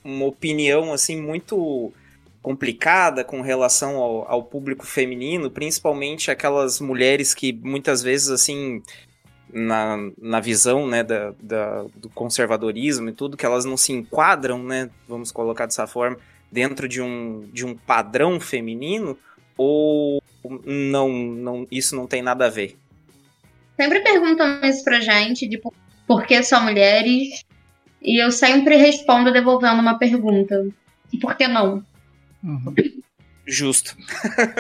uma 0.05 0.27
opinião 0.27 0.93
assim 0.93 1.21
muito 1.21 1.93
complicada 2.43 3.23
com 3.23 3.41
relação 3.41 3.97
ao, 3.97 4.29
ao, 4.29 4.43
público 4.43 4.85
feminino, 4.85 5.51
principalmente 5.51 6.31
aquelas 6.31 6.81
mulheres 6.81 7.33
que 7.33 7.53
muitas 7.53 8.03
vezes 8.03 8.31
assim 8.31 8.83
na, 9.53 9.97
na 10.21 10.41
visão 10.41 10.87
né, 10.87 11.05
da, 11.05 11.33
da, 11.41 11.85
do 11.95 12.09
conservadorismo 12.09 13.11
e 13.11 13.13
tudo, 13.13 13.37
que 13.37 13.47
elas 13.47 13.65
não 13.65 13.77
se 13.77 13.93
enquadram, 13.93 14.63
né, 14.63 14.91
vamos 15.07 15.31
colocar 15.31 15.67
dessa 15.67 15.87
forma, 15.87 16.17
dentro 16.51 16.89
de 16.89 17.01
um, 17.01 17.49
de 17.53 17.65
um 17.65 17.77
padrão 17.77 18.41
feminino, 18.41 19.17
ou 19.57 20.23
não, 20.65 21.11
não 21.11 21.67
isso 21.71 21.95
não 21.95 22.07
tem 22.07 22.23
nada 22.23 22.47
a 22.47 22.51
ver? 22.51 22.77
Sempre 23.77 24.01
perguntam 24.01 24.61
isso 24.65 24.83
pra 24.83 25.01
gente, 25.01 25.47
de 25.47 25.61
por 26.07 26.27
que 26.27 26.43
só 26.43 26.61
mulheres, 26.61 27.45
e 28.03 28.23
eu 28.23 28.31
sempre 28.31 28.77
respondo 28.77 29.33
devolvendo 29.33 29.81
uma 29.81 29.99
pergunta. 29.99 30.67
E 31.13 31.19
por 31.19 31.37
que 31.37 31.47
não? 31.47 31.85
Uhum. 32.43 32.75
Justo. 33.47 33.97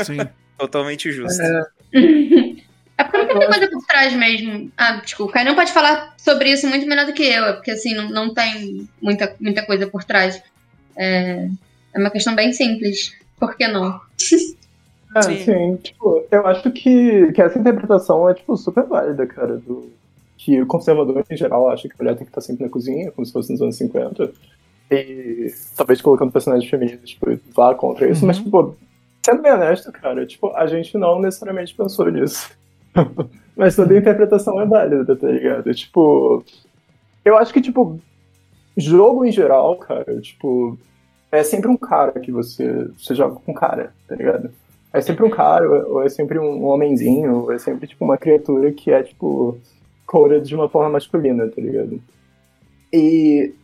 Sim. 0.05 0.19
Totalmente 0.59 1.11
justo. 1.11 1.43
É... 1.43 1.63
é 2.99 3.05
porque 3.05 3.33
não 3.35 3.41
tem 3.41 3.49
coisa 3.49 3.71
por 3.71 3.85
trás 3.87 4.13
mesmo. 4.13 4.71
Ah, 4.77 4.97
desculpa. 4.97 5.39
Aí 5.39 5.45
não 5.45 5.55
pode 5.55 5.73
falar 5.73 6.15
sobre 6.17 6.53
isso 6.53 6.69
muito 6.69 6.87
melhor 6.87 7.07
do 7.07 7.13
que 7.13 7.25
eu, 7.25 7.45
é 7.45 7.53
porque 7.55 7.73
assim, 7.73 7.95
não, 7.95 8.09
não 8.11 8.35
tem 8.35 8.89
muita, 9.01 9.35
muita 9.41 9.65
coisa 9.67 9.87
por 9.87 10.05
trás. 10.05 10.41
É, 10.97 11.49
é 11.95 11.99
uma 11.99 12.11
questão 12.11 12.35
bem 12.35 12.53
simples. 12.53 13.13
Por 13.39 13.57
que 13.57 13.67
não? 13.67 14.01
É, 15.17 15.23
sim. 15.23 15.45
sim. 15.45 15.77
Tipo, 15.79 16.27
eu 16.31 16.47
acho 16.47 16.71
que, 16.71 17.33
que 17.33 17.43
essa 17.43 17.59
interpretação 17.59 18.29
é, 18.29 18.35
tipo, 18.35 18.57
super 18.57 18.85
válida, 18.85 19.27
cara, 19.27 19.57
do, 19.57 19.91
que 20.45 20.61
o 20.61 20.67
conservador 20.67 21.25
em 21.31 21.37
geral 21.37 21.69
acha 21.71 21.89
que 21.89 21.95
a 21.95 22.03
mulher 22.03 22.17
tem 22.17 22.25
que 22.25 22.31
estar 22.31 22.41
sempre 22.41 22.65
na 22.65 22.69
cozinha, 22.69 23.13
como 23.13 23.25
se 23.25 23.33
fosse 23.33 23.53
nos 23.53 23.63
anos 23.63 23.77
50. 23.77 24.33
E 24.91 25.55
talvez 25.77 26.03
colocando 26.03 26.33
personagens 26.33 26.69
femininos, 26.69 27.09
tipo, 27.09 27.27
vá 27.55 27.73
contra 27.77 28.11
isso, 28.11 28.23
uhum. 28.23 28.27
mas, 28.27 28.39
tipo, 28.39 28.77
sendo 29.25 29.41
bem 29.41 29.53
honesto, 29.53 29.93
cara, 29.93 30.27
tipo, 30.27 30.49
a 30.57 30.67
gente 30.67 30.99
não 30.99 31.21
necessariamente 31.21 31.75
pensou 31.75 32.11
nisso. 32.11 32.51
mas 33.57 33.77
toda 33.77 33.95
a 33.95 33.99
interpretação 33.99 34.61
é 34.61 34.67
válida, 34.67 35.15
tá 35.15 35.29
ligado? 35.29 35.73
Tipo, 35.73 36.45
eu 37.25 37.39
acho 37.39 37.53
que, 37.53 37.61
tipo, 37.61 38.01
jogo 38.77 39.25
em 39.25 39.31
geral, 39.31 39.77
cara, 39.77 40.21
tipo, 40.21 40.77
é 41.31 41.45
sempre 41.45 41.69
um 41.69 41.77
cara 41.77 42.19
que 42.19 42.33
você, 42.33 42.91
você 42.99 43.15
joga 43.15 43.37
com 43.37 43.55
cara, 43.55 43.95
tá 44.09 44.17
ligado? 44.17 44.51
É 44.93 45.01
sempre 45.01 45.25
um 45.25 45.31
cara, 45.31 45.69
ou 45.87 46.03
é 46.03 46.09
sempre 46.09 46.37
um 46.41 46.65
homenzinho, 46.65 47.45
ou 47.45 47.53
é 47.53 47.59
sempre, 47.61 47.87
tipo, 47.87 48.05
uma 48.05 48.19
criatura 48.19 48.73
que 48.73 48.91
é, 48.91 49.05
tipo, 49.05 49.57
coded 50.07 50.47
de 50.47 50.55
uma 50.55 50.69
forma 50.69 50.91
masculina, 50.91 51.49
tá 51.49 51.61
ligado? 51.61 52.01
E, 52.93 53.55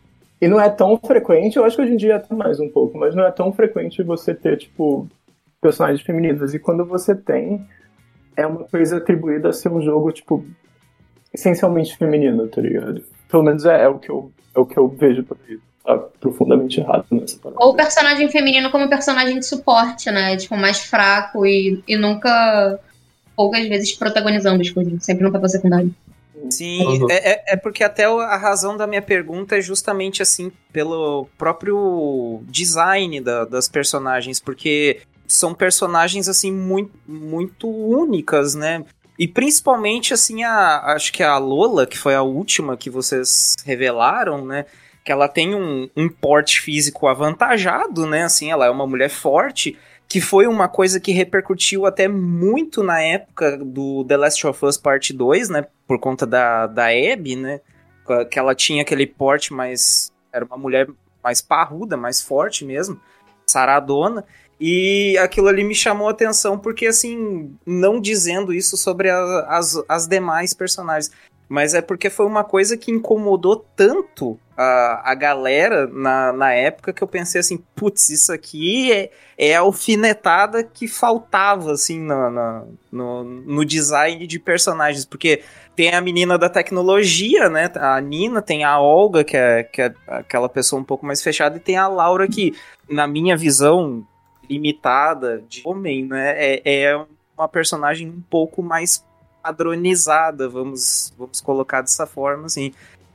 e 0.40 0.48
não 0.48 0.60
é 0.60 0.70
tão 0.70 0.96
frequente, 0.96 1.56
eu 1.56 1.64
acho 1.64 1.76
que 1.76 1.82
hoje 1.82 1.92
em 1.92 1.96
dia 1.96 2.24
é 2.30 2.34
mais 2.34 2.58
um 2.60 2.68
pouco, 2.68 2.96
mas 2.98 3.14
não 3.14 3.24
é 3.24 3.30
tão 3.30 3.52
frequente 3.52 4.02
você 4.02 4.34
ter, 4.34 4.56
tipo, 4.56 5.06
personagens 5.60 6.00
femininas. 6.00 6.54
E 6.54 6.58
quando 6.58 6.84
você 6.84 7.14
tem, 7.14 7.66
é 8.36 8.46
uma 8.46 8.64
coisa 8.64 8.96
atribuída 8.96 9.48
a 9.48 9.52
ser 9.52 9.68
um 9.68 9.82
jogo, 9.82 10.12
tipo, 10.12 10.44
essencialmente 11.32 11.96
feminino, 11.96 12.48
tá 12.48 12.60
ligado? 12.60 13.02
Pelo 13.28 13.42
menos 13.42 13.64
é, 13.64 13.82
é 13.82 13.88
o, 13.88 13.98
que 13.98 14.10
eu, 14.10 14.32
é 14.54 14.60
o 14.60 14.66
que 14.66 14.78
eu 14.78 14.88
vejo 14.88 15.22
por 15.24 15.36
aí. 15.48 15.58
Tá 15.84 15.96
profundamente 16.20 16.80
errado 16.80 17.06
nessa 17.10 17.38
parada. 17.38 17.64
Ou 17.64 17.74
personagem 17.74 18.30
feminino 18.30 18.70
como 18.70 18.88
personagem 18.90 19.38
de 19.38 19.46
suporte, 19.46 20.10
né? 20.10 20.36
Tipo, 20.36 20.54
mais 20.56 20.80
fraco 20.80 21.46
e, 21.46 21.82
e 21.88 21.96
nunca. 21.96 22.78
poucas 23.34 23.66
vezes 23.68 23.94
protagonizando 23.94 24.60
as 24.60 24.70
coisas. 24.70 25.02
Sempre 25.02 25.24
nunca 25.24 25.38
papel 25.38 25.48
secundário. 25.48 25.94
Sim, 26.50 27.02
uhum. 27.02 27.10
é, 27.10 27.42
é 27.52 27.56
porque 27.56 27.82
até 27.82 28.04
a 28.04 28.36
razão 28.36 28.76
da 28.76 28.86
minha 28.86 29.02
pergunta 29.02 29.56
é 29.56 29.60
justamente 29.60 30.22
assim, 30.22 30.52
pelo 30.72 31.28
próprio 31.36 32.42
design 32.44 33.20
da, 33.20 33.44
das 33.44 33.68
personagens, 33.68 34.40
porque 34.40 35.00
são 35.26 35.52
personagens 35.52 36.28
assim 36.28 36.52
muito, 36.52 36.92
muito 37.06 37.68
únicas, 37.68 38.54
né? 38.54 38.84
E 39.18 39.26
principalmente 39.26 40.14
assim, 40.14 40.44
a, 40.44 40.94
acho 40.94 41.12
que 41.12 41.22
a 41.22 41.36
Lola, 41.38 41.86
que 41.86 41.98
foi 41.98 42.14
a 42.14 42.22
última 42.22 42.76
que 42.76 42.88
vocês 42.88 43.56
revelaram, 43.64 44.44
né? 44.44 44.64
Que 45.04 45.12
ela 45.12 45.28
tem 45.28 45.54
um, 45.54 45.88
um 45.96 46.08
porte 46.08 46.60
físico 46.60 47.06
avantajado, 47.06 48.06
né? 48.06 48.22
Assim, 48.24 48.50
ela 48.50 48.66
é 48.66 48.70
uma 48.70 48.86
mulher 48.86 49.10
forte, 49.10 49.76
que 50.08 50.20
foi 50.20 50.46
uma 50.46 50.68
coisa 50.68 50.98
que 50.98 51.12
repercutiu 51.12 51.84
até 51.84 52.08
muito 52.08 52.82
na 52.82 53.00
época 53.00 53.58
do 53.58 54.04
The 54.04 54.16
Last 54.16 54.46
of 54.46 54.64
Us 54.64 54.78
Part 54.78 55.12
2, 55.12 55.50
né? 55.50 55.66
Por 55.86 56.00
conta 56.00 56.26
da, 56.26 56.66
da 56.66 56.86
Abby, 56.86 57.36
né? 57.36 57.60
Que 58.30 58.38
ela 58.38 58.54
tinha 58.54 58.80
aquele 58.80 59.06
porte 59.06 59.52
mais. 59.52 60.10
Era 60.32 60.46
uma 60.46 60.56
mulher 60.56 60.88
mais 61.22 61.42
parruda, 61.42 61.94
mais 61.94 62.22
forte 62.22 62.64
mesmo, 62.64 62.98
saradona. 63.46 64.24
E 64.58 65.16
aquilo 65.18 65.46
ali 65.46 65.62
me 65.62 65.74
chamou 65.74 66.08
a 66.08 66.10
atenção, 66.10 66.58
porque 66.58 66.86
assim, 66.86 67.54
não 67.66 68.00
dizendo 68.00 68.52
isso 68.52 68.76
sobre 68.78 69.10
a, 69.10 69.40
as, 69.48 69.80
as 69.86 70.08
demais 70.08 70.54
personagens. 70.54 71.12
Mas 71.48 71.72
é 71.74 71.80
porque 71.80 72.10
foi 72.10 72.26
uma 72.26 72.44
coisa 72.44 72.76
que 72.76 72.90
incomodou 72.90 73.64
tanto 73.74 74.38
a, 74.56 75.12
a 75.12 75.14
galera 75.14 75.86
na, 75.86 76.32
na 76.32 76.52
época 76.52 76.92
que 76.92 77.02
eu 77.02 77.06
pensei 77.06 77.40
assim, 77.40 77.62
putz, 77.74 78.10
isso 78.10 78.32
aqui 78.32 78.92
é, 78.92 79.10
é 79.38 79.54
a 79.56 79.60
alfinetada 79.60 80.62
que 80.64 80.88
faltava, 80.88 81.72
assim, 81.72 82.00
no, 82.00 82.28
no, 82.28 82.78
no, 82.90 83.24
no 83.24 83.64
design 83.64 84.26
de 84.26 84.38
personagens, 84.38 85.04
porque 85.04 85.42
tem 85.76 85.94
a 85.94 86.00
menina 86.00 86.36
da 86.36 86.48
tecnologia, 86.48 87.48
né, 87.48 87.70
a 87.76 88.00
Nina, 88.00 88.42
tem 88.42 88.64
a 88.64 88.80
Olga, 88.80 89.22
que 89.22 89.36
é, 89.36 89.62
que 89.62 89.80
é 89.80 89.94
aquela 90.08 90.48
pessoa 90.48 90.82
um 90.82 90.84
pouco 90.84 91.06
mais 91.06 91.22
fechada, 91.22 91.56
e 91.56 91.60
tem 91.60 91.76
a 91.76 91.86
Laura 91.86 92.26
que, 92.26 92.52
na 92.90 93.06
minha 93.06 93.36
visão 93.36 94.04
limitada 94.50 95.42
de 95.48 95.62
homem, 95.64 96.04
né, 96.04 96.34
é, 96.36 96.82
é 96.82 97.06
uma 97.36 97.48
personagem 97.48 98.08
um 98.08 98.20
pouco 98.28 98.60
mais 98.60 99.04
padronizada, 99.48 100.48
vamos, 100.48 101.12
vamos 101.18 101.40
colocar 101.40 101.80
dessa 101.80 102.06
forma, 102.06 102.46
assim. 102.46 102.72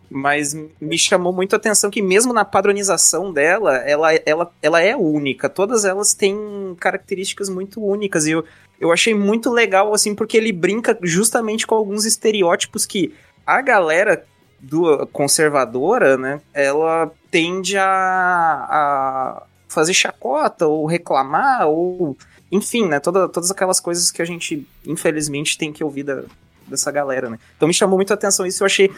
Mas 0.10 0.56
me 0.82 0.98
chamou 0.98 1.32
muito 1.32 1.54
a 1.54 1.58
atenção 1.58 1.90
que 1.90 2.02
mesmo 2.02 2.34
na 2.34 2.44
padronização 2.44 3.32
dela, 3.32 3.78
ela, 3.78 4.14
ela, 4.26 4.52
ela 4.62 4.82
é 4.82 4.96
única. 4.96 5.50
Todas 5.50 5.86
elas 5.86 6.14
têm 6.14 6.76
características 6.80 7.50
muito 7.50 7.84
únicas. 7.84 8.26
E 8.26 8.32
eu, 8.32 8.44
eu 8.80 8.92
achei 8.92 9.14
muito 9.14 9.52
legal, 9.52 9.94
assim, 9.94 10.14
porque 10.14 10.38
ele 10.38 10.52
brinca 10.52 10.98
justamente 11.04 11.66
com 11.66 11.76
alguns 11.76 12.06
estereótipos 12.06 12.86
que 12.86 13.14
a 13.46 13.62
galera 13.62 14.26
do 14.60 15.06
conservadora, 15.08 16.18
né, 16.18 16.42
ela 16.54 17.12
tende 17.30 17.78
a, 17.78 17.86
a 17.86 19.44
fazer 19.68 19.94
chacota 19.94 20.68
ou 20.68 20.86
reclamar 20.86 21.68
ou 21.68 22.16
enfim, 22.54 22.88
né? 22.88 23.00
Toda, 23.00 23.28
todas 23.28 23.50
aquelas 23.50 23.80
coisas 23.80 24.12
que 24.12 24.22
a 24.22 24.26
gente, 24.26 24.68
infelizmente, 24.86 25.58
tem 25.58 25.74
que 25.74 25.84
ouvir 25.84 26.04
da, 26.04 26.24
dessa 26.68 26.92
galera, 26.92 27.28
né? 27.28 27.40
Então 27.58 27.68
me 27.68 27.74
chamou 27.74 27.98
muito 27.98 28.12
a 28.12 28.14
atenção 28.14 28.46
isso, 28.46 28.62
eu 28.62 28.68
achei. 28.68 28.92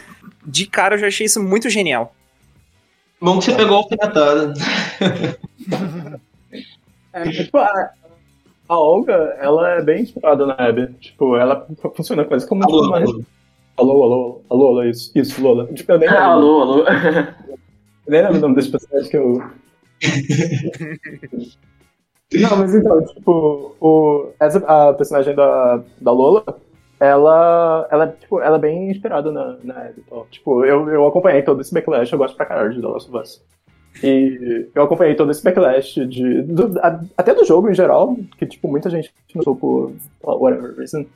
De 0.44 0.66
cara, 0.66 0.94
eu 0.94 0.98
já 0.98 1.06
achei 1.06 1.24
isso 1.24 1.42
muito 1.42 1.70
genial. 1.70 2.14
Bom 3.18 3.38
que 3.38 3.46
você 3.46 3.54
pegou 3.54 3.76
a 3.76 3.78
alfinetada. 3.78 4.52
é, 7.14 7.30
tipo, 7.30 7.56
a, 7.56 7.90
a 8.68 8.78
Olga, 8.78 9.14
ela 9.40 9.70
é 9.70 9.82
bem 9.82 10.02
inspirada 10.02 10.44
na 10.44 10.54
Abby. 10.54 10.92
Tipo, 11.00 11.38
ela 11.38 11.66
funciona 11.94 12.26
quase 12.26 12.46
como 12.46 12.62
alô, 12.62 12.88
uma. 12.88 12.98
alô. 12.98 13.24
Alô, 13.78 14.02
alô, 14.04 14.42
alô, 14.50 14.68
alô, 14.68 14.84
isso, 14.84 15.10
isso, 15.14 15.42
Lola. 15.42 15.66
Tipo, 15.72 15.92
eu 15.92 15.98
nem 15.98 16.08
Ah, 16.10 16.26
alô, 16.26 16.60
alô. 16.60 16.84
Eu 16.86 18.12
nem 18.12 18.22
lembro 18.22 18.36
o 18.36 18.40
nome 18.40 18.54
desse 18.54 18.70
personagem 18.70 19.10
que 19.10 19.16
eu. 19.16 19.42
Não, 22.32 22.56
mas 22.56 22.74
então, 22.74 23.04
tipo, 23.04 23.76
o, 23.80 24.30
essa, 24.40 24.58
a 24.58 24.92
personagem 24.92 25.34
da, 25.34 25.82
da 26.00 26.10
Lola, 26.10 26.44
ela, 26.98 27.86
ela, 27.90 28.08
tipo, 28.08 28.40
ela 28.40 28.56
é 28.56 28.60
bem 28.60 28.90
inspirada 28.90 29.30
na, 29.30 29.56
na. 29.62 29.90
Então, 29.96 30.26
tipo, 30.30 30.64
eu, 30.64 30.88
eu 30.88 31.06
acompanhei 31.06 31.42
todo 31.42 31.60
esse 31.60 31.72
backlash, 31.72 32.12
eu 32.12 32.18
gosto 32.18 32.36
pra 32.36 32.46
caralho 32.46 32.74
de 32.74 32.80
The 32.80 32.86
Last 32.86 33.08
of 33.08 33.18
Us. 33.18 33.42
E 34.02 34.68
eu 34.74 34.82
acompanhei 34.82 35.14
todo 35.14 35.30
esse 35.30 35.42
backlash 35.42 36.04
de, 36.06 36.42
do, 36.42 36.78
a, 36.80 37.00
até 37.16 37.32
do 37.32 37.44
jogo 37.44 37.70
em 37.70 37.74
geral, 37.74 38.16
que, 38.36 38.44
tipo, 38.44 38.68
muita 38.68 38.90
gente 38.90 39.12
notou 39.34 39.54
por 39.56 39.92
whatever 40.22 40.74
reason. 40.76 41.06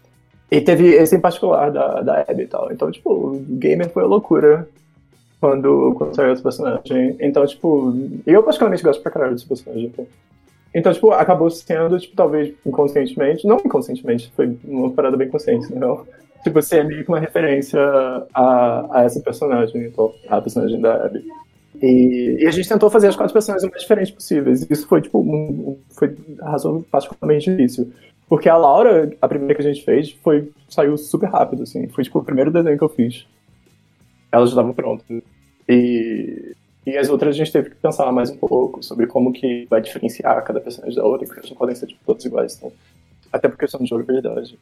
E 0.50 0.61
teve 0.61 0.94
esse 0.94 1.16
em 1.16 1.20
particular 1.20 1.70
da, 1.70 2.02
da 2.02 2.20
Abby 2.22 2.42
e 2.42 2.46
tal. 2.46 2.72
Então, 2.72 2.90
tipo, 2.90 3.12
o 3.12 3.40
gamer 3.48 3.90
foi 3.90 4.02
a 4.02 4.06
loucura 4.06 4.68
quando, 5.40 5.94
quando 5.96 6.14
saiu 6.14 6.32
esse 6.32 6.42
personagem. 6.42 7.16
Então, 7.20 7.46
tipo, 7.46 7.94
eu 8.26 8.42
particularmente 8.42 8.82
gosto 8.82 9.02
pra 9.02 9.12
caralho 9.12 9.34
desse 9.34 9.46
personagem. 9.46 9.86
Então. 9.86 10.06
Então, 10.74 10.92
tipo, 10.92 11.10
acabou 11.10 11.50
sendo, 11.50 11.98
tipo, 11.98 12.14
talvez 12.14 12.54
inconscientemente, 12.64 13.46
não 13.46 13.56
inconscientemente, 13.56 14.32
foi 14.36 14.56
uma 14.64 14.90
parada 14.90 15.16
bem 15.16 15.28
consciente, 15.28 15.72
não. 15.74 16.06
Tipo, 16.44 16.62
ser 16.62 16.84
meio 16.84 17.04
que 17.04 17.10
uma 17.10 17.18
referência 17.18 17.80
a, 18.32 18.98
a 18.98 19.02
essa 19.02 19.20
personagem, 19.20 19.84
então, 19.84 20.14
a 20.28 20.40
personagem 20.40 20.80
da 20.80 21.06
Abby. 21.06 21.24
E, 21.82 22.38
e, 22.40 22.46
a 22.46 22.50
gente 22.50 22.68
tentou 22.68 22.90
fazer 22.90 23.08
as 23.08 23.16
quatro 23.16 23.32
personagens 23.32 23.66
o 23.66 23.70
mais 23.70 23.82
diferentes 23.82 24.12
possíveis. 24.12 24.66
Isso 24.70 24.86
foi, 24.86 25.00
tipo, 25.00 25.20
um, 25.20 25.78
foi 25.90 26.16
a 26.40 26.50
razão 26.50 26.82
particularmente 26.82 27.50
difícil. 27.50 27.92
Porque 28.28 28.48
a 28.48 28.56
Laura, 28.56 29.10
a 29.20 29.28
primeira 29.28 29.54
que 29.54 29.60
a 29.60 29.72
gente 29.72 29.84
fez, 29.84 30.12
foi, 30.22 30.50
saiu 30.68 30.96
super 30.96 31.28
rápido, 31.28 31.64
assim. 31.64 31.88
Foi, 31.88 32.04
tipo, 32.04 32.18
o 32.18 32.24
primeiro 32.24 32.50
desenho 32.50 32.78
que 32.78 32.84
eu 32.84 32.88
fiz. 32.88 33.26
Ela 34.30 34.46
já 34.46 34.50
estava 34.50 34.72
pronta. 34.72 35.04
E, 35.68 36.54
e 36.86 36.96
as 36.96 37.08
outras 37.08 37.34
a 37.34 37.38
gente 37.38 37.52
teve 37.52 37.70
que 37.70 37.76
pensar 37.76 38.10
mais 38.10 38.30
um 38.30 38.36
pouco 38.36 38.82
sobre 38.82 39.06
como 39.06 39.32
que 39.32 39.66
vai 39.68 39.80
diferenciar 39.80 40.42
cada 40.44 40.60
personagem 40.60 40.96
da 40.96 41.04
outra, 41.04 41.26
porque 41.26 41.40
elas 41.40 41.50
não 41.50 41.56
podem 41.56 41.74
ser 41.74 41.86
tipo, 41.86 42.00
todos 42.04 42.24
iguais. 42.24 42.56
Então, 42.56 42.72
até 43.32 43.48
por 43.48 43.58
questão 43.58 43.80
de 43.80 43.88
jogabilidade. 43.88 44.58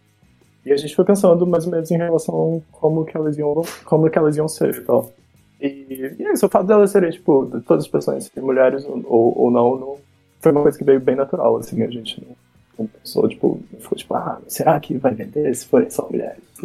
E 0.66 0.72
a 0.72 0.76
gente 0.76 0.94
foi 0.94 1.04
pensando 1.04 1.46
mais 1.46 1.64
ou 1.64 1.70
menos 1.70 1.90
em 1.90 1.96
relação 1.96 2.62
a 2.74 2.78
como 2.78 3.04
que 3.04 3.16
elas 3.16 3.38
iam, 3.38 3.62
como 3.84 4.10
que 4.10 4.18
elas 4.18 4.36
iam 4.36 4.48
ser 4.48 4.74
e 4.74 4.80
tal. 4.80 5.12
E, 5.60 6.14
e 6.18 6.24
é 6.24 6.32
isso, 6.32 6.46
o 6.46 6.48
fato 6.48 6.66
delas 6.66 6.90
serem, 6.90 7.10
tipo, 7.10 7.46
todas 7.66 7.84
as 7.84 7.90
personagens 7.90 8.30
serem 8.30 8.46
mulheres 8.46 8.84
ou, 8.84 9.38
ou 9.38 9.50
não, 9.50 9.76
não, 9.78 9.96
foi 10.40 10.52
uma 10.52 10.62
coisa 10.62 10.78
que 10.78 10.84
veio 10.84 11.00
bem 11.00 11.16
natural, 11.16 11.56
assim, 11.56 11.82
a 11.82 11.90
gente 11.90 12.24
não, 12.24 12.36
não 12.78 12.86
pensou, 12.86 13.28
tipo, 13.28 13.60
ficou 13.80 13.98
tipo, 13.98 14.14
ah, 14.14 14.40
será 14.46 14.78
que 14.78 14.96
vai 14.96 15.14
vender 15.14 15.52
se 15.54 15.66
forem 15.66 15.90
só 15.90 16.06
mulheres? 16.08 16.42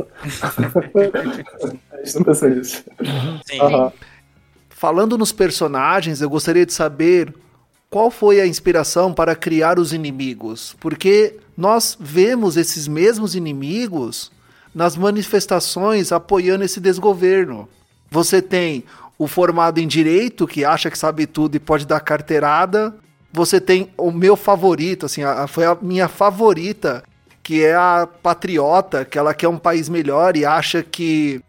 a 1.92 1.98
gente 2.04 2.16
não 2.16 2.24
pensou 2.24 2.50
nisso. 2.50 2.84
Sim. 3.48 3.60
Aham. 3.62 3.92
Falando 4.84 5.18
nos 5.18 5.32
personagens, 5.32 6.20
eu 6.20 6.30
gostaria 6.30 6.66
de 6.66 6.74
saber 6.74 7.34
qual 7.90 8.12
foi 8.12 8.42
a 8.42 8.46
inspiração 8.46 9.14
para 9.14 9.34
criar 9.34 9.80
os 9.80 9.94
inimigos, 9.94 10.76
porque 10.78 11.38
nós 11.56 11.96
vemos 11.98 12.58
esses 12.58 12.86
mesmos 12.86 13.34
inimigos 13.34 14.30
nas 14.76 14.98
manifestações 14.98 16.12
apoiando 16.12 16.66
esse 16.66 16.82
desgoverno. 16.82 17.70
Você 18.12 18.42
tem 18.42 18.84
o 19.18 19.26
formado 19.26 19.80
em 19.80 19.88
direito 19.88 20.46
que 20.46 20.66
acha 20.66 20.92
que 20.92 20.98
sabe 20.98 21.28
tudo 21.28 21.56
e 21.56 21.62
pode 21.62 21.88
dar 21.88 22.02
carteirada. 22.02 22.94
Você 23.32 23.62
tem 23.62 23.90
o 23.96 24.12
meu 24.12 24.36
favorito, 24.36 25.06
assim, 25.06 25.24
a, 25.24 25.48
foi 25.48 25.64
a 25.64 25.78
minha 25.82 26.10
favorita, 26.10 27.06
que 27.42 27.64
é 27.64 27.74
a 27.74 28.06
patriota, 28.22 29.06
que 29.06 29.18
ela 29.18 29.34
quer 29.34 29.48
um 29.48 29.58
país 29.58 29.88
melhor 29.88 30.36
e 30.36 30.46
acha 30.46 30.84
que 30.84 31.42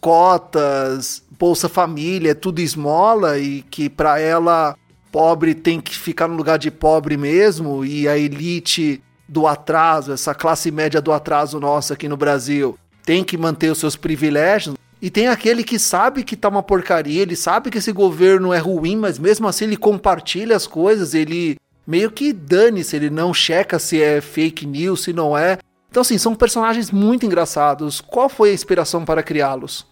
cotas, 0.00 1.24
Bolsa 1.38 1.68
Família, 1.68 2.30
é 2.30 2.34
tudo 2.34 2.60
esmola 2.60 3.38
e 3.38 3.62
que 3.62 3.88
para 3.88 4.18
ela 4.18 4.76
pobre 5.12 5.54
tem 5.54 5.80
que 5.80 5.96
ficar 5.96 6.28
no 6.28 6.36
lugar 6.36 6.58
de 6.58 6.70
pobre 6.70 7.16
mesmo 7.16 7.84
e 7.84 8.08
a 8.08 8.18
elite 8.18 9.02
do 9.28 9.46
atraso, 9.46 10.12
essa 10.12 10.34
classe 10.34 10.70
média 10.70 11.00
do 11.00 11.12
atraso 11.12 11.58
nossa 11.58 11.94
aqui 11.94 12.08
no 12.08 12.16
Brasil, 12.16 12.78
tem 13.04 13.24
que 13.24 13.36
manter 13.36 13.70
os 13.70 13.78
seus 13.78 13.96
privilégios. 13.96 14.76
E 15.00 15.10
tem 15.10 15.28
aquele 15.28 15.62
que 15.62 15.78
sabe 15.78 16.24
que 16.24 16.36
tá 16.36 16.48
uma 16.48 16.62
porcaria, 16.62 17.22
ele 17.22 17.36
sabe 17.36 17.70
que 17.70 17.78
esse 17.78 17.92
governo 17.92 18.52
é 18.52 18.58
ruim, 18.58 18.96
mas 18.96 19.18
mesmo 19.18 19.46
assim 19.46 19.64
ele 19.64 19.76
compartilha 19.76 20.56
as 20.56 20.66
coisas, 20.66 21.12
ele 21.12 21.56
meio 21.86 22.10
que 22.10 22.32
dane-se, 22.32 22.96
ele 22.96 23.10
não 23.10 23.32
checa 23.32 23.78
se 23.78 24.02
é 24.02 24.20
fake 24.20 24.66
news, 24.66 25.02
se 25.04 25.12
não 25.12 25.36
é. 25.36 25.58
Então, 25.90 26.00
assim, 26.00 26.18
são 26.18 26.34
personagens 26.34 26.90
muito 26.90 27.24
engraçados. 27.24 28.00
Qual 28.00 28.28
foi 28.28 28.50
a 28.50 28.54
inspiração 28.54 29.04
para 29.04 29.22
criá-los? 29.22 29.86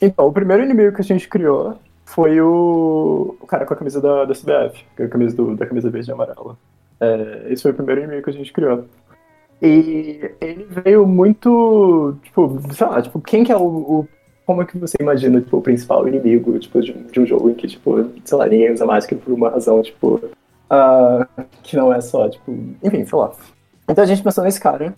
Então, 0.00 0.26
o 0.26 0.32
primeiro 0.32 0.64
inimigo 0.64 0.94
que 0.94 1.02
a 1.02 1.04
gente 1.04 1.28
criou 1.28 1.76
foi 2.04 2.40
o, 2.40 3.36
o 3.40 3.46
cara 3.46 3.66
com 3.66 3.74
a 3.74 3.76
camisa 3.76 4.00
da, 4.00 4.24
da 4.24 4.34
CBF, 4.34 4.84
com 4.96 5.02
a 5.04 5.08
camisa 5.08 5.36
do, 5.36 5.54
da 5.54 5.66
camisa 5.66 5.90
verde 5.90 6.10
e 6.10 6.12
amarela. 6.12 6.56
É, 6.98 7.46
esse 7.50 7.62
foi 7.62 7.70
o 7.70 7.74
primeiro 7.74 8.02
inimigo 8.02 8.24
que 8.24 8.30
a 8.30 8.32
gente 8.32 8.52
criou. 8.52 8.84
E 9.62 10.30
ele 10.40 10.66
veio 10.68 11.06
muito, 11.06 12.16
tipo, 12.22 12.58
sei 12.72 12.86
lá, 12.86 13.02
tipo, 13.02 13.20
quem 13.20 13.44
que 13.44 13.52
é 13.52 13.56
o, 13.56 13.62
o 13.62 14.08
como 14.46 14.62
é 14.62 14.64
que 14.64 14.78
você 14.78 14.96
imagina, 15.00 15.40
tipo, 15.40 15.58
o 15.58 15.62
principal 15.62 16.08
inimigo, 16.08 16.58
tipo, 16.58 16.80
de, 16.80 16.92
de 16.92 17.20
um 17.20 17.26
jogo 17.26 17.50
em 17.50 17.54
que, 17.54 17.68
tipo, 17.68 18.10
sei 18.24 18.38
lá, 18.38 18.48
ninguém 18.48 18.72
usa 18.72 18.84
máscara 18.84 19.20
por 19.22 19.32
uma 19.32 19.50
razão, 19.50 19.80
tipo, 19.82 20.16
uh, 20.16 21.44
que 21.62 21.76
não 21.76 21.92
é 21.92 22.00
só, 22.00 22.28
tipo, 22.28 22.50
enfim, 22.82 23.04
sei 23.04 23.18
lá. 23.18 23.32
Então 23.88 24.02
a 24.02 24.06
gente 24.06 24.22
pensou 24.22 24.42
nesse 24.42 24.60
cara, 24.60 24.94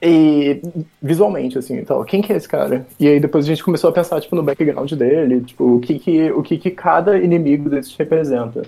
e 0.00 0.60
visualmente, 1.00 1.56
assim, 1.56 1.78
então, 1.78 2.04
quem 2.04 2.20
que 2.20 2.32
é 2.32 2.36
esse 2.36 2.48
cara? 2.48 2.86
E 3.00 3.08
aí 3.08 3.18
depois 3.18 3.44
a 3.44 3.48
gente 3.48 3.64
começou 3.64 3.88
a 3.90 3.92
pensar, 3.92 4.20
tipo, 4.20 4.36
no 4.36 4.42
background 4.42 4.92
dele, 4.92 5.40
tipo, 5.40 5.76
o 5.76 5.80
que 5.80 5.98
que, 5.98 6.30
o 6.32 6.42
que, 6.42 6.58
que 6.58 6.70
cada 6.70 7.18
inimigo 7.18 7.70
desses 7.70 7.96
representa. 7.96 8.62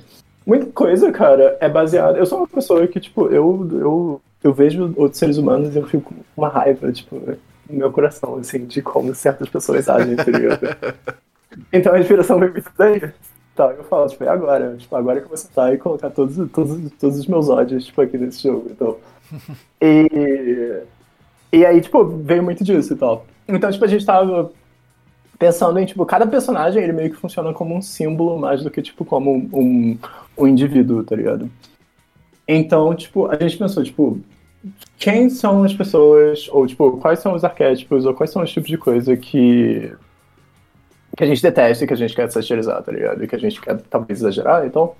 Muita 0.46 0.66
coisa, 0.66 1.12
cara, 1.12 1.58
é 1.60 1.68
baseada... 1.68 2.18
Eu 2.18 2.24
sou 2.24 2.38
uma 2.38 2.48
pessoa 2.48 2.86
que, 2.86 2.98
tipo, 2.98 3.26
eu, 3.26 3.68
eu, 3.72 4.20
eu 4.42 4.54
vejo 4.54 4.94
outros 4.96 5.18
seres 5.18 5.36
humanos 5.36 5.74
e 5.74 5.78
eu 5.78 5.86
fico 5.86 6.14
com 6.14 6.22
uma 6.36 6.48
raiva, 6.48 6.90
tipo, 6.90 7.16
no 7.68 7.78
meu 7.78 7.92
coração, 7.92 8.36
assim, 8.36 8.64
de 8.64 8.80
como 8.80 9.14
certas 9.14 9.48
pessoas 9.50 9.88
agem, 9.88 10.16
tá 10.16 10.24
ligado? 10.24 10.60
Então 11.72 11.94
a 11.94 11.98
inspiração 11.98 12.38
veio 12.38 12.52
muito 12.52 12.70
daí. 12.76 13.00
Tá, 13.56 13.72
eu 13.72 13.82
falo, 13.84 14.06
tipo, 14.06 14.22
é 14.22 14.28
agora. 14.28 14.76
Tipo, 14.76 14.94
agora 14.94 15.18
que 15.18 15.24
eu 15.24 15.28
vou 15.28 15.36
sentar 15.36 15.74
e 15.74 15.78
colocar 15.78 16.10
todos, 16.10 16.36
todos, 16.52 16.92
todos 16.92 17.18
os 17.18 17.26
meus 17.26 17.48
ódios, 17.48 17.86
tipo, 17.86 18.00
aqui 18.00 18.16
nesse 18.16 18.42
jogo. 18.42 18.68
Então... 18.70 18.96
E... 19.80 20.82
E 21.52 21.64
aí, 21.64 21.80
tipo, 21.80 22.04
veio 22.04 22.42
muito 22.42 22.62
disso 22.62 22.92
e 22.92 22.96
tal. 22.96 23.26
Então, 23.46 23.70
tipo, 23.70 23.84
a 23.84 23.88
gente 23.88 24.04
tava 24.04 24.50
pensando 25.38 25.78
em, 25.78 25.86
tipo, 25.86 26.04
cada 26.04 26.26
personagem, 26.26 26.82
ele 26.82 26.92
meio 26.92 27.10
que 27.10 27.16
funciona 27.16 27.52
como 27.52 27.74
um 27.74 27.80
símbolo 27.80 28.38
mais 28.38 28.62
do 28.62 28.70
que, 28.70 28.82
tipo, 28.82 29.04
como 29.04 29.48
um, 29.52 29.98
um 30.36 30.46
indivíduo, 30.46 31.04
tá 31.04 31.16
ligado? 31.16 31.50
Então, 32.46 32.94
tipo, 32.94 33.26
a 33.26 33.36
gente 33.36 33.56
pensou, 33.56 33.84
tipo, 33.84 34.20
quem 34.98 35.30
são 35.30 35.62
as 35.62 35.74
pessoas, 35.74 36.48
ou 36.50 36.66
tipo, 36.66 36.96
quais 36.98 37.20
são 37.20 37.34
os 37.34 37.44
arquétipos, 37.44 38.04
ou 38.04 38.14
quais 38.14 38.30
são 38.30 38.42
os 38.42 38.50
tipos 38.50 38.68
de 38.68 38.78
coisa 38.78 39.16
que 39.16 39.92
que 41.16 41.24
a 41.24 41.26
gente 41.26 41.42
detesta 41.42 41.82
e 41.82 41.86
que 41.86 41.94
a 41.94 41.96
gente 41.96 42.14
quer 42.14 42.30
satirizar, 42.30 42.80
tá 42.80 42.92
ligado? 42.92 43.24
E 43.24 43.26
que 43.26 43.34
a 43.34 43.38
gente 43.38 43.60
quer 43.60 43.76
talvez 43.90 44.20
exagerar, 44.20 44.64
então. 44.64 44.94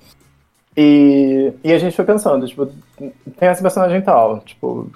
E, 0.77 1.53
e 1.63 1.73
a 1.73 1.79
gente 1.79 1.95
foi 1.95 2.05
pensando, 2.05 2.47
tipo, 2.47 2.67
tem 2.97 3.49
essa 3.49 3.63
personagem 3.63 4.03
tal, 4.03 4.41
tipo, 4.41 4.91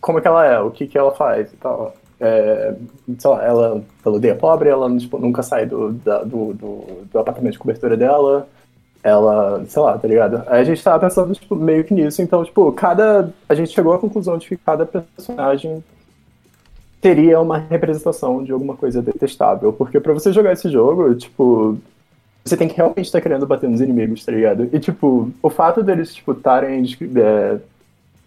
como 0.00 0.18
é 0.18 0.22
que 0.22 0.28
ela 0.28 0.46
é, 0.46 0.60
o 0.60 0.70
que 0.70 0.86
que 0.86 0.98
ela 0.98 1.12
faz 1.12 1.52
e 1.52 1.56
tal. 1.56 1.94
É, 2.20 2.74
sei 3.18 3.30
lá, 3.30 3.44
ela, 3.44 3.82
ela 4.04 4.16
odeia 4.16 4.34
pobre, 4.34 4.68
ela 4.68 4.94
tipo, 4.98 5.18
nunca 5.18 5.42
sai 5.42 5.66
do, 5.66 5.92
da, 5.92 6.22
do, 6.22 6.52
do, 6.52 6.84
do 7.10 7.18
apartamento 7.18 7.54
de 7.54 7.58
cobertura 7.58 7.96
dela, 7.96 8.46
ela, 9.02 9.64
sei 9.66 9.82
lá, 9.82 9.96
tá 9.96 10.06
ligado? 10.06 10.42
Aí 10.46 10.60
a 10.60 10.64
gente 10.64 10.82
tava 10.82 11.00
pensando, 11.00 11.32
tipo, 11.34 11.56
meio 11.56 11.84
que 11.84 11.94
nisso, 11.94 12.20
então, 12.20 12.44
tipo, 12.44 12.70
cada. 12.72 13.32
A 13.48 13.54
gente 13.54 13.72
chegou 13.72 13.94
à 13.94 13.98
conclusão 13.98 14.36
de 14.36 14.46
que 14.46 14.56
cada 14.56 14.84
personagem 14.84 15.82
teria 17.00 17.40
uma 17.40 17.58
representação 17.58 18.44
de 18.44 18.52
alguma 18.52 18.76
coisa 18.76 19.00
detestável. 19.00 19.72
Porque 19.72 19.98
para 19.98 20.12
você 20.12 20.32
jogar 20.32 20.52
esse 20.52 20.70
jogo, 20.70 21.14
tipo, 21.14 21.78
você 22.44 22.56
tem 22.56 22.68
que 22.68 22.76
realmente 22.76 23.06
estar 23.06 23.20
querendo 23.20 23.46
bater 23.46 23.68
nos 23.68 23.80
inimigos, 23.80 24.24
tá 24.24 24.32
ligado? 24.32 24.68
E, 24.72 24.78
tipo, 24.78 25.30
o 25.42 25.50
fato 25.50 25.82
deles, 25.82 26.14
tipo, 26.14 26.32
estarem 26.32 26.84
é, 27.16 27.58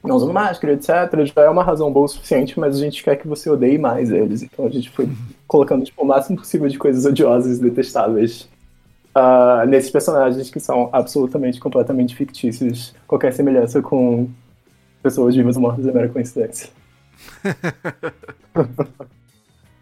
não 0.04 0.18
usando 0.18 0.34
máscara, 0.34 0.74
etc., 0.74 1.26
já 1.26 1.44
é 1.44 1.50
uma 1.50 1.64
razão 1.64 1.92
boa 1.92 2.06
o 2.06 2.10
suficiente, 2.10 2.60
mas 2.60 2.76
a 2.76 2.80
gente 2.80 3.02
quer 3.04 3.16
que 3.16 3.28
você 3.28 3.50
odeie 3.50 3.78
mais 3.78 4.12
eles. 4.12 4.44
Então 4.44 4.66
a 4.66 4.70
gente 4.70 4.90
foi 4.90 5.10
colocando, 5.48 5.86
tipo, 5.86 6.04
o 6.04 6.06
máximo 6.06 6.38
possível 6.38 6.68
de 6.68 6.78
coisas 6.78 7.06
odiosas 7.06 7.58
e 7.58 7.62
detestáveis 7.62 8.50
uh, 9.16 9.66
nesses 9.68 9.90
personagens 9.90 10.50
que 10.50 10.60
são 10.60 10.90
absolutamente, 10.92 11.60
completamente 11.60 12.16
fictícios. 12.16 12.94
Qualquer 13.08 13.34
semelhança 13.34 13.82
com 13.82 14.30
pessoas 15.02 15.36
vivas 15.36 15.56
ou 15.56 15.62
mortas 15.62 15.88
é 15.88 15.92
mera 15.92 16.10
coincidência. 16.10 16.70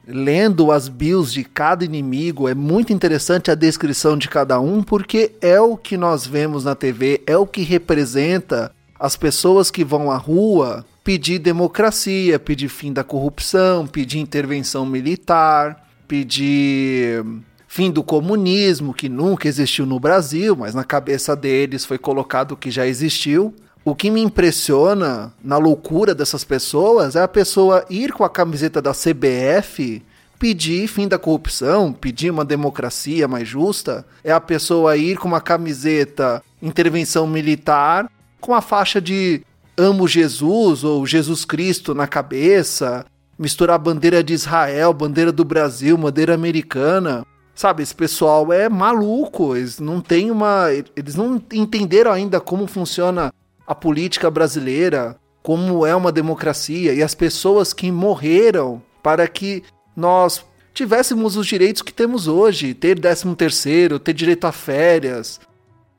Lendo 0.07 0.71
as 0.71 0.87
builds 0.87 1.31
de 1.31 1.43
cada 1.43 1.85
inimigo, 1.85 2.49
é 2.49 2.55
muito 2.55 2.91
interessante 2.91 3.51
a 3.51 3.55
descrição 3.55 4.17
de 4.17 4.27
cada 4.27 4.59
um, 4.59 4.81
porque 4.83 5.33
é 5.39 5.61
o 5.61 5.77
que 5.77 5.95
nós 5.95 6.25
vemos 6.25 6.65
na 6.65 6.75
TV, 6.75 7.21
é 7.25 7.37
o 7.37 7.45
que 7.45 7.61
representa 7.61 8.71
as 9.01 9.15
pessoas 9.15 9.71
que 9.71 9.83
vão 9.83 10.11
à 10.11 10.15
rua 10.15 10.85
pedir 11.03 11.39
democracia, 11.39 12.37
pedir 12.37 12.69
fim 12.69 12.93
da 12.93 13.03
corrupção, 13.03 13.87
pedir 13.87 14.19
intervenção 14.19 14.85
militar, 14.85 15.89
pedir 16.07 17.25
fim 17.67 17.89
do 17.89 18.03
comunismo, 18.03 18.93
que 18.93 19.09
nunca 19.09 19.47
existiu 19.47 19.87
no 19.87 19.99
Brasil, 19.99 20.55
mas 20.55 20.75
na 20.75 20.83
cabeça 20.83 21.35
deles 21.35 21.83
foi 21.83 21.97
colocado 21.97 22.55
que 22.55 22.69
já 22.69 22.85
existiu. 22.85 23.55
O 23.83 23.95
que 23.95 24.11
me 24.11 24.21
impressiona 24.21 25.33
na 25.43 25.57
loucura 25.57 26.13
dessas 26.13 26.43
pessoas 26.43 27.15
é 27.15 27.23
a 27.23 27.27
pessoa 27.27 27.83
ir 27.89 28.13
com 28.13 28.23
a 28.23 28.29
camiseta 28.29 28.79
da 28.79 28.91
CBF 28.91 30.03
pedir 30.37 30.87
fim 30.87 31.07
da 31.07 31.17
corrupção, 31.17 31.91
pedir 31.91 32.29
uma 32.29 32.45
democracia 32.45 33.27
mais 33.27 33.47
justa, 33.47 34.05
é 34.23 34.31
a 34.31 34.39
pessoa 34.39 34.95
ir 34.95 35.17
com 35.17 35.27
uma 35.27 35.41
camiseta 35.41 36.43
intervenção 36.61 37.25
militar 37.25 38.07
com 38.41 38.53
a 38.53 38.59
faixa 38.59 38.99
de 38.99 39.43
amo 39.77 40.07
Jesus 40.07 40.83
ou 40.83 41.05
Jesus 41.05 41.45
Cristo 41.45 41.93
na 41.93 42.07
cabeça, 42.07 43.05
misturar 43.37 43.79
bandeira 43.79 44.23
de 44.23 44.33
Israel, 44.33 44.91
bandeira 44.91 45.31
do 45.31 45.45
Brasil, 45.45 45.97
bandeira 45.97 46.33
americana. 46.33 47.25
Sabe, 47.55 47.83
esse 47.83 47.93
pessoal 47.93 48.51
é 48.51 48.67
maluco, 48.67 49.55
eles 49.55 49.79
não 49.79 50.01
têm 50.01 50.31
uma. 50.31 50.67
Eles 50.95 51.15
não 51.15 51.41
entenderam 51.53 52.11
ainda 52.11 52.39
como 52.39 52.65
funciona 52.65 53.31
a 53.67 53.75
política 53.75 54.31
brasileira, 54.31 55.15
como 55.43 55.85
é 55.85 55.95
uma 55.95 56.11
democracia 56.11 56.93
e 56.93 57.03
as 57.03 57.13
pessoas 57.13 57.73
que 57.73 57.91
morreram 57.91 58.81
para 59.03 59.27
que 59.27 59.63
nós 59.95 60.43
tivéssemos 60.73 61.35
os 61.35 61.45
direitos 61.45 61.81
que 61.81 61.93
temos 61.93 62.27
hoje, 62.27 62.73
ter 62.73 62.99
13 62.99 63.35
terceiro, 63.35 63.99
ter 63.99 64.13
direito 64.13 64.45
a 64.45 64.51
férias, 64.51 65.39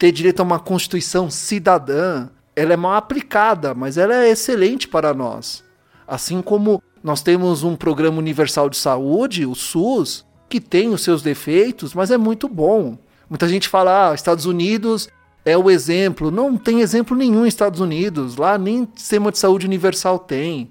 ter 0.03 0.11
direito 0.11 0.40
a 0.40 0.42
uma 0.42 0.59
constituição 0.59 1.30
cidadã. 1.30 2.28
Ela 2.57 2.72
é 2.72 2.76
mal 2.76 2.94
aplicada, 2.94 3.72
mas 3.72 3.96
ela 3.96 4.12
é 4.12 4.30
excelente 4.30 4.88
para 4.88 5.14
nós. 5.14 5.62
Assim 6.09 6.42
como 6.42 6.82
nós 7.05 7.22
temos 7.22 7.62
um 7.62 7.76
programa 7.76 8.18
universal 8.18 8.68
de 8.68 8.76
saúde, 8.76 9.46
o 9.46 9.55
SUS, 9.55 10.26
que 10.48 10.61
tem 10.61 10.88
os 10.88 11.03
seus 11.03 11.22
defeitos, 11.22 11.94
mas 11.94 12.11
é 12.11 12.18
muito 12.18 12.48
bom. 12.48 12.98
Muita 13.30 13.46
gente 13.46 13.68
fala, 13.68 14.11
ah, 14.11 14.14
Estados 14.14 14.44
Unidos 14.44 15.09
é 15.44 15.57
o 15.57 15.70
exemplo. 15.70 16.32
Não 16.32 16.57
tem 16.57 16.80
exemplo 16.80 17.16
nenhum 17.16 17.42
nos 17.42 17.48
Estados 17.48 17.78
Unidos. 17.78 18.34
Lá 18.34 18.59
nem 18.59 18.88
sistema 18.96 19.30
de 19.30 19.38
saúde 19.38 19.66
universal 19.66 20.18
tem. 20.18 20.68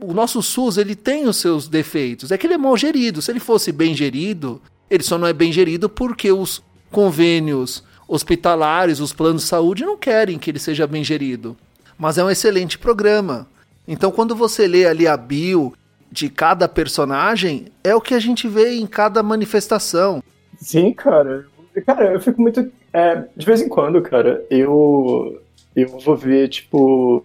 O 0.00 0.14
nosso 0.14 0.40
SUS 0.40 0.78
ele 0.78 0.96
tem 0.96 1.28
os 1.28 1.36
seus 1.36 1.68
defeitos. 1.68 2.32
É 2.32 2.38
que 2.38 2.46
ele 2.46 2.54
é 2.54 2.58
mal 2.58 2.78
gerido. 2.78 3.20
Se 3.20 3.30
ele 3.30 3.40
fosse 3.40 3.72
bem 3.72 3.94
gerido, 3.94 4.58
ele 4.88 5.02
só 5.02 5.18
não 5.18 5.26
é 5.26 5.34
bem 5.34 5.52
gerido 5.52 5.86
porque 5.86 6.32
os 6.32 6.62
convênios 6.90 7.84
hospitalares, 8.10 8.98
os 8.98 9.12
planos 9.12 9.42
de 9.42 9.48
saúde 9.48 9.84
não 9.84 9.96
querem 9.96 10.38
que 10.38 10.50
ele 10.50 10.58
seja 10.58 10.84
bem 10.84 11.04
gerido. 11.04 11.56
Mas 11.96 12.18
é 12.18 12.24
um 12.24 12.30
excelente 12.30 12.76
programa. 12.76 13.46
Então, 13.86 14.10
quando 14.10 14.34
você 14.34 14.66
lê 14.66 14.84
ali 14.84 15.06
a 15.06 15.16
bio 15.16 15.72
de 16.10 16.28
cada 16.28 16.66
personagem 16.66 17.66
é 17.84 17.94
o 17.94 18.00
que 18.00 18.14
a 18.14 18.18
gente 18.18 18.48
vê 18.48 18.74
em 18.74 18.86
cada 18.86 19.22
manifestação. 19.22 20.22
Sim, 20.58 20.92
cara. 20.92 21.46
Cara, 21.86 22.12
eu 22.12 22.20
fico 22.20 22.42
muito. 22.42 22.70
É, 22.92 23.22
de 23.36 23.46
vez 23.46 23.62
em 23.62 23.68
quando, 23.68 24.02
cara, 24.02 24.44
eu. 24.50 25.40
Eu 25.76 25.86
vou 26.00 26.16
ver, 26.16 26.48
tipo, 26.48 27.24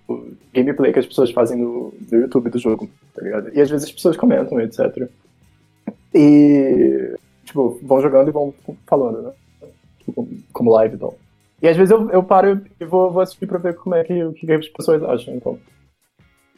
gameplay 0.53 0.93
que 0.93 0.99
as 0.99 1.07
pessoas 1.07 1.31
fazem 1.31 1.57
no, 1.57 1.91
no 2.11 2.19
YouTube 2.19 2.51
do 2.51 2.59
jogo, 2.59 2.87
tá 3.15 3.23
ligado? 3.23 3.49
E 3.51 3.59
às 3.59 3.71
vezes 3.71 3.87
as 3.87 3.91
pessoas 3.91 4.15
comentam, 4.15 4.61
etc. 4.61 5.09
E. 6.13 7.15
Tipo, 7.43 7.79
vão 7.81 8.01
jogando 8.01 8.29
e 8.29 8.31
vão 8.31 8.53
falando, 8.85 9.23
né? 9.23 9.31
Como 10.51 10.71
live 10.71 10.95
e 10.95 10.99
tal. 10.99 11.17
E 11.61 11.67
às 11.67 11.77
vezes 11.77 11.91
eu, 11.91 12.09
eu 12.11 12.23
paro 12.23 12.61
e 12.79 12.85
vou, 12.85 13.11
vou 13.11 13.21
assistir 13.21 13.47
pra 13.47 13.57
ver 13.57 13.75
como 13.75 13.95
é 13.95 14.03
que, 14.03 14.23
o 14.23 14.33
que 14.33 14.51
as 14.51 14.67
pessoas 14.67 15.03
acham, 15.03 15.35
então. 15.35 15.57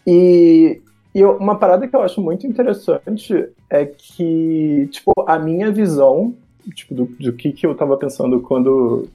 E 0.05 0.81
e 1.17 1.25
uma 1.25 1.57
parada 1.57 1.87
que 1.87 1.95
eu 1.95 2.03
acho 2.03 2.21
muito 2.21 2.45
interessante 2.45 3.49
é 3.71 3.85
que, 3.87 4.87
tipo, 4.91 5.11
a 5.25 5.39
minha 5.39 5.71
visão, 5.71 6.35
tipo, 6.75 6.93
do, 6.93 7.05
do 7.05 7.33
que, 7.33 7.51
que 7.51 7.65
eu 7.65 7.73
tava 7.73 7.97
pensando 7.97 8.39
quando, 8.39 9.09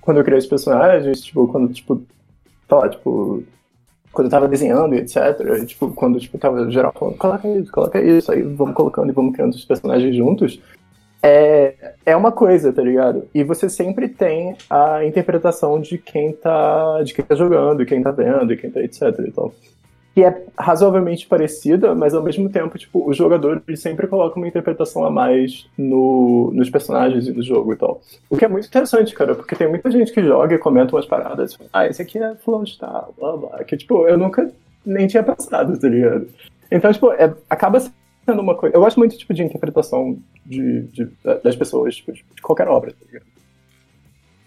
quando 0.00 0.16
eu 0.16 0.24
criei 0.24 0.38
os 0.38 0.46
personagens, 0.46 1.20
tipo, 1.20 1.46
quando, 1.46 1.70
tipo, 1.74 2.02
tá 2.66 2.76
lá, 2.76 2.88
tipo, 2.88 3.44
quando 4.12 4.28
eu 4.28 4.30
tava 4.30 4.48
desenhando 4.48 4.94
e 4.94 5.00
etc, 5.00 5.16
e, 5.60 5.66
tipo, 5.66 5.90
quando, 5.90 6.18
tipo, 6.18 6.38
tava 6.38 6.70
geral 6.70 6.94
falando, 6.98 7.18
coloca 7.18 7.48
isso, 7.48 7.70
coloca 7.70 8.00
isso, 8.00 8.32
aí 8.32 8.40
vamos 8.40 8.74
colocando 8.74 9.10
e 9.10 9.14
vamos 9.14 9.34
criando 9.34 9.52
os 9.52 9.64
personagens 9.66 10.16
juntos, 10.16 10.58
é, 11.22 11.74
é 12.06 12.16
uma 12.16 12.30
coisa, 12.30 12.72
tá 12.72 12.80
ligado? 12.80 13.24
E 13.34 13.42
você 13.42 13.68
sempre 13.68 14.08
tem 14.08 14.56
a 14.70 15.04
interpretação 15.04 15.80
de 15.80 15.98
quem 15.98 16.32
tá, 16.32 17.02
de 17.02 17.12
quem 17.12 17.24
tá 17.24 17.34
jogando, 17.34 17.84
quem 17.84 18.00
tá 18.00 18.12
vendo, 18.12 18.56
quem 18.56 18.70
tá 18.70 18.80
etc 18.80 19.02
e 19.26 19.32
que 20.14 20.24
é 20.24 20.44
razoavelmente 20.58 21.26
parecida, 21.26 21.94
mas 21.94 22.14
ao 22.14 22.22
mesmo 22.22 22.48
tempo, 22.48 22.78
tipo, 22.78 23.06
os 23.06 23.14
jogadores 23.14 23.60
sempre 23.78 24.06
colocam 24.06 24.42
uma 24.42 24.48
interpretação 24.48 25.04
a 25.04 25.10
mais 25.10 25.68
no, 25.76 26.50
nos 26.54 26.70
personagens 26.70 27.28
e 27.28 27.32
no 27.32 27.42
jogo 27.42 27.74
e 27.74 27.76
tal. 27.76 28.00
O 28.30 28.34
que 28.34 28.46
é 28.46 28.48
muito 28.48 28.66
interessante, 28.66 29.14
cara, 29.14 29.34
porque 29.34 29.54
tem 29.54 29.68
muita 29.68 29.90
gente 29.90 30.10
que 30.10 30.22
joga 30.22 30.54
e 30.54 30.58
comenta 30.58 30.96
umas 30.96 31.04
paradas, 31.04 31.58
ah, 31.70 31.86
esse 31.86 32.00
aqui 32.00 32.18
é 32.18 32.34
fulano 32.36 32.64
blá 33.18 33.36
blá, 33.36 33.64
que, 33.64 33.76
tipo, 33.76 34.08
eu 34.08 34.16
nunca 34.16 34.50
nem 34.86 35.06
tinha 35.06 35.22
pensado, 35.22 35.78
tá 35.78 35.86
ligado? 35.86 36.26
Então, 36.70 36.90
tipo, 36.90 37.12
é, 37.12 37.34
acaba 37.50 37.78
sendo 37.78 37.92
uma 38.32 38.54
coisa... 38.54 38.76
Eu 38.76 38.80
gosto 38.80 38.98
muito, 38.98 39.16
tipo, 39.16 39.32
de 39.32 39.42
interpretação 39.42 40.18
de, 40.44 40.82
de 40.82 41.08
das 41.42 41.56
pessoas, 41.56 41.96
tipo, 41.96 42.12
de 42.12 42.24
qualquer 42.42 42.68
obra, 42.68 42.92
tá? 42.92 43.20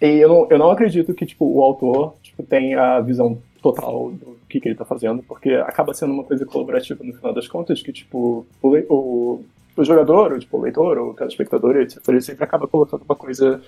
E 0.02 0.18
eu 0.18 0.30
não, 0.30 0.48
eu 0.50 0.58
não 0.58 0.72
acredito 0.72 1.14
que, 1.14 1.26
tipo, 1.26 1.46
o 1.46 1.62
autor, 1.62 2.16
tipo, 2.24 2.42
tenha 2.44 2.98
a 2.98 3.02
visão 3.02 3.38
total 3.62 4.12
do 4.12 4.38
que, 4.48 4.60
que 4.60 4.70
ele 4.70 4.76
tá 4.76 4.86
fazendo, 4.86 5.22
porque 5.24 5.52
acaba 5.52 5.94
sendo 5.94 6.14
uma 6.14 6.24
coisa 6.24 6.46
colaborativa 6.46 7.04
no 7.04 7.14
final 7.14 7.34
das 7.34 7.48
contas, 7.48 7.82
que, 7.82 7.92
tipo, 7.92 8.46
o, 8.62 8.78
o, 8.90 9.44
o 9.76 9.84
jogador, 9.84 10.32
ou, 10.32 10.40
tipo, 10.40 10.58
o 10.58 10.62
leitor, 10.62 10.98
ou 10.98 11.10
o 11.10 11.14
telespectador, 11.14 11.76
etc., 11.78 12.02
ele 12.08 12.22
sempre 12.22 12.46
acaba 12.46 12.68
colocando 12.68 13.04
uma 13.04 13.16
coisa, 13.16 13.62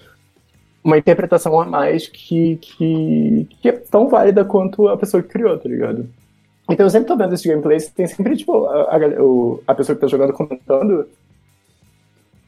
uma 0.81 0.97
interpretação 0.97 1.59
a 1.59 1.65
mais 1.65 2.07
que, 2.07 2.55
que, 2.57 3.47
que 3.61 3.67
é 3.67 3.73
tão 3.73 4.07
válida 4.07 4.45
quanto 4.45 4.87
a 4.87 4.95
pessoa 4.95 5.21
que 5.21 5.29
criou, 5.29 5.57
tá 5.57 5.67
ligado? 5.67 6.07
Então 6.69 6.85
eu 6.85 6.89
sempre 6.89 7.07
tô 7.07 7.17
vendo 7.17 7.33
esses 7.33 7.45
gameplays, 7.45 7.89
tem 7.89 8.07
sempre, 8.07 8.37
tipo, 8.37 8.65
a, 8.65 8.95
a, 8.95 8.99
a 9.67 9.75
pessoa 9.75 9.95
que 9.95 10.01
tá 10.01 10.07
jogando 10.07 10.33
comentando, 10.33 11.07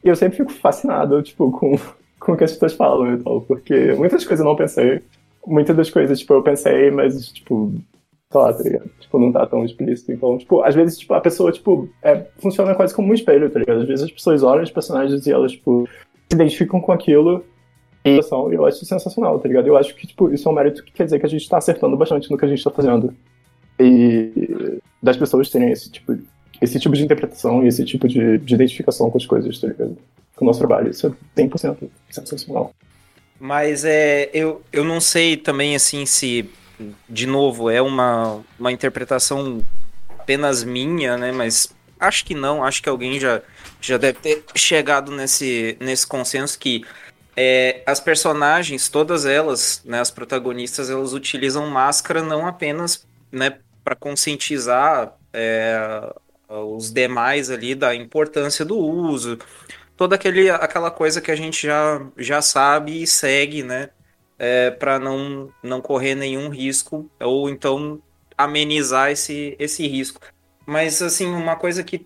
e 0.02 0.08
eu 0.08 0.16
sempre 0.16 0.38
fico 0.38 0.52
fascinado, 0.52 1.22
tipo, 1.22 1.50
com, 1.50 1.78
com 2.20 2.32
o 2.32 2.36
que 2.36 2.44
as 2.44 2.52
pessoas 2.52 2.74
falam 2.74 3.14
e 3.14 3.22
tal, 3.22 3.40
porque 3.42 3.92
muitas 3.94 4.24
coisas 4.24 4.44
eu 4.44 4.50
não 4.50 4.56
pensei, 4.56 5.02
muitas 5.46 5.76
das 5.76 5.90
coisas, 5.90 6.18
tipo, 6.18 6.32
eu 6.34 6.42
pensei, 6.42 6.90
mas, 6.90 7.28
tipo, 7.28 7.72
sei 8.30 8.40
lá, 8.40 8.52
tá 8.52 8.62
ligado? 8.62 8.90
Tipo, 9.00 9.18
não 9.18 9.32
tá 9.32 9.46
tão 9.46 9.64
explícito. 9.64 10.12
Então, 10.12 10.38
tipo, 10.38 10.62
às 10.62 10.74
vezes, 10.74 10.98
tipo, 10.98 11.14
a 11.14 11.20
pessoa, 11.20 11.52
tipo, 11.52 11.88
é, 12.02 12.24
funciona 12.38 12.74
quase 12.74 12.94
como 12.94 13.10
um 13.10 13.14
espelho, 13.14 13.50
tá 13.50 13.58
ligado? 13.58 13.80
Às 13.80 13.86
vezes 13.86 14.04
as 14.04 14.10
pessoas 14.10 14.42
olham 14.42 14.64
os 14.64 14.70
personagens 14.70 15.26
e 15.26 15.32
elas, 15.32 15.52
tipo, 15.52 15.88
se 16.28 16.34
identificam 16.34 16.80
com 16.80 16.92
aquilo 16.92 17.44
e 18.04 18.20
eu 18.52 18.66
acho 18.66 18.84
sensacional, 18.84 19.38
tá 19.38 19.48
ligado? 19.48 19.66
Eu 19.66 19.78
acho 19.78 19.94
que, 19.94 20.06
tipo, 20.06 20.30
isso 20.30 20.46
é 20.46 20.52
um 20.52 20.54
mérito 20.54 20.84
que 20.84 20.92
quer 20.92 21.04
dizer 21.04 21.18
que 21.18 21.24
a 21.24 21.28
gente 21.28 21.48
tá 21.48 21.56
acertando 21.56 21.96
bastante 21.96 22.30
no 22.30 22.36
que 22.36 22.44
a 22.44 22.48
gente 22.48 22.62
tá 22.62 22.70
fazendo. 22.70 23.14
E 23.78 24.78
das 25.02 25.16
pessoas 25.16 25.50
terem 25.50 25.70
esse 25.70 25.90
tipo, 25.90 26.18
esse 26.60 26.78
tipo 26.78 26.94
de 26.94 27.02
interpretação 27.02 27.64
e 27.64 27.68
esse 27.68 27.84
tipo 27.84 28.08
de, 28.08 28.38
de 28.38 28.54
identificação 28.54 29.10
com 29.10 29.18
as 29.18 29.26
coisas, 29.26 29.58
tá 29.58 29.68
ligado? 29.68 29.96
Com 30.36 30.44
o 30.44 30.46
nosso 30.46 30.58
trabalho. 30.58 30.90
Isso 30.90 31.06
é 31.06 31.42
100% 31.42 31.88
sensacional. 32.10 32.74
Mas 33.38 33.84
é, 33.84 34.30
eu, 34.32 34.62
eu 34.72 34.84
não 34.84 35.00
sei 35.00 35.36
também 35.36 35.74
assim 35.74 36.06
se, 36.06 36.48
de 37.08 37.26
novo, 37.26 37.68
é 37.68 37.82
uma, 37.82 38.40
uma 38.58 38.72
interpretação 38.72 39.62
apenas 40.18 40.64
minha, 40.64 41.18
né? 41.18 41.32
Mas 41.32 41.74
acho 42.00 42.24
que 42.24 42.34
não, 42.34 42.64
acho 42.64 42.82
que 42.82 42.88
alguém 42.88 43.20
já, 43.20 43.42
já 43.80 43.98
deve 43.98 44.18
ter 44.18 44.44
chegado 44.54 45.12
nesse, 45.12 45.76
nesse 45.80 46.06
consenso 46.06 46.58
que 46.58 46.84
é, 47.36 47.82
as 47.84 48.00
personagens, 48.00 48.88
todas 48.88 49.26
elas, 49.26 49.82
né, 49.84 50.00
as 50.00 50.10
protagonistas, 50.10 50.88
elas 50.88 51.12
utilizam 51.12 51.66
máscara 51.68 52.22
não 52.22 52.46
apenas 52.46 53.04
né, 53.34 53.58
para 53.82 53.94
conscientizar 53.94 55.16
é, 55.32 56.12
os 56.48 56.92
demais 56.92 57.50
ali 57.50 57.74
da 57.74 57.94
importância 57.94 58.64
do 58.64 58.78
uso, 58.78 59.38
toda 59.96 60.14
aquele, 60.14 60.50
aquela 60.50 60.90
coisa 60.90 61.20
que 61.20 61.30
a 61.30 61.36
gente 61.36 61.66
já, 61.66 62.06
já 62.16 62.40
sabe 62.40 63.02
e 63.02 63.06
segue, 63.06 63.62
né? 63.62 63.90
É, 64.36 64.70
para 64.72 64.98
não, 64.98 65.48
não 65.62 65.80
correr 65.80 66.16
nenhum 66.16 66.48
risco 66.48 67.08
ou 67.20 67.48
então 67.48 68.02
amenizar 68.36 69.10
esse, 69.12 69.54
esse 69.60 69.86
risco. 69.86 70.20
Mas 70.66 71.00
assim, 71.00 71.26
uma 71.26 71.54
coisa 71.54 71.84
que 71.84 72.04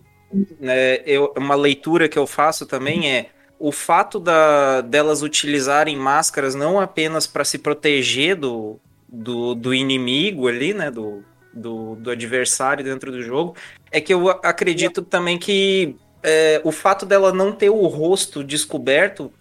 né, 0.59 0.97
eu, 1.05 1.33
uma 1.35 1.55
leitura 1.55 2.07
que 2.07 2.19
eu 2.19 2.27
faço 2.27 2.67
também 2.67 3.11
é 3.11 3.31
o 3.57 3.71
fato 3.71 4.19
da, 4.19 4.81
delas 4.81 5.23
utilizarem 5.23 5.97
máscaras 5.97 6.53
não 6.53 6.79
apenas 6.79 7.25
para 7.25 7.43
se 7.43 7.57
proteger 7.57 8.35
do, 8.35 8.79
do, 9.11 9.55
do, 9.55 9.73
inimigo 9.73 10.47
ali, 10.47 10.73
né? 10.73 10.91
Do, 10.91 11.23
do, 11.53 11.95
do 11.95 12.11
adversário 12.11 12.83
dentro 12.83 13.11
do 13.11 13.21
jogo, 13.21 13.55
é 13.91 13.99
que 13.99 14.13
eu 14.13 14.29
acredito 14.29 15.01
também 15.01 15.37
que 15.37 15.95
é, 16.21 16.61
o 16.63 16.71
fato 16.71 17.05
dela 17.05 17.33
não 17.33 17.51
ter 17.51 17.69
o 17.69 17.85
rosto 17.87 18.43
descoberto 18.43 19.31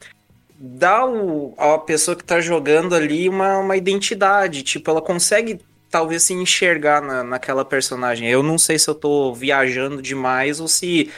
dá 0.58 1.06
o, 1.06 1.54
a 1.56 1.78
pessoa 1.78 2.16
que 2.16 2.24
tá 2.24 2.40
jogando 2.40 2.94
ali 2.94 3.28
uma, 3.28 3.58
uma 3.58 3.76
identidade. 3.76 4.62
Tipo, 4.62 4.90
ela 4.90 5.00
consegue 5.00 5.60
talvez 5.90 6.24
se 6.24 6.34
enxergar 6.34 7.00
na, 7.00 7.22
naquela 7.22 7.64
personagem. 7.64 8.28
Eu 8.28 8.42
não 8.42 8.58
sei 8.58 8.78
se 8.78 8.88
eu 8.88 8.94
tô 8.94 9.32
viajando 9.32 10.02
demais 10.02 10.58
ou 10.60 10.66
se, 10.66 11.10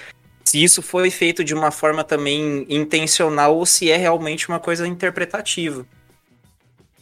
se 0.45 0.63
isso 0.63 0.83
foi 0.83 1.11
feito 1.11 1.43
de 1.43 1.55
uma 1.55 1.71
forma 1.71 2.05
também 2.05 2.67
intencional 2.69 3.57
ou 3.57 3.65
se 3.65 3.91
é 3.91 3.97
realmente 3.97 4.49
uma 4.49 4.61
coisa 4.61 4.87
interpretativa. 4.87 5.87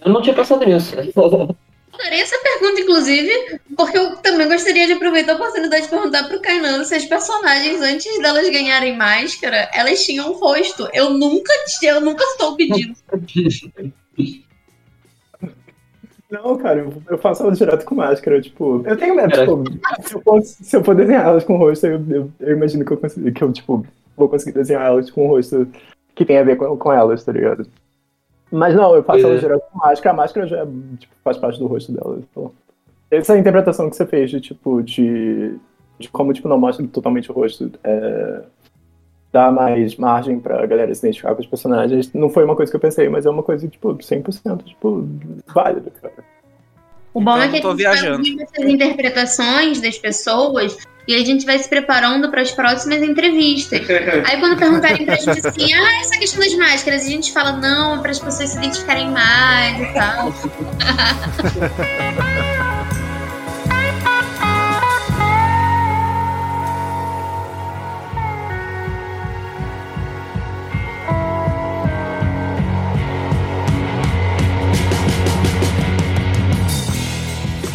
Eu 0.05 0.13
não 0.13 0.23
tinha 0.23 0.35
pensado 0.35 0.65
nisso. 0.65 0.95
Adorei 0.99 2.21
essa 2.21 2.37
pergunta, 2.39 2.81
inclusive, 2.81 3.59
porque 3.77 3.99
eu 3.99 4.17
também 4.19 4.49
gostaria 4.49 4.87
de 4.87 4.93
aproveitar 4.93 5.33
a 5.33 5.35
oportunidade 5.35 5.83
de 5.85 5.89
perguntar 5.89 6.29
pro 6.29 6.41
Kainan 6.41 6.85
se 6.85 6.95
as 6.95 7.05
personagens, 7.05 7.81
antes 7.81 8.19
delas 8.21 8.49
ganharem 8.49 8.97
máscara, 8.97 9.69
elas 9.75 10.05
tinham 10.05 10.31
um 10.31 10.39
rosto. 10.39 10.89
Eu 10.93 11.11
nunca 11.11 11.53
eu 11.83 12.01
nunca 12.01 12.23
estou 12.25 12.57
pedindo. 12.57 12.95
Não, 16.31 16.59
cara, 16.59 16.81
eu, 16.81 17.03
eu 17.09 17.19
faço 17.19 17.43
elas 17.43 17.59
direto 17.59 17.87
com 17.87 17.95
máscara, 17.95 18.41
tipo, 18.41 18.83
eu 18.87 18.97
tenho 18.99 19.17
medo, 19.17 19.33
tipo, 19.33 19.65
se 20.03 20.15
eu, 20.15 20.21
for, 20.21 20.43
se 20.43 20.77
eu 20.77 20.85
for 20.85 20.95
desenhar 20.95 21.25
elas 21.25 21.43
com 21.43 21.57
rosto, 21.57 21.87
eu, 21.87 22.05
eu, 22.11 22.31
eu 22.39 22.55
imagino 22.55 22.85
que 22.85 22.93
eu, 22.93 22.99
consigo, 22.99 23.33
que 23.33 23.43
eu, 23.43 23.51
tipo, 23.51 23.87
vou 24.15 24.29
conseguir 24.29 24.53
desenhar 24.53 24.87
elas 24.87 25.11
com 25.11 25.25
um 25.25 25.29
rosto 25.29 25.67
que 26.15 26.27
tem 26.27 26.37
a 26.37 26.43
ver 26.43 26.57
com, 26.57 26.77
com 26.77 26.93
elas, 26.93 27.25
tá 27.25 27.33
ligado? 27.33 27.67
Mas 28.51 28.75
não, 28.75 28.95
eu 28.95 29.03
faço 29.03 29.21
é. 29.21 29.31
ela 29.31 29.39
direto 29.39 29.63
com 29.71 29.79
máscara, 29.79 30.15
a 30.15 30.17
máscara 30.17 30.47
já 30.47 30.67
tipo, 30.99 31.15
faz 31.23 31.37
parte 31.37 31.59
do 31.59 31.67
rosto 31.67 31.93
dela. 31.93 32.19
Então. 32.19 32.53
Essa 33.11 33.39
interpretação 33.39 33.89
que 33.89 33.97
você 33.97 34.07
fez 34.07 34.31
de, 34.31 34.41
tipo, 34.41 34.83
de, 34.83 35.57
de 35.99 36.09
como, 36.09 36.33
tipo, 36.33 36.49
não 36.49 36.59
mostra 36.59 36.87
totalmente 36.89 37.31
o 37.31 37.35
rosto, 37.35 37.71
é, 37.83 38.43
dá 39.33 39.51
mais 39.51 39.97
margem 39.97 40.39
pra 40.39 40.65
galera 40.67 40.95
se 40.95 41.07
identificar 41.07 41.35
com 41.35 41.41
os 41.41 41.47
personagens, 41.47 42.13
não 42.13 42.29
foi 42.29 42.45
uma 42.45 42.57
coisa 42.57 42.71
que 42.71 42.77
eu 42.77 42.81
pensei, 42.81 43.09
mas 43.09 43.27
é 43.27 43.31
uma 43.31 43.43
coisa, 43.43 43.67
tipo, 43.69 43.95
100%, 43.95 44.65
tipo, 44.65 45.09
válida, 45.47 45.91
cara. 46.01 46.25
O 47.15 47.21
bom 47.21 47.33
então, 47.33 47.43
é 47.43 47.49
que 47.49 47.57
a 47.57 47.61
gente 47.61 47.77
viajando. 47.77 48.43
essas 48.43 48.65
interpretações 48.65 49.81
das 49.81 49.99
pessoas 49.99 50.77
e 51.09 51.15
a 51.15 51.25
gente 51.25 51.47
vai 51.47 51.59
se 51.59 51.67
preparando 51.67 52.31
para 52.31 52.43
as 52.43 52.53
próximas 52.53 53.03
entrevistas. 53.03 53.81
Aí 54.27 54.39
quando 54.39 54.59
perguntarem 54.59 55.07
pra 55.07 55.17
gente 55.17 55.47
assim, 55.47 55.73
ah, 55.73 56.01
essa 56.03 56.19
questão 56.19 56.39
das 56.39 56.55
máscaras, 56.55 57.07
a 57.07 57.09
gente 57.09 57.33
fala, 57.33 57.53
não, 57.53 58.03
para 58.03 58.11
as 58.11 58.19
pessoas 58.19 58.51
se 58.51 58.59
identificarem 58.59 59.11
mais 59.11 59.81
e 59.81 59.87
tal. 59.95 60.35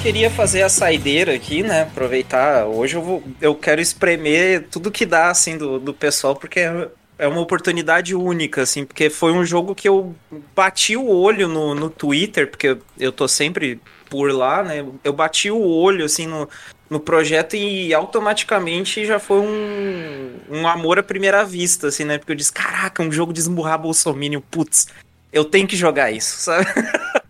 queria 0.04 0.30
fazer 0.30 0.64
a 0.64 0.68
saideira 0.68 1.34
aqui, 1.34 1.64
né? 1.64 1.84
Aproveitar. 1.84 2.66
Hoje 2.66 2.98
eu 2.98 3.02
vou, 3.02 3.24
eu 3.40 3.56
quero 3.56 3.80
espremer 3.80 4.68
tudo 4.70 4.92
que 4.92 5.06
dá 5.06 5.30
assim 5.30 5.58
do, 5.58 5.80
do 5.80 5.94
pessoal, 5.94 6.36
porque 6.36 6.60
é, 6.60 6.90
é 7.18 7.26
uma 7.26 7.40
oportunidade 7.40 8.14
única, 8.14 8.64
assim, 8.64 8.84
porque 8.84 9.10
foi 9.10 9.32
um 9.32 9.46
jogo 9.46 9.74
que 9.74 9.88
eu 9.88 10.14
bati 10.54 10.98
o 10.98 11.08
olho 11.08 11.48
no, 11.48 11.74
no 11.74 11.90
Twitter, 11.90 12.50
porque 12.50 12.78
eu 13.00 13.14
tô 13.14 13.30
sempre 13.30 13.80
por 14.10 14.30
lá, 14.34 14.62
né? 14.62 14.86
Eu 15.06 15.14
bati 15.14 15.50
o 15.50 15.62
olho 15.62 16.04
assim 16.04 16.28
no, 16.28 16.50
no 16.90 17.00
projeto 17.00 17.56
e 17.56 17.94
automaticamente 17.94 19.06
já 19.06 19.20
foi 19.20 19.40
um, 19.40 20.34
um 20.50 20.68
amor 20.68 21.00
à 21.00 21.04
primeira 21.04 21.46
vista, 21.46 21.88
assim, 21.88 22.04
né? 22.04 22.18
Porque 22.18 22.34
eu 22.34 22.36
disse, 22.36 22.52
caraca, 22.52 23.02
um 23.02 23.12
jogo 23.12 23.32
de 23.32 23.40
esmurrar 23.40 23.80
Bolsonaro, 23.80 24.42
putz, 24.52 24.86
eu 25.32 25.46
tenho 25.46 25.66
que 25.66 25.78
jogar 25.78 26.12
isso, 26.12 26.42
sabe? 26.42 26.66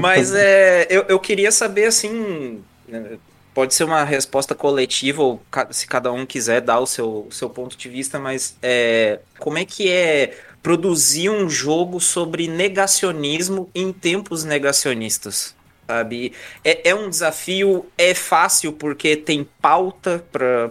Mas 0.00 0.34
é, 0.34 0.86
eu, 0.90 1.04
eu 1.08 1.18
queria 1.18 1.52
saber, 1.52 1.86
assim, 1.86 2.62
né, 2.88 3.18
pode 3.54 3.74
ser 3.74 3.84
uma 3.84 4.04
resposta 4.04 4.54
coletiva, 4.54 5.22
ou 5.22 5.42
se 5.70 5.86
cada 5.86 6.12
um 6.12 6.24
quiser 6.24 6.60
dar 6.60 6.80
o 6.80 6.86
seu, 6.86 7.28
seu 7.30 7.50
ponto 7.50 7.76
de 7.76 7.88
vista, 7.88 8.18
mas 8.18 8.56
é, 8.62 9.20
como 9.38 9.58
é 9.58 9.64
que 9.64 9.90
é 9.90 10.36
produzir 10.62 11.28
um 11.28 11.50
jogo 11.50 12.00
sobre 12.00 12.48
negacionismo 12.48 13.70
em 13.74 13.92
tempos 13.92 14.44
negacionistas? 14.44 15.54
Sabe? 15.86 16.32
É, 16.64 16.90
é 16.90 16.94
um 16.94 17.10
desafio, 17.10 17.84
é 17.98 18.14
fácil 18.14 18.72
porque 18.72 19.16
tem 19.16 19.46
pauta 19.60 20.24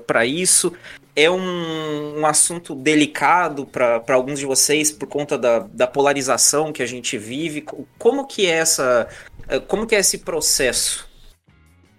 para 0.08 0.26
isso, 0.26 0.74
é 1.16 1.30
um, 1.30 2.20
um 2.20 2.26
assunto 2.26 2.74
delicado 2.74 3.66
para 3.66 4.04
alguns 4.10 4.40
de 4.40 4.46
vocês 4.46 4.92
por 4.92 5.08
conta 5.08 5.38
da, 5.38 5.60
da 5.60 5.88
polarização 5.88 6.72
que 6.72 6.82
a 6.82 6.86
gente 6.86 7.18
vive. 7.18 7.66
Como 7.98 8.26
que 8.26 8.46
é 8.46 8.52
essa, 8.52 9.08
eh, 9.48 9.60
como 9.60 9.86
que 9.86 9.96
é 9.96 10.00
esse 10.00 10.20
processo? 10.20 11.10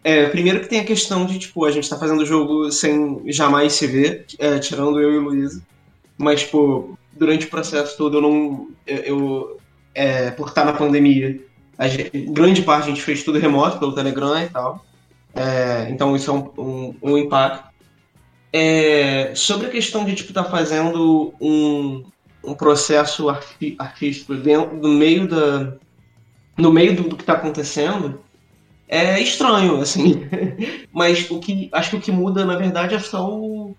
É, 0.05 0.27
primeiro 0.29 0.61
que 0.61 0.69
tem 0.69 0.81
a 0.81 0.85
questão 0.85 1.25
de, 1.27 1.39
tipo, 1.39 1.65
a 1.65 1.71
gente 1.71 1.89
tá 1.89 1.97
fazendo 1.97 2.23
o 2.23 2.27
jogo 2.27 2.73
sem 2.73 3.23
jamais 3.27 3.75
se 3.75 3.87
ver, 3.87 4.27
é, 4.39 4.59
tirando 4.59 5.01
eu 5.01 5.13
e 5.13 5.19
o 5.19 5.23
Luiz. 5.23 5.61
Mas, 6.19 6.41
tipo, 6.41 6.99
durante 7.13 7.47
o 7.47 7.51
processo 7.51 7.97
todo 7.97 8.17
eu 8.17 8.21
não. 8.21 8.69
Eu, 8.87 8.99
eu 8.99 9.57
é, 9.95 10.31
por 10.31 10.49
estar 10.49 10.65
na 10.65 10.73
pandemia, 10.73 11.39
gente, 11.81 12.11
grande 12.31 12.63
parte 12.63 12.87
a 12.87 12.89
gente 12.89 13.03
fez 13.03 13.23
tudo 13.23 13.39
remoto 13.39 13.79
pelo 13.79 13.95
Telegram 13.95 14.43
e 14.43 14.49
tal. 14.49 14.85
É, 15.35 15.89
então 15.91 16.17
isso 16.17 16.31
é 16.31 16.35
um, 16.35 16.51
um, 16.59 16.95
um 17.03 17.19
impacto. 17.19 17.72
É, 18.53 19.35
sobre 19.35 19.67
a 19.67 19.71
questão 19.71 20.05
de 20.05 20.15
tipo 20.15 20.31
estar 20.31 20.45
tá 20.45 20.51
fazendo 20.51 21.33
um, 21.41 22.05
um 22.45 22.55
processo 22.55 23.29
artístico 23.79 24.35
dentro, 24.35 24.77
no 24.77 24.89
meio 24.89 25.27
da 25.27 25.73
no 26.59 26.71
meio 26.71 26.95
do, 26.95 27.05
do 27.05 27.17
que 27.17 27.23
está 27.23 27.33
acontecendo 27.33 28.21
é 28.87 29.19
estranho 29.21 29.81
assim. 29.81 30.29
Mas 30.93 31.31
o 31.31 31.39
que 31.39 31.71
acho 31.73 31.91
que 31.91 31.97
o 31.97 32.01
que 32.01 32.13
muda 32.13 32.45
na 32.45 32.57
verdade 32.57 32.95
é 32.95 32.99
só 32.99 33.27
o, 33.27 33.75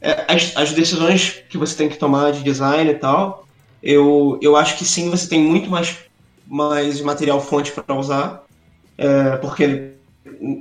é, 0.00 0.24
as, 0.26 0.56
as 0.56 0.72
decisões 0.72 1.42
que 1.48 1.56
você 1.56 1.76
tem 1.76 1.88
que 1.88 1.96
tomar 1.96 2.32
de 2.32 2.42
design 2.42 2.90
e 2.90 2.94
tal. 2.94 3.46
Eu, 3.80 4.38
eu 4.42 4.56
acho 4.56 4.76
que 4.76 4.84
sim 4.84 5.08
você 5.08 5.28
tem 5.28 5.40
muito 5.40 5.70
mais 5.70 5.96
mais 6.48 7.00
material 7.00 7.40
fonte 7.40 7.72
para 7.72 7.94
usar 7.94 8.44
é, 8.98 9.36
porque 9.36 9.92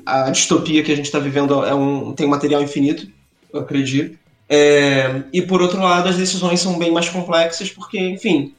a 0.05 0.30
distopia 0.30 0.84
que 0.84 0.91
a 0.91 0.95
gente 0.95 1.05
está 1.05 1.20
vivendo 1.20 1.63
é 1.66 1.74
um, 1.74 2.13
tem 2.13 2.26
um 2.26 2.30
material 2.30 2.61
infinito 2.61 3.07
eu 3.57 3.61
acredito. 3.61 4.17
É, 4.47 5.23
e 5.33 5.41
por 5.41 5.61
outro 5.61 5.79
lado, 5.81 6.07
as 6.07 6.17
decisões 6.17 6.59
são 6.59 6.77
bem 6.77 6.91
mais 6.91 7.09
complexas, 7.09 7.69
porque, 7.69 7.99
enfim, 7.99 8.53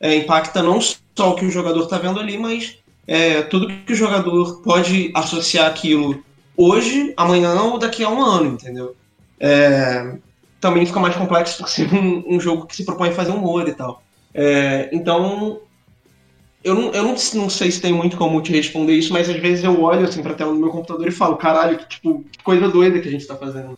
é, 0.00 0.14
impacta 0.16 0.62
não 0.62 0.80
só 0.80 1.30
o 1.30 1.34
que 1.34 1.44
o 1.44 1.50
jogador 1.50 1.82
está 1.82 1.98
vendo 1.98 2.20
ali, 2.20 2.38
mas 2.38 2.78
é, 3.06 3.42
tudo 3.42 3.68
que 3.84 3.92
o 3.92 3.96
jogador 3.96 4.62
pode 4.62 5.10
associar 5.14 5.66
aquilo 5.66 6.22
hoje, 6.56 7.12
amanhã 7.16 7.60
ou 7.62 7.78
daqui 7.78 8.04
a 8.04 8.08
um 8.08 8.22
ano, 8.22 8.54
entendeu? 8.54 8.94
É, 9.40 10.16
também 10.60 10.86
fica 10.86 11.00
mais 11.00 11.16
complexo 11.16 11.58
por 11.58 11.68
ser 11.68 11.92
um, 11.92 12.36
um, 12.36 12.40
jogo 12.40 12.66
que 12.66 12.76
se 12.76 12.84
propõe 12.84 13.08
a 13.08 13.12
fazer 13.12 13.32
humor 13.32 13.66
e 13.68 13.74
tal. 13.74 14.02
É, 14.32 14.88
então, 14.92 15.60
eu 16.62 16.74
não, 16.74 16.92
eu 16.92 17.02
não, 17.02 17.16
não 17.34 17.50
sei 17.50 17.70
se 17.70 17.80
tem 17.80 17.92
muito 17.92 18.16
como 18.16 18.40
te 18.40 18.52
responder 18.52 18.94
isso, 18.94 19.12
mas 19.12 19.28
às 19.28 19.36
vezes 19.36 19.64
eu 19.64 19.82
olho 19.82 20.04
assim 20.04 20.22
pra 20.22 20.34
tela 20.34 20.52
do 20.52 20.58
meu 20.58 20.70
computador 20.70 21.06
e 21.08 21.10
falo, 21.10 21.36
caralho, 21.36 21.78
que 21.78 21.88
tipo, 21.88 22.24
que 22.30 22.42
coisa 22.44 22.68
doida 22.68 23.00
que 23.00 23.08
a 23.08 23.10
gente 23.10 23.26
tá 23.26 23.34
fazendo. 23.34 23.76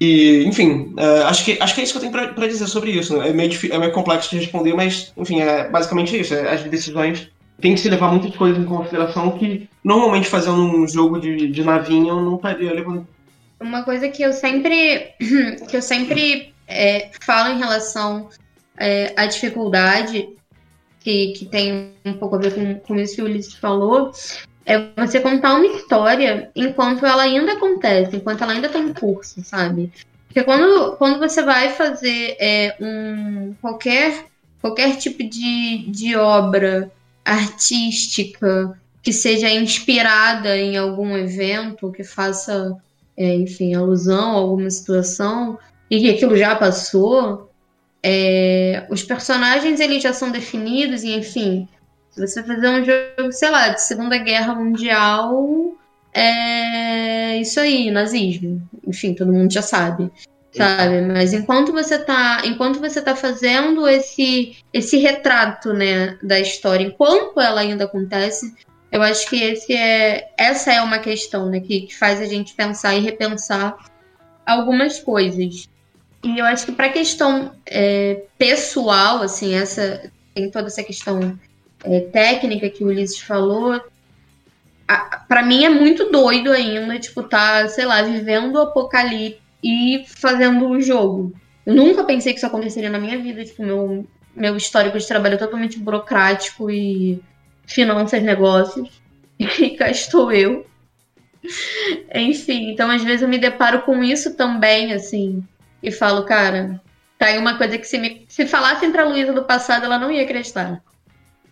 E, 0.00 0.44
enfim, 0.44 0.94
é, 0.96 1.22
acho, 1.22 1.44
que, 1.44 1.56
acho 1.60 1.74
que 1.74 1.80
é 1.80 1.84
isso 1.84 1.92
que 1.98 2.04
eu 2.04 2.10
tenho 2.10 2.34
pra 2.34 2.46
dizer 2.46 2.66
sobre 2.66 2.90
isso. 2.90 3.20
É 3.22 3.32
meio, 3.32 3.52
é 3.70 3.78
meio 3.78 3.92
complexo 3.92 4.30
de 4.30 4.38
responder, 4.38 4.74
mas, 4.74 5.12
enfim, 5.16 5.40
é 5.40 5.68
basicamente 5.68 6.18
isso. 6.18 6.34
É, 6.34 6.52
as 6.52 6.62
decisões 6.64 7.30
tem 7.60 7.74
que 7.74 7.80
se 7.80 7.88
levar 7.88 8.10
muitas 8.10 8.34
coisas 8.36 8.62
em 8.62 8.66
consideração 8.66 9.38
que 9.38 9.68
normalmente 9.82 10.28
fazendo 10.28 10.62
um 10.62 10.86
jogo 10.86 11.18
de, 11.18 11.48
de 11.48 11.64
navinha 11.64 12.10
eu 12.10 12.20
não 12.20 12.36
estaria 12.36 12.72
levando. 12.72 13.06
Uma 13.58 13.82
coisa 13.82 14.08
que 14.08 14.22
eu 14.22 14.32
sempre, 14.32 15.14
que 15.68 15.76
eu 15.76 15.82
sempre 15.82 16.52
é, 16.68 17.10
falo 17.20 17.54
em 17.54 17.58
relação 17.58 18.28
é, 18.78 19.14
à 19.16 19.24
dificuldade, 19.24 20.28
que, 21.00 21.32
que 21.32 21.46
tem 21.46 21.92
um 22.04 22.12
pouco 22.14 22.36
a 22.36 22.38
ver 22.38 22.54
com, 22.54 22.74
com 22.80 22.96
isso 22.96 23.16
que 23.16 23.22
o 23.22 23.24
Ulisses 23.24 23.54
falou, 23.54 24.12
é 24.66 24.90
você 24.96 25.20
contar 25.20 25.54
uma 25.54 25.66
história 25.66 26.50
enquanto 26.56 27.06
ela 27.06 27.22
ainda 27.22 27.52
acontece, 27.52 28.16
enquanto 28.16 28.42
ela 28.42 28.52
ainda 28.52 28.66
está 28.66 28.80
em 28.80 28.92
curso, 28.92 29.42
sabe? 29.44 29.92
Porque 30.26 30.42
quando, 30.42 30.96
quando 30.96 31.20
você 31.20 31.42
vai 31.42 31.70
fazer 31.70 32.36
é, 32.40 32.76
um, 32.80 33.54
qualquer, 33.62 34.26
qualquer 34.60 34.96
tipo 34.96 35.22
de, 35.22 35.86
de 35.88 36.16
obra 36.16 36.90
artística 37.24 38.76
que 39.02 39.12
seja 39.12 39.48
inspirada 39.48 40.56
em 40.58 40.76
algum 40.76 41.16
evento, 41.16 41.92
que 41.92 42.02
faça, 42.02 42.76
é, 43.16 43.36
enfim, 43.36 43.72
alusão 43.72 44.32
a 44.32 44.34
alguma 44.34 44.68
situação, 44.68 45.58
e 45.88 46.00
que 46.00 46.10
aquilo 46.10 46.36
já 46.36 46.56
passou, 46.56 47.48
é, 48.02 48.84
os 48.90 49.04
personagens 49.04 49.78
eles 49.78 50.02
já 50.02 50.12
são 50.12 50.32
definidos, 50.32 51.04
e 51.04 51.12
enfim, 51.14 51.68
se 52.16 52.26
você 52.26 52.42
fazer 52.42 52.68
um 52.68 52.82
jogo, 52.82 53.30
sei 53.30 53.50
lá, 53.50 53.68
de 53.68 53.82
Segunda 53.82 54.16
Guerra 54.16 54.54
Mundial, 54.54 55.76
é 56.14 57.36
isso 57.36 57.60
aí, 57.60 57.90
nazismo. 57.90 58.66
Enfim, 58.86 59.14
todo 59.14 59.32
mundo 59.32 59.52
já 59.52 59.60
sabe. 59.60 60.10
Sabe? 60.50 61.02
Mas 61.02 61.34
enquanto 61.34 61.72
você 61.72 61.98
tá, 61.98 62.40
enquanto 62.46 62.80
você 62.80 63.02
tá 63.02 63.14
fazendo 63.14 63.86
esse 63.86 64.56
esse 64.72 64.96
retrato, 64.96 65.74
né, 65.74 66.16
da 66.22 66.40
história, 66.40 66.86
enquanto 66.86 67.38
ela 67.38 67.60
ainda 67.60 67.84
acontece, 67.84 68.54
eu 68.90 69.02
acho 69.02 69.28
que 69.28 69.42
esse 69.42 69.74
é 69.74 70.30
essa 70.38 70.72
é 70.72 70.80
uma 70.80 70.98
questão, 70.98 71.50
né, 71.50 71.60
que, 71.60 71.82
que 71.82 71.94
faz 71.94 72.22
a 72.22 72.24
gente 72.24 72.54
pensar 72.54 72.94
e 72.94 73.00
repensar 73.00 73.76
algumas 74.46 74.98
coisas. 74.98 75.68
E 76.24 76.38
eu 76.38 76.46
acho 76.46 76.64
que 76.64 76.72
para 76.72 76.88
questão 76.88 77.52
é, 77.66 78.22
pessoal, 78.38 79.20
assim, 79.20 79.54
essa 79.54 80.10
tem 80.34 80.50
toda 80.50 80.68
essa 80.68 80.82
questão 80.82 81.38
é, 81.84 82.00
técnica 82.00 82.70
que 82.70 82.82
o 82.84 82.88
Ulisses 82.88 83.20
falou, 83.20 83.80
para 85.28 85.42
mim 85.42 85.64
é 85.64 85.68
muito 85.68 86.10
doido 86.10 86.52
ainda, 86.52 86.98
tipo, 86.98 87.22
tá, 87.22 87.66
sei 87.68 87.84
lá, 87.84 88.02
vivendo 88.02 88.54
o 88.56 88.62
apocalipse 88.62 89.40
e 89.62 90.04
fazendo 90.06 90.68
o 90.68 90.80
jogo. 90.80 91.32
Eu 91.64 91.74
nunca 91.74 92.04
pensei 92.04 92.32
que 92.32 92.38
isso 92.38 92.46
aconteceria 92.46 92.90
na 92.90 92.98
minha 92.98 93.18
vida, 93.18 93.44
tipo, 93.44 93.62
meu, 93.62 94.06
meu 94.34 94.56
histórico 94.56 94.98
de 94.98 95.06
trabalho 95.06 95.34
é 95.34 95.38
totalmente 95.38 95.78
burocrático 95.78 96.70
e 96.70 97.20
finanças, 97.66 98.22
negócios. 98.22 98.88
E 99.38 99.76
cá 99.76 99.90
estou 99.90 100.32
eu. 100.32 100.64
Enfim, 102.14 102.70
então 102.70 102.90
às 102.90 103.04
vezes 103.04 103.20
eu 103.20 103.28
me 103.28 103.36
deparo 103.36 103.82
com 103.82 104.02
isso 104.02 104.34
também, 104.34 104.94
assim, 104.94 105.44
e 105.82 105.92
falo, 105.92 106.24
cara, 106.24 106.80
tá 107.18 107.26
aí 107.26 107.38
uma 107.38 107.58
coisa 107.58 107.76
que 107.76 107.86
se, 107.86 107.98
me, 107.98 108.24
se 108.28 108.46
falassem 108.46 108.90
pra 108.90 109.04
Luísa 109.04 109.34
do 109.34 109.44
passado, 109.44 109.84
ela 109.84 109.98
não 109.98 110.10
ia 110.10 110.22
acreditar. 110.22 110.82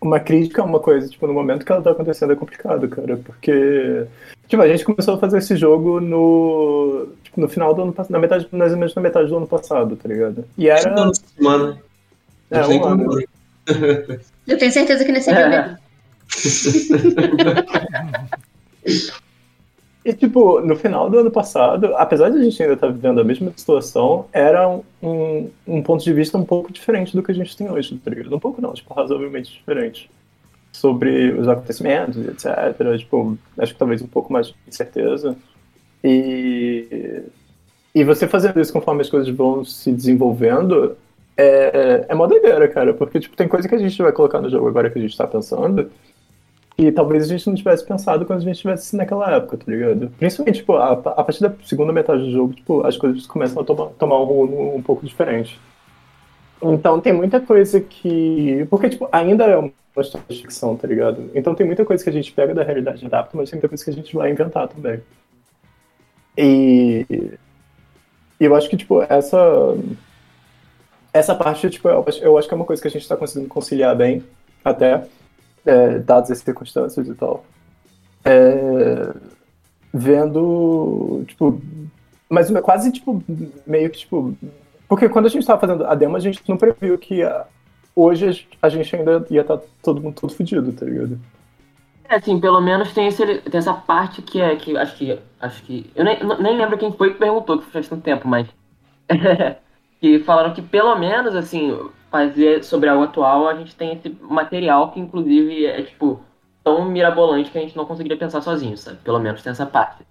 Uma 0.01 0.19
crítica 0.19 0.61
é 0.61 0.65
uma 0.65 0.79
coisa, 0.79 1.07
tipo, 1.07 1.25
no 1.25 1.33
momento 1.33 1.65
que 1.65 1.71
ela 1.71 1.81
tá 1.81 1.91
acontecendo 1.91 2.33
é 2.33 2.35
complicado, 2.35 2.87
cara, 2.87 3.17
porque. 3.17 4.05
Tipo, 4.47 4.61
a 4.61 4.67
gente 4.67 4.85
começou 4.85 5.15
a 5.15 5.19
fazer 5.19 5.39
esse 5.39 5.55
jogo 5.55 5.99
no. 5.99 7.07
Tipo, 7.23 7.41
no 7.41 7.49
final 7.49 7.73
do 7.73 7.81
ano 7.81 7.93
passado. 7.93 8.11
Na 8.11 8.19
metade, 8.19 8.47
mais 8.51 8.71
ou 8.71 8.77
menos 8.77 8.93
na 8.93 9.01
metade 9.01 9.29
do 9.29 9.37
ano 9.37 9.47
passado, 9.47 9.95
tá 9.95 10.07
ligado? 10.07 10.45
E 10.57 10.69
era. 10.69 11.01
Uma 11.01 11.11
semana. 11.13 11.81
É, 12.51 12.67
um 12.67 12.85
ano. 12.85 13.23
Eu 14.47 14.57
tenho 14.57 14.71
certeza 14.71 15.03
que 15.03 15.11
nesse 15.11 15.31
É. 15.31 15.75
E, 20.05 20.13
tipo, 20.13 20.61
no 20.61 20.75
final 20.75 21.09
do 21.09 21.17
ano 21.17 21.31
passado, 21.31 21.95
apesar 21.95 22.29
de 22.29 22.37
a 22.37 22.43
gente 22.43 22.61
ainda 22.61 22.75
estar 22.75 22.89
vivendo 22.89 23.19
a 23.19 23.23
mesma 23.23 23.51
situação, 23.57 24.27
era 24.31 24.69
um, 25.01 25.49
um 25.65 25.81
ponto 25.81 26.03
de 26.03 26.13
vista 26.13 26.37
um 26.37 26.45
pouco 26.45 26.71
diferente 26.71 27.15
do 27.15 27.23
que 27.23 27.31
a 27.31 27.33
gente 27.33 27.57
tem 27.57 27.71
hoje, 27.71 27.97
tá 27.97 28.11
ligado? 28.11 28.35
Um 28.35 28.39
pouco 28.39 28.61
não, 28.61 28.71
tipo, 28.71 28.93
razoavelmente 28.93 29.51
diferente. 29.51 30.07
Sobre 30.71 31.31
os 31.31 31.47
acontecimentos, 31.47 32.23
etc. 32.27 32.99
Tipo, 32.99 33.35
acho 33.57 33.73
que 33.73 33.79
talvez 33.79 33.99
um 34.03 34.07
pouco 34.07 34.31
mais 34.31 34.47
de 34.49 34.55
incerteza. 34.67 35.35
E, 36.03 37.23
e 37.95 38.03
você 38.03 38.27
fazendo 38.27 38.61
isso 38.61 38.71
conforme 38.71 39.01
as 39.01 39.09
coisas 39.09 39.27
vão 39.35 39.65
se 39.65 39.91
desenvolvendo, 39.91 40.95
é, 41.35 42.05
é 42.09 42.13
mó 42.13 42.27
doideira, 42.27 42.67
cara. 42.67 42.93
Porque, 42.93 43.19
tipo, 43.19 43.35
tem 43.35 43.47
coisa 43.47 43.67
que 43.67 43.73
a 43.73 43.79
gente 43.79 43.99
vai 44.03 44.11
colocar 44.11 44.39
no 44.39 44.51
jogo 44.51 44.67
agora 44.67 44.91
que 44.91 44.99
a 44.99 45.01
gente 45.01 45.17
tá 45.17 45.25
pensando 45.25 45.89
e 46.77 46.91
talvez 46.91 47.23
a 47.23 47.27
gente 47.27 47.47
não 47.47 47.55
tivesse 47.55 47.85
pensado 47.85 48.25
quando 48.25 48.39
a 48.39 48.41
gente 48.41 48.55
estivesse 48.55 48.95
naquela 48.97 49.31
época, 49.33 49.57
tá 49.57 49.71
ligado? 49.71 50.11
Principalmente, 50.19 50.57
tipo, 50.57 50.73
a, 50.73 50.91
a 50.91 51.23
partir 51.23 51.41
da 51.41 51.53
segunda 51.63 51.93
metade 51.93 52.23
do 52.23 52.31
jogo, 52.31 52.53
tipo, 52.53 52.85
as 52.85 52.97
coisas 52.97 53.25
começam 53.25 53.61
a 53.61 53.65
tomar, 53.65 53.85
tomar 53.91 54.19
um 54.19 54.25
rumo 54.25 54.75
um 54.75 54.81
pouco 54.81 55.05
diferente. 55.05 55.57
Então 56.61 56.99
tem 56.99 57.13
muita 57.13 57.39
coisa 57.39 57.79
que. 57.79 58.67
Porque, 58.69 58.89
tipo, 58.89 59.07
ainda 59.09 59.45
é 59.45 59.57
uma 59.57 59.71
história 59.97 60.25
de 60.27 60.41
ficção, 60.41 60.75
tá 60.75 60.85
ligado? 60.85 61.31
Então 61.33 61.55
tem 61.55 61.65
muita 61.65 61.85
coisa 61.85 62.03
que 62.03 62.09
a 62.09 62.13
gente 62.13 62.31
pega 62.33 62.53
da 62.53 62.63
realidade 62.63 63.03
e 63.03 63.07
adapta, 63.07 63.37
mas 63.37 63.49
tem 63.49 63.57
muita 63.57 63.69
coisa 63.69 63.83
que 63.83 63.89
a 63.91 63.93
gente 63.93 64.15
vai 64.15 64.31
inventar 64.31 64.67
também. 64.67 64.99
E. 66.37 67.05
E 68.37 68.43
eu 68.43 68.53
acho 68.53 68.69
que, 68.69 68.75
tipo, 68.75 69.01
essa. 69.01 69.37
Essa 71.13 71.33
parte, 71.33 71.69
tipo, 71.69 71.87
eu 71.87 72.03
acho, 72.05 72.21
eu 72.21 72.37
acho 72.37 72.47
que 72.49 72.53
é 72.53 72.57
uma 72.57 72.65
coisa 72.65 72.81
que 72.81 72.89
a 72.89 72.91
gente 72.91 73.07
tá 73.07 73.15
conseguindo 73.15 73.47
conciliar 73.47 73.95
bem, 73.95 74.21
até 74.65 75.07
é, 75.65 75.99
dadas 75.99 76.31
as 76.31 76.39
circunstâncias 76.39 77.07
e 77.07 77.13
tal. 77.15 77.45
É, 78.23 79.13
vendo, 79.93 81.23
tipo, 81.27 81.61
mas 82.29 82.49
quase, 82.61 82.91
tipo, 82.91 83.23
meio 83.65 83.89
que, 83.89 83.99
tipo, 83.99 84.35
porque 84.87 85.09
quando 85.09 85.25
a 85.25 85.29
gente 85.29 85.45
tava 85.45 85.59
fazendo 85.59 85.85
a 85.85 85.95
demo, 85.95 86.15
a 86.15 86.19
gente 86.19 86.41
não 86.47 86.57
previu 86.57 86.97
que 86.97 87.23
ah, 87.23 87.45
hoje 87.95 88.47
a 88.61 88.69
gente 88.69 88.95
ainda 88.95 89.25
ia 89.29 89.41
estar 89.41 89.59
todo 89.81 90.01
mundo 90.01 90.19
todo 90.19 90.33
fudido, 90.33 90.71
tá 90.73 90.85
ligado? 90.85 91.19
É, 92.07 92.15
assim, 92.15 92.39
pelo 92.39 92.61
menos 92.61 92.93
tem, 92.93 93.07
esse, 93.07 93.25
tem 93.25 93.57
essa 93.57 93.73
parte 93.73 94.21
que 94.21 94.39
é 94.39 94.55
que 94.55 94.77
acho 94.77 94.95
que. 94.95 95.19
Acho 95.39 95.63
que. 95.63 95.89
Eu 95.95 96.05
nem, 96.05 96.19
nem 96.39 96.57
lembro 96.57 96.77
quem 96.77 96.91
foi 96.91 97.13
que 97.13 97.19
perguntou, 97.19 97.59
que 97.59 97.71
faz 97.71 97.87
tanto 97.87 98.03
tempo, 98.03 98.27
mas. 98.27 98.47
que 99.99 100.19
falaram 100.19 100.53
que 100.53 100.61
pelo 100.61 100.95
menos, 100.97 101.35
assim, 101.35 101.75
fazer 102.15 102.63
sobre 102.63 102.87
algo 102.87 103.03
atual, 103.03 103.49
a 103.49 103.55
gente 103.55 103.75
tem 103.75 103.91
esse 103.93 104.09
material 104.21 104.91
que 104.91 104.99
inclusive 105.01 105.65
é 105.65 105.81
tipo 105.81 106.21
tão 106.63 106.85
mirabolante 106.85 107.51
que 107.51 107.57
a 107.57 107.61
gente 107.61 107.75
não 107.75 107.85
conseguiria 107.85 108.17
pensar 108.17 108.41
sozinho, 108.41 108.77
sabe? 108.77 108.97
Pelo 109.03 109.19
menos 109.19 109.41
tem 109.41 109.51
essa 109.51 109.65
parte. 109.65 110.05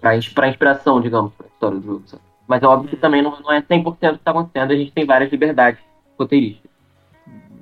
Pra, 0.00 0.12
pra 0.32 0.48
inspiração, 0.48 1.00
digamos, 1.00 1.32
pra 1.34 1.48
história 1.48 1.78
do 1.78 1.84
jogo, 1.84 2.02
sabe? 2.06 2.22
Mas 2.46 2.62
é 2.62 2.66
óbvio 2.66 2.88
que 2.88 2.96
também 2.96 3.20
não, 3.20 3.36
não 3.40 3.52
é 3.52 3.60
100% 3.60 3.84
o 3.84 3.92
que 3.92 4.24
tá 4.24 4.30
acontecendo, 4.30 4.70
a 4.70 4.76
gente 4.76 4.92
tem 4.92 5.04
várias 5.04 5.30
liberdades 5.30 5.80
roteirísticas. 6.16 6.70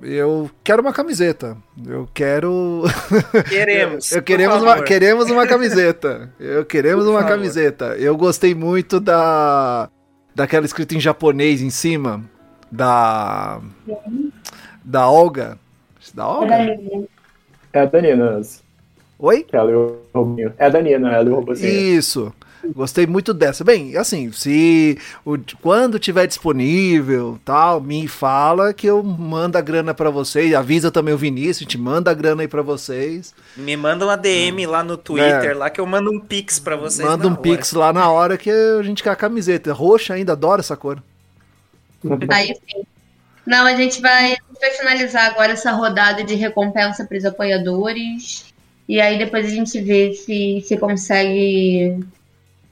Eu 0.01 0.49
quero 0.63 0.81
uma 0.81 0.93
camiseta. 0.93 1.57
Eu 1.85 2.07
quero. 2.13 2.83
Queremos. 3.49 4.09
Eu 4.13 4.23
queremos 4.23 4.61
uma, 4.61 4.81
queremos 4.81 5.29
uma 5.29 5.45
camiseta. 5.47 6.33
Eu 6.39 6.63
queremos 6.63 7.03
Por 7.03 7.11
uma 7.11 7.19
favor. 7.19 7.35
camiseta. 7.35 7.85
Eu 7.97 8.15
gostei 8.15 8.55
muito 8.55 8.97
da 9.01 9.89
daquela 10.33 10.65
escrita 10.65 10.95
em 10.95 11.01
japonês 11.01 11.61
em 11.61 11.69
cima 11.69 12.23
da 12.71 13.61
da 14.83 15.09
Olga. 15.09 15.57
Da 16.13 16.27
Olga? 16.27 16.55
É 17.71 17.81
a 17.81 17.85
Danina, 17.85 18.41
Oi? 19.19 19.43
que 19.43 19.55
ela 19.55 19.71
e 19.71 19.75
o 19.75 19.97
robinho. 20.13 20.53
É 20.57 20.65
a 20.65 20.69
Danina, 20.69 21.11
ela 21.11 21.29
e 21.29 21.31
o 21.31 21.35
robôzinho. 21.35 21.71
Isso. 21.71 22.33
Gostei 22.75 23.07
muito 23.07 23.33
dessa. 23.33 23.63
Bem, 23.63 23.95
assim, 23.95 24.31
se 24.31 24.97
o, 25.25 25.37
quando 25.61 25.97
tiver 25.97 26.27
disponível, 26.27 27.39
tal, 27.45 27.79
me 27.79 28.07
fala 28.07 28.73
que 28.73 28.87
eu 28.87 29.01
mando 29.01 29.57
a 29.57 29.61
grana 29.61 29.93
pra 29.93 30.09
vocês. 30.09 30.53
Avisa 30.53 30.91
também 30.91 31.13
o 31.13 31.17
Vinícius, 31.17 31.57
a 31.57 31.59
gente 31.61 31.77
manda 31.77 32.11
a 32.11 32.13
grana 32.13 32.41
aí 32.41 32.47
pra 32.47 32.61
vocês. 32.61 33.33
Me 33.55 33.77
manda 33.77 34.05
uma 34.05 34.17
DM 34.17 34.65
lá 34.65 34.83
no 34.83 34.97
Twitter, 34.97 35.57
lá 35.57 35.69
que 35.69 35.79
eu 35.79 35.85
mando 35.85 36.11
um 36.11 36.19
pix 36.19 36.59
pra 36.59 36.75
vocês. 36.75 37.07
Manda 37.07 37.27
um 37.27 37.31
hora. 37.31 37.41
pix 37.41 37.71
lá 37.73 37.93
na 37.93 38.09
hora 38.09 38.37
que 38.37 38.49
a 38.49 38.83
gente 38.83 39.03
quer 39.03 39.11
a 39.11 39.15
camiseta. 39.15 39.71
Roxa 39.71 40.13
ainda, 40.13 40.33
adoro 40.33 40.59
essa 40.59 40.75
cor. 40.75 41.01
Aí 42.29 42.47
sim. 42.55 42.83
Não, 43.45 43.65
a 43.65 43.75
gente 43.75 43.99
vai, 44.01 44.37
vai 44.61 44.71
finalizar 44.71 45.25
agora 45.31 45.53
essa 45.53 45.71
rodada 45.71 46.23
de 46.23 46.35
recompensa 46.35 47.03
para 47.05 47.17
os 47.17 47.25
apoiadores. 47.25 48.45
E 48.87 48.99
aí 49.01 49.17
depois 49.17 49.45
a 49.45 49.49
gente 49.49 49.79
vê 49.81 50.13
se, 50.13 50.63
se 50.67 50.77
consegue 50.77 51.99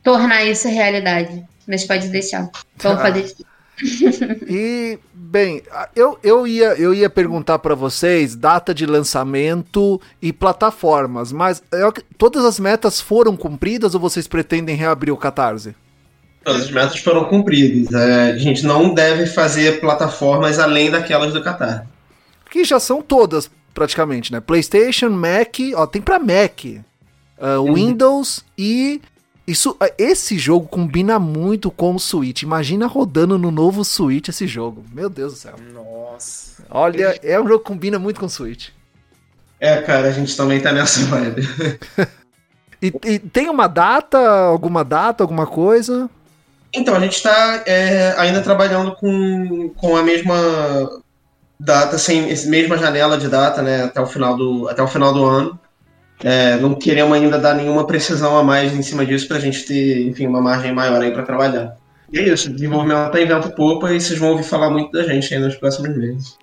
tornar 0.03 0.43
isso 0.45 0.67
realidade. 0.67 1.43
Mas 1.67 1.84
pode 1.86 2.07
deixar. 2.09 2.49
Vamos 2.78 2.99
Ah. 2.99 3.01
fazer 3.01 3.25
isso. 3.25 3.45
E, 4.49 4.97
bem, 5.13 5.61
eu, 5.95 6.17
eu, 6.23 6.47
ia, 6.47 6.73
eu 6.80 6.93
ia 6.95 7.09
perguntar 7.09 7.59
para 7.59 7.75
vocês 7.75 8.36
data 8.36 8.73
de 8.73 8.88
lançamento 8.88 10.01
e 10.19 10.34
plataformas, 10.34 11.32
mas 11.32 11.61
eu, 11.71 11.93
todas 12.17 12.43
as 12.43 12.59
metas 12.59 12.99
foram 12.99 13.38
cumpridas 13.38 13.93
ou 13.93 14.01
vocês 14.01 14.28
pretendem 14.28 14.75
reabrir 14.75 15.11
o 15.11 15.17
Catarse? 15.17 15.75
Todas 16.47 16.61
as 16.61 16.71
metas 16.71 16.97
foram 16.99 17.25
cumpridas. 17.25 17.93
É, 17.93 18.31
a 18.31 18.37
gente 18.37 18.65
não 18.65 18.93
deve 18.93 19.25
fazer 19.25 19.81
plataformas 19.81 20.59
além 20.59 20.89
daquelas 20.89 21.33
do 21.33 21.43
Catar. 21.43 21.85
Que 22.49 22.63
já 22.63 22.79
são 22.79 23.01
todas, 23.01 23.51
praticamente, 23.73 24.31
né? 24.31 24.39
PlayStation, 24.39 25.09
Mac, 25.09 25.57
ó, 25.75 25.85
tem 25.85 26.01
para 26.01 26.17
Mac, 26.17 26.63
uh. 26.63 27.73
Windows 27.73 28.45
e 28.57 29.01
isso, 29.45 29.75
esse 29.97 30.37
jogo 30.37 30.69
combina 30.69 31.19
muito 31.19 31.69
com 31.69 31.93
o 31.93 31.99
Switch. 31.99 32.43
Imagina 32.43 32.87
rodando 32.87 33.37
no 33.37 33.51
novo 33.51 33.83
Switch 33.83 34.29
esse 34.29 34.47
jogo. 34.47 34.85
Meu 34.93 35.09
Deus 35.09 35.33
do 35.33 35.39
céu. 35.39 35.55
Nossa. 35.73 36.63
Olha, 36.69 37.19
é 37.21 37.37
um 37.37 37.45
jogo 37.45 37.59
que 37.59 37.65
combina 37.65 37.99
muito 37.99 38.21
com 38.21 38.27
o 38.27 38.29
Switch. 38.29 38.69
É, 39.59 39.81
cara, 39.81 40.07
a 40.07 40.11
gente 40.11 40.37
também 40.37 40.61
tá 40.61 40.71
nessa 40.71 41.01
vibe. 41.07 41.41
e, 42.81 42.93
e, 43.03 43.19
tem 43.19 43.49
uma 43.49 43.67
data, 43.67 44.17
alguma 44.17 44.85
data, 44.85 45.25
alguma 45.25 45.45
coisa? 45.45 46.09
Então, 46.74 46.95
a 46.95 46.99
gente 46.99 47.22
tá 47.22 47.63
é, 47.65 48.13
ainda 48.18 48.41
trabalhando 48.41 48.95
com, 48.95 49.70
com 49.70 49.95
a 49.95 50.03
mesma 50.03 50.36
data, 51.59 51.97
sem 51.97 52.22
mesma 52.47 52.78
janela 52.78 53.18
de 53.18 53.28
data, 53.28 53.61
né, 53.61 53.84
até 53.84 53.99
o 53.99 54.05
final 54.05 54.36
do, 54.36 54.68
até 54.68 54.82
o 54.82 54.88
final 54.88 55.13
do 55.13 55.26
ano. 55.26 55.59
É, 56.24 56.57
não 56.57 56.74
queremos 56.74 57.13
ainda 57.13 57.38
dar 57.38 57.53
nenhuma 57.53 57.86
precisão 57.86 58.38
a 58.38 58.43
mais 58.43 58.74
em 58.74 58.82
cima 58.82 59.05
disso 59.05 59.28
para 59.28 59.38
a 59.38 59.39
gente 59.39 59.65
ter, 59.65 60.07
enfim, 60.07 60.28
uma 60.28 60.41
margem 60.41 60.74
maior 60.74 61.01
aí 61.01 61.11
para 61.11 61.24
trabalhar. 61.24 61.78
E 62.11 62.20
é 62.20 62.30
isso, 62.30 62.51
desenvolvimento 62.51 63.11
tá 63.11 63.22
em 63.22 63.51
popa 63.51 63.93
e 63.93 63.99
vocês 63.99 64.18
vão 64.18 64.32
ouvir 64.32 64.43
falar 64.43 64.70
muito 64.70 64.91
da 64.91 65.03
gente 65.03 65.34
aí 65.34 65.39
nos 65.39 65.55
próximos 65.55 65.95
meses. 65.95 66.38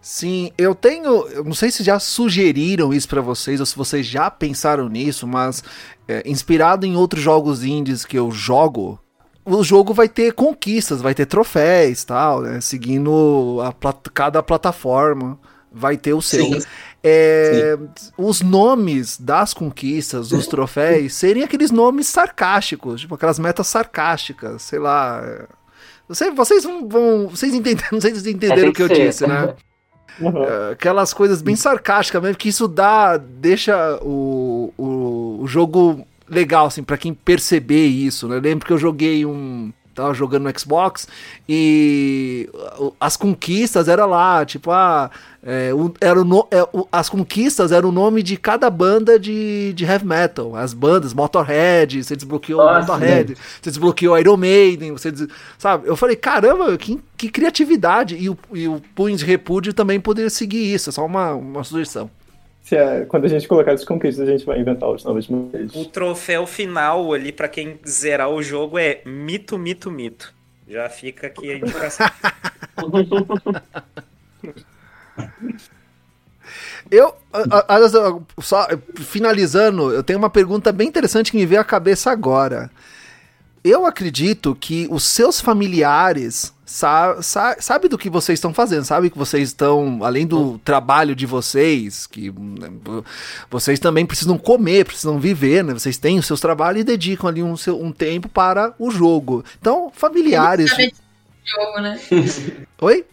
Sim, 0.00 0.50
eu 0.58 0.74
tenho. 0.74 1.26
Eu 1.28 1.44
não 1.44 1.54
sei 1.54 1.70
se 1.70 1.82
já 1.82 1.98
sugeriram 1.98 2.92
isso 2.92 3.08
para 3.08 3.22
vocês 3.22 3.60
ou 3.60 3.66
se 3.66 3.76
vocês 3.76 4.04
já 4.04 4.30
pensaram 4.30 4.88
nisso, 4.88 5.26
mas 5.26 5.64
é, 6.06 6.22
inspirado 6.26 6.84
em 6.84 6.96
outros 6.96 7.22
jogos 7.22 7.64
indies 7.64 8.04
que 8.04 8.18
eu 8.18 8.30
jogo, 8.30 8.98
o 9.44 9.62
jogo 9.62 9.92
vai 9.92 10.08
ter 10.08 10.32
conquistas, 10.32 11.02
vai 11.02 11.14
ter 11.14 11.26
troféus 11.26 12.04
tal, 12.04 12.40
né? 12.40 12.60
Seguindo 12.60 13.60
a, 13.62 13.74
cada 14.12 14.42
plataforma 14.42 15.38
vai 15.70 15.96
ter 15.96 16.14
o 16.14 16.22
seu. 16.22 16.44
Sim. 16.60 16.66
É, 17.02 17.76
os 18.16 18.40
nomes 18.40 19.18
das 19.18 19.52
conquistas, 19.52 20.28
dos 20.28 20.46
troféus, 20.46 21.12
serem 21.12 21.42
aqueles 21.42 21.70
nomes 21.70 22.06
sarcásticos, 22.06 23.02
tipo 23.02 23.14
aquelas 23.16 23.38
metas 23.38 23.66
sarcásticas, 23.66 24.62
sei 24.62 24.78
lá. 24.78 25.22
Vocês, 26.08 26.34
vocês 26.34 26.64
vão, 26.64 27.28
Vocês 27.28 27.52
entenderam, 27.52 27.88
não 27.92 28.00
sei 28.00 28.14
se 28.14 28.20
vocês 28.20 28.34
entenderam 28.34 28.68
é, 28.68 28.70
o 28.70 28.72
que, 28.72 28.82
eu 28.82 28.88
disse, 28.88 29.26
né? 29.26 29.54
Uhum. 30.20 30.70
Aquelas 30.72 31.12
coisas 31.12 31.42
bem 31.42 31.56
sarcásticas 31.56 32.22
mesmo, 32.22 32.38
que 32.38 32.48
isso 32.48 32.68
dá. 32.68 33.16
deixa 33.16 33.98
o, 34.00 34.72
o, 34.78 35.42
o 35.42 35.46
jogo 35.46 36.06
legal, 36.28 36.66
assim, 36.66 36.82
para 36.82 36.96
quem 36.96 37.14
perceber 37.14 37.86
isso, 37.86 38.28
né? 38.28 38.36
Eu 38.36 38.40
lembro 38.40 38.66
que 38.66 38.72
eu 38.72 38.78
joguei 38.78 39.24
um 39.24 39.72
tava 39.94 40.12
jogando 40.12 40.44
no 40.44 40.58
Xbox 40.58 41.06
e 41.48 42.50
as 43.00 43.16
conquistas 43.16 43.88
era 43.88 44.04
lá, 44.04 44.44
tipo, 44.44 44.70
ah, 44.70 45.10
é, 45.42 45.72
o, 45.72 45.94
era 46.00 46.20
o, 46.20 46.24
no, 46.24 46.46
é, 46.50 46.62
o, 46.72 46.86
as 46.90 47.08
conquistas 47.08 47.70
era 47.70 47.86
o 47.86 47.92
nome 47.92 48.22
de 48.22 48.36
cada 48.36 48.68
banda 48.68 49.18
de, 49.18 49.72
de 49.72 49.84
heavy 49.84 50.04
metal. 50.04 50.56
As 50.56 50.74
bandas, 50.74 51.14
Motorhead, 51.14 52.02
você 52.02 52.16
desbloqueou 52.16 52.60
Nossa, 52.60 52.80
Motorhead, 52.80 53.34
você 53.34 53.70
desbloqueou 53.70 54.18
Iron 54.18 54.36
Maiden, 54.36 54.92
você 54.92 55.10
des... 55.10 55.28
sabe? 55.56 55.86
Eu 55.86 55.96
falei, 55.96 56.16
caramba, 56.16 56.76
que, 56.76 57.00
que 57.16 57.28
criatividade! 57.28 58.16
E 58.16 58.28
o, 58.28 58.36
e 58.52 58.66
o 58.66 58.82
Punho 58.94 59.16
de 59.16 59.24
Repúdio 59.24 59.72
também 59.72 60.00
poderia 60.00 60.30
seguir 60.30 60.74
isso, 60.74 60.90
é 60.90 60.92
só 60.92 61.06
uma, 61.06 61.34
uma 61.34 61.62
sugestão. 61.62 62.10
Se 62.64 62.76
é, 62.76 63.04
quando 63.04 63.26
a 63.26 63.28
gente 63.28 63.46
colocar 63.46 63.72
as 63.72 63.84
conquistas, 63.84 64.26
a 64.26 64.30
gente 64.32 64.46
vai 64.46 64.58
inventar 64.58 64.88
os 64.88 65.04
novos 65.04 65.28
modelos. 65.28 65.76
O 65.76 65.84
troféu 65.84 66.46
final 66.46 67.12
ali, 67.12 67.30
para 67.30 67.46
quem 67.46 67.78
zerar 67.86 68.30
o 68.30 68.42
jogo, 68.42 68.78
é 68.78 69.02
mito, 69.04 69.58
mito, 69.58 69.90
mito. 69.90 70.32
Já 70.66 70.88
fica 70.88 71.26
aqui 71.26 71.52
a 71.52 71.58
indicação. 71.58 72.06
Eu, 76.90 77.14
só 78.40 78.68
finalizando, 78.96 79.92
eu 79.92 80.02
tenho 80.02 80.18
uma 80.18 80.28
pergunta 80.28 80.70
bem 80.70 80.88
interessante 80.88 81.30
que 81.30 81.36
me 81.36 81.46
veio 81.46 81.60
à 81.60 81.64
cabeça 81.64 82.10
agora. 82.10 82.70
Eu 83.64 83.86
acredito 83.86 84.54
que 84.54 84.86
os 84.90 85.04
seus 85.04 85.40
familiares 85.40 86.52
sa 86.66 87.22
sa 87.22 87.56
sabe 87.58 87.88
do 87.88 87.96
que 87.96 88.10
vocês 88.10 88.38
estão 88.38 88.52
fazendo, 88.52 88.84
sabe 88.84 89.08
que 89.08 89.16
vocês 89.16 89.48
estão, 89.48 90.00
além 90.02 90.26
do 90.26 90.58
trabalho 90.58 91.16
de 91.16 91.24
vocês, 91.24 92.06
que 92.06 92.30
né, 92.30 92.68
vocês 93.50 93.80
também 93.80 94.04
precisam 94.04 94.36
comer, 94.36 94.84
precisam 94.84 95.18
viver, 95.18 95.64
né? 95.64 95.72
Vocês 95.72 95.96
têm 95.96 96.18
os 96.18 96.26
seus 96.26 96.42
trabalhos 96.42 96.82
e 96.82 96.84
dedicam 96.84 97.26
ali 97.26 97.42
um, 97.42 97.56
seu, 97.56 97.80
um 97.80 97.90
tempo 97.90 98.28
para 98.28 98.74
o 98.78 98.90
jogo. 98.90 99.42
Então, 99.58 99.90
familiares. 99.94 100.70
Jogo, 100.70 101.80
né? 101.80 101.98
Oi? 102.82 103.06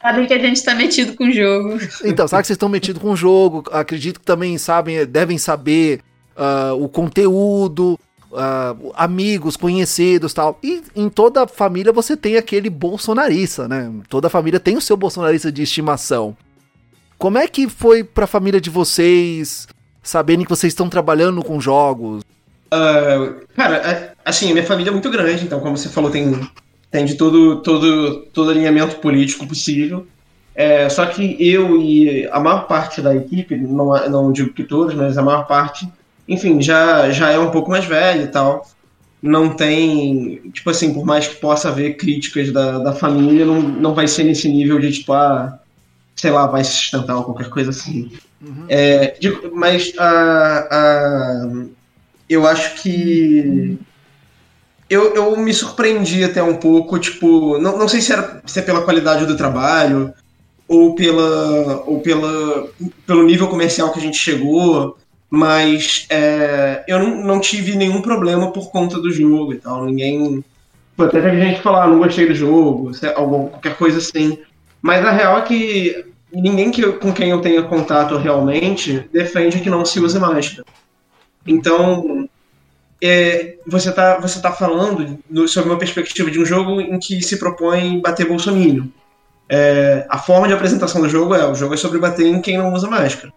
Sabem 0.00 0.26
que 0.26 0.34
a 0.34 0.38
gente 0.38 0.56
está 0.58 0.76
metido 0.76 1.16
com 1.16 1.24
o 1.24 1.32
jogo. 1.32 1.78
Então, 2.04 2.28
sabe 2.28 2.42
que 2.42 2.46
vocês 2.46 2.54
estão 2.54 2.68
metidos 2.68 3.02
com 3.02 3.10
o 3.10 3.16
jogo. 3.16 3.64
Acredito 3.72 4.20
que 4.20 4.26
também 4.26 4.56
sabem, 4.58 5.04
devem 5.04 5.38
saber 5.38 6.00
uh, 6.36 6.74
o 6.80 6.88
conteúdo, 6.88 7.98
uh, 8.32 8.92
amigos, 8.94 9.56
conhecidos 9.56 10.32
tal. 10.32 10.58
E 10.62 10.82
em 10.94 11.08
toda 11.08 11.46
família 11.46 11.92
você 11.92 12.16
tem 12.16 12.36
aquele 12.36 12.70
bolsonarista, 12.70 13.66
né? 13.68 13.92
Toda 14.08 14.28
família 14.28 14.60
tem 14.60 14.76
o 14.76 14.80
seu 14.80 14.96
bolsonarista 14.96 15.50
de 15.50 15.62
estimação. 15.62 16.36
Como 17.18 17.38
é 17.38 17.46
que 17.48 17.68
foi 17.68 18.04
pra 18.04 18.26
família 18.26 18.60
de 18.60 18.68
vocês, 18.68 19.66
sabendo 20.02 20.44
que 20.44 20.50
vocês 20.50 20.72
estão 20.72 20.88
trabalhando 20.88 21.42
com 21.42 21.60
jogos? 21.60 22.22
Uh, 22.66 23.46
cara, 23.54 23.76
é, 23.76 24.12
assim, 24.24 24.52
minha 24.52 24.64
família 24.64 24.90
é 24.90 24.92
muito 24.92 25.10
grande, 25.10 25.44
então, 25.44 25.60
como 25.60 25.76
você 25.76 25.88
falou, 25.88 26.10
tem, 26.10 26.48
tem 26.90 27.04
de 27.04 27.14
todo, 27.14 27.62
todo, 27.62 28.26
todo 28.32 28.50
alinhamento 28.50 28.96
político 28.96 29.46
possível. 29.46 30.06
É, 30.54 30.88
só 30.88 31.04
que 31.06 31.36
eu 31.38 31.80
e 31.80 32.26
a 32.28 32.40
maior 32.40 32.66
parte 32.66 33.02
da 33.02 33.14
equipe, 33.14 33.56
não, 33.56 34.08
não 34.08 34.32
digo 34.32 34.52
que 34.52 34.64
todos, 34.64 34.94
mas 34.94 35.18
a 35.18 35.22
maior 35.22 35.46
parte, 35.46 35.86
enfim, 36.28 36.60
já, 36.60 37.10
já 37.10 37.30
é 37.30 37.38
um 37.38 37.50
pouco 37.50 37.70
mais 37.70 37.84
velho 37.84 38.24
e 38.24 38.28
tal. 38.28 38.68
Não 39.22 39.50
tem, 39.50 40.50
tipo 40.52 40.70
assim, 40.70 40.92
por 40.92 41.04
mais 41.04 41.26
que 41.26 41.36
possa 41.36 41.68
haver 41.68 41.96
críticas 41.96 42.52
da, 42.52 42.78
da 42.78 42.92
família, 42.92 43.44
não, 43.44 43.60
não 43.60 43.94
vai 43.94 44.06
ser 44.06 44.24
nesse 44.24 44.48
nível 44.48 44.78
de, 44.78 44.92
tipo, 44.92 45.12
ah, 45.12 45.58
sei 46.14 46.30
lá, 46.30 46.46
vai 46.46 46.64
se 46.64 46.72
sustentar 46.72 47.16
ou 47.16 47.24
qualquer 47.24 47.48
coisa 47.48 47.70
assim. 47.70 48.10
Uhum. 48.40 48.66
É, 48.68 49.16
mas 49.52 49.92
a, 49.98 50.68
a, 50.70 51.50
eu 52.28 52.46
acho 52.46 52.82
que. 52.82 53.78
Eu, 54.88 55.14
eu 55.14 55.36
me 55.36 55.52
surpreendi 55.52 56.22
até 56.22 56.40
um 56.42 56.54
pouco, 56.54 56.98
tipo, 56.98 57.58
não, 57.58 57.76
não 57.76 57.88
sei 57.88 58.00
se, 58.00 58.12
era, 58.12 58.40
se 58.46 58.60
é 58.60 58.62
pela 58.62 58.82
qualidade 58.82 59.26
do 59.26 59.36
trabalho 59.36 60.14
ou 60.68 60.94
pela 60.94 61.82
ou 61.86 62.00
pela 62.00 62.68
pelo 63.04 63.24
nível 63.24 63.48
comercial 63.48 63.92
que 63.92 63.98
a 63.98 64.02
gente 64.02 64.16
chegou 64.16 64.96
mas 65.30 66.06
é, 66.08 66.84
eu 66.86 66.98
não, 66.98 67.24
não 67.24 67.40
tive 67.40 67.76
nenhum 67.76 68.00
problema 68.00 68.52
por 68.52 68.70
conta 68.70 69.00
do 69.00 69.10
jogo 69.10 69.52
e 69.52 69.56
tal. 69.56 69.84
Ninguém. 69.84 70.44
Até 70.98 71.20
teve 71.20 71.40
gente 71.40 71.60
falar, 71.60 71.84
ah, 71.84 71.88
não 71.88 71.98
gostei 71.98 72.26
do 72.26 72.34
jogo, 72.34 72.90
algum, 73.14 73.48
qualquer 73.48 73.76
coisa 73.76 73.98
assim. 73.98 74.38
Mas 74.80 75.04
a 75.04 75.10
real 75.10 75.38
é 75.38 75.42
que 75.42 76.06
ninguém 76.32 76.70
que, 76.70 76.86
com 76.92 77.12
quem 77.12 77.30
eu 77.30 77.40
tenha 77.40 77.62
contato 77.62 78.16
realmente 78.16 79.08
defende 79.12 79.60
que 79.60 79.68
não 79.68 79.84
se 79.84 80.00
use 80.00 80.18
máscara. 80.18 80.64
Então, 81.46 82.28
é, 83.02 83.56
você 83.66 83.90
está 83.90 84.18
você 84.18 84.40
tá 84.40 84.52
falando 84.52 85.18
sobre 85.48 85.70
uma 85.70 85.78
perspectiva 85.78 86.30
de 86.30 86.40
um 86.40 86.46
jogo 86.46 86.80
em 86.80 86.98
que 86.98 87.20
se 87.20 87.38
propõe 87.38 88.00
bater 88.00 88.26
Bolsonaro. 88.26 88.90
É, 89.48 90.06
a 90.08 90.18
forma 90.18 90.48
de 90.48 90.54
apresentação 90.54 91.02
do 91.02 91.08
jogo 91.08 91.34
é: 91.34 91.46
o 91.46 91.54
jogo 91.54 91.74
é 91.74 91.76
sobre 91.76 91.98
bater 91.98 92.26
em 92.26 92.40
quem 92.40 92.58
não 92.58 92.72
usa 92.72 92.88
máscara. 92.88 93.32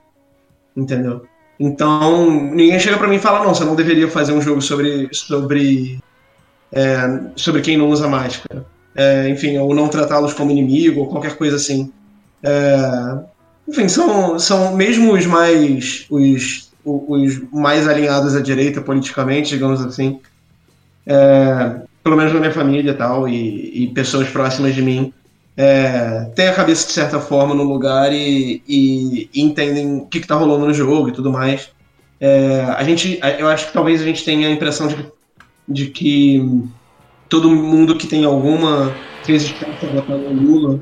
Entendeu? 0.76 1.26
Então, 1.60 2.32
ninguém 2.32 2.80
chega 2.80 2.98
para 2.98 3.08
mim 3.08 3.18
e 3.18 3.20
fala, 3.20 3.44
não, 3.44 3.54
você 3.54 3.66
não 3.66 3.76
deveria 3.76 4.08
fazer 4.08 4.32
um 4.32 4.42
jogo 4.42 4.62
sobre, 4.62 5.10
sobre, 5.12 6.00
é, 6.72 7.20
sobre 7.36 7.62
quem 7.62 7.78
não 7.78 7.90
usa 7.90 8.08
máscara. 8.08 8.66
É, 8.96 9.28
enfim, 9.30 9.58
ou 9.58 9.76
não 9.76 9.90
tratá-los 9.90 10.34
como 10.34 10.52
inimigo, 10.52 11.02
ou 11.02 11.08
qualquer 11.08 11.36
coisa 11.36 11.58
assim. 11.58 11.92
É, 12.42 13.20
enfim, 13.68 13.90
são, 13.90 14.40
são 14.40 14.76
mesmo 14.76 15.14
os 15.14 15.26
mais, 15.26 16.06
os, 16.10 16.72
os 16.86 17.42
mais 17.52 17.88
alinhados 17.88 18.36
à 18.36 18.42
direita 18.42 18.82
politicamente, 18.82 19.50
digamos 19.50 19.82
assim, 19.82 20.20
é, 21.06 21.82
pelo 22.04 22.16
menos 22.16 22.34
na 22.34 22.40
minha 22.40 22.54
família 22.54 22.94
tal, 22.94 23.28
e, 23.28 23.84
e 23.84 23.88
pessoas 23.94 24.30
próximas 24.30 24.74
de 24.74 24.82
mim, 24.82 25.14
é, 25.62 26.32
tem 26.36 26.48
a 26.48 26.54
cabeça 26.54 26.88
de 26.88 26.94
certa 26.94 27.20
forma 27.20 27.54
no 27.54 27.64
lugar 27.64 28.14
e, 28.14 28.64
e, 28.66 29.30
entendem 29.36 29.98
o 29.98 30.06
que, 30.06 30.20
está 30.20 30.36
rolando 30.36 30.66
no 30.66 30.74
jogo 30.74 31.10
e 31.10 31.12
tudo 31.12 31.34
mais. 31.34 31.70
É, 32.18 32.62
a 32.78 32.82
gente, 32.86 33.20
eu 33.38 33.46
acho 33.50 33.68
que 33.68 33.74
talvez 33.74 34.02
a 34.02 34.06
gente 34.06 34.24
tenha 34.24 34.48
a 34.48 34.52
impressão 34.52 34.88
de, 34.88 35.06
de 35.68 35.88
que 35.88 36.64
todo 37.28 37.50
mundo 37.50 37.98
que 37.98 38.08
tem 38.08 38.24
alguma 38.24 38.96
resistência 39.28 39.90
votar 39.90 40.18
no 40.18 40.32
Lula 40.32 40.80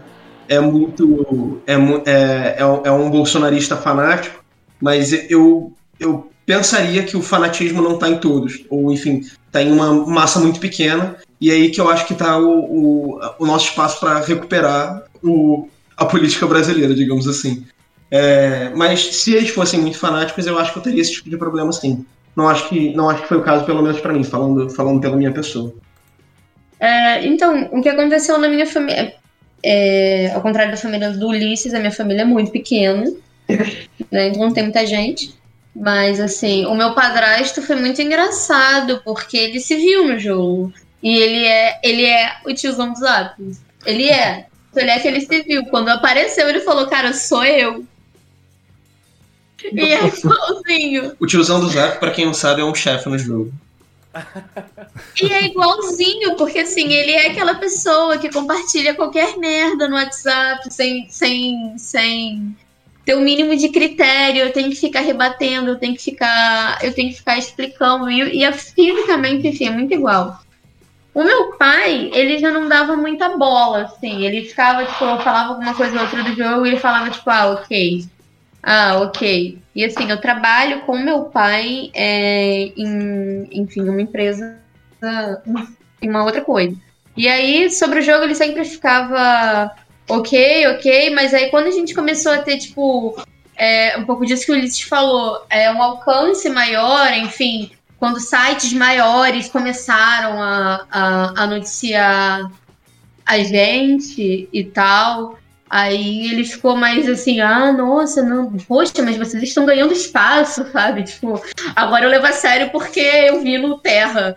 é 0.47 0.59
muito. 0.59 1.59
É, 1.65 1.73
é, 1.73 2.57
é, 2.59 2.61
é 2.61 2.91
um 2.91 3.09
bolsonarista 3.09 3.75
fanático, 3.75 4.43
mas 4.79 5.11
eu, 5.31 5.73
eu 5.99 6.29
pensaria 6.45 7.01
que 7.01 7.17
o 7.17 7.21
fanatismo 7.23 7.81
não 7.81 7.95
está 7.95 8.09
em 8.09 8.19
todos, 8.19 8.63
ou 8.69 8.91
enfim, 8.91 9.23
está 9.47 9.59
em 9.59 9.71
uma 9.71 10.05
massa 10.05 10.39
muito 10.39 10.59
pequena, 10.59 11.17
e 11.39 11.51
aí 11.51 11.69
que 11.69 11.79
eu 11.79 11.89
acho 11.89 12.05
que 12.07 12.13
está 12.13 12.37
o, 12.37 12.59
o, 12.59 13.19
o, 13.39 13.45
nosso 13.45 13.69
espaço 13.69 13.99
para 13.99 14.19
recuperar 14.19 15.03
o, 15.23 15.69
a 15.95 16.05
política 16.05 16.47
brasileira, 16.47 16.95
digamos 16.95 17.27
assim. 17.27 17.65
É, 18.09 18.69
mas 18.75 19.15
se 19.17 19.33
eles 19.33 19.49
fossem 19.49 19.79
muito 19.79 19.99
fanáticos, 19.99 20.47
eu 20.47 20.57
acho 20.57 20.71
que 20.71 20.79
eu 20.79 20.83
teria 20.83 21.01
esse 21.01 21.13
tipo 21.13 21.29
de 21.29 21.37
problema 21.37 21.71
sim. 21.71 22.05
Não 22.35 22.47
acho 22.47 22.69
que, 22.69 22.93
não 22.95 23.09
acho 23.09 23.23
que 23.23 23.27
foi 23.27 23.37
o 23.37 23.43
caso, 23.43 23.65
pelo 23.65 23.81
menos 23.81 23.99
para 23.99 24.13
mim, 24.13 24.23
falando, 24.23 24.69
falando 24.69 25.01
pela 25.01 25.15
minha 25.15 25.31
pessoa. 25.31 25.73
É, 26.79 27.25
então, 27.25 27.69
o 27.71 27.81
que 27.81 27.89
aconteceu 27.89 28.37
na 28.37 28.47
minha 28.47 28.65
família, 28.65 29.13
é, 29.63 30.31
ao 30.33 30.41
contrário 30.41 30.71
da 30.71 30.77
família 30.77 31.11
do 31.11 31.27
Ulisses, 31.27 31.73
a 31.73 31.79
minha 31.79 31.91
família 31.91 32.21
é 32.21 32.25
muito 32.25 32.51
pequena, 32.51 33.05
né, 34.11 34.27
então 34.27 34.41
não 34.41 34.53
tem 34.53 34.63
muita 34.63 34.85
gente. 34.85 35.35
Mas, 35.75 36.19
assim, 36.19 36.65
o 36.65 36.75
meu 36.75 36.93
padrasto 36.95 37.61
foi 37.61 37.75
muito 37.75 38.01
engraçado, 38.01 39.01
porque 39.03 39.37
ele 39.37 39.59
se 39.59 39.75
viu 39.75 40.07
no 40.07 40.17
jogo. 40.17 40.73
E 41.01 41.17
ele 41.17 41.45
é, 41.45 41.79
ele 41.83 42.05
é 42.05 42.37
o 42.45 42.53
tiozão 42.53 42.91
dos 42.91 43.01
lápis. 43.01 43.61
Ele 43.85 44.09
é. 44.09 44.47
Ele 44.75 44.91
é 44.91 44.99
que 44.99 45.07
ele 45.07 45.21
se 45.21 45.41
viu. 45.43 45.65
Quando 45.65 45.89
apareceu, 45.89 46.47
ele 46.47 46.61
falou, 46.61 46.87
cara, 46.87 47.13
sou 47.13 47.43
eu. 47.43 47.85
E 49.71 49.81
é 49.81 50.07
igualzinho. 50.07 51.15
O 51.19 51.25
tiozão 51.25 51.59
do 51.59 51.69
Zap, 51.69 51.99
pra 51.99 52.11
quem 52.11 52.25
não 52.25 52.33
sabe, 52.33 52.61
é 52.61 52.65
um 52.65 52.75
chefe 52.75 53.09
no 53.09 53.17
jogo. 53.17 53.51
E 55.21 55.31
é 55.31 55.45
igualzinho, 55.45 56.35
porque 56.35 56.59
assim, 56.59 56.91
ele 56.91 57.11
é 57.11 57.27
aquela 57.27 57.55
pessoa 57.55 58.17
que 58.17 58.31
compartilha 58.31 58.95
qualquer 58.95 59.37
merda 59.37 59.87
no 59.87 59.95
WhatsApp 59.95 60.73
sem, 60.73 61.07
sem, 61.09 61.77
sem 61.77 62.55
ter 63.05 63.15
o 63.15 63.19
um 63.19 63.23
mínimo 63.23 63.55
de 63.55 63.69
critério, 63.69 64.43
eu 64.43 64.53
tenho 64.53 64.69
que 64.69 64.75
ficar 64.75 65.01
rebatendo, 65.01 65.71
eu 65.71 65.75
tenho 65.79 65.95
que 65.95 66.03
ficar, 66.03 66.83
eu 66.83 66.93
tenho 66.93 67.09
que 67.09 67.17
ficar 67.17 67.37
explicando, 67.37 68.09
e, 68.09 68.39
e 68.39 68.43
é 68.43 68.51
fisicamente, 68.51 69.47
enfim, 69.47 69.67
é 69.67 69.71
muito 69.71 69.93
igual. 69.93 70.39
O 71.17 71.23
meu 71.23 71.53
pai, 71.53 72.11
ele 72.13 72.37
já 72.37 72.51
não 72.51 72.69
dava 72.69 72.95
muita 72.95 73.37
bola, 73.39 73.85
assim, 73.85 74.23
ele 74.23 74.45
ficava, 74.45 74.85
tipo, 74.85 75.03
eu 75.03 75.19
falava 75.19 75.53
alguma 75.53 75.73
coisa 75.73 75.95
ou 75.95 76.03
outra 76.03 76.21
do 76.21 76.35
jogo 76.35 76.63
e 76.63 76.69
ele 76.69 76.79
falava, 76.79 77.09
tipo, 77.09 77.27
ah, 77.27 77.53
ok, 77.53 78.05
ah, 78.61 78.99
ok. 79.01 79.57
E 79.73 79.83
assim, 79.83 80.11
eu 80.11 80.21
trabalho 80.21 80.81
com 80.81 80.95
meu 80.95 81.23
pai 81.23 81.89
é, 81.95 82.71
em, 82.77 83.49
enfim, 83.51 83.89
uma 83.89 83.99
empresa, 83.99 84.59
em 85.99 86.07
uma 86.07 86.23
outra 86.23 86.41
coisa. 86.41 86.77
E 87.15 87.27
aí, 87.27 87.71
sobre 87.71 87.97
o 87.97 88.03
jogo, 88.03 88.25
ele 88.25 88.35
sempre 88.35 88.63
ficava 88.63 89.71
ok, 90.07 90.67
ok, 90.67 91.09
mas 91.15 91.33
aí 91.33 91.49
quando 91.49 91.65
a 91.65 91.71
gente 91.71 91.95
começou 91.95 92.31
a 92.31 92.43
ter, 92.43 92.59
tipo, 92.59 93.19
é, 93.55 93.97
um 93.97 94.05
pouco 94.05 94.23
disso 94.23 94.45
que 94.45 94.51
o 94.51 94.55
Ulisses 94.55 94.81
falou, 94.81 95.43
é, 95.49 95.71
um 95.71 95.81
alcance 95.81 96.47
maior, 96.47 97.11
enfim, 97.13 97.71
quando 97.99 98.19
sites 98.19 98.73
maiores 98.73 99.49
começaram 99.49 100.41
a, 100.41 100.85
a, 100.91 101.43
a 101.43 101.47
noticiar 101.47 102.51
a 103.25 103.39
gente 103.39 104.47
e 104.51 104.63
tal, 104.63 105.37
Aí 105.69 106.31
ele 106.31 106.45
ficou 106.45 106.75
mais 106.75 107.09
assim, 107.09 107.41
ah, 107.41 107.73
nossa, 107.73 108.23
não, 108.23 108.51
poxa, 108.67 109.03
mas 109.03 109.17
vocês 109.17 109.43
estão 109.43 109.65
ganhando 109.65 109.91
espaço, 109.91 110.65
sabe? 110.71 111.03
Tipo, 111.03 111.41
agora 111.75 112.05
eu 112.05 112.09
levo 112.09 112.25
a 112.25 112.31
sério 112.31 112.71
porque 112.71 112.99
eu 112.99 113.41
vi 113.41 113.57
no 113.57 113.77
Terra. 113.79 114.35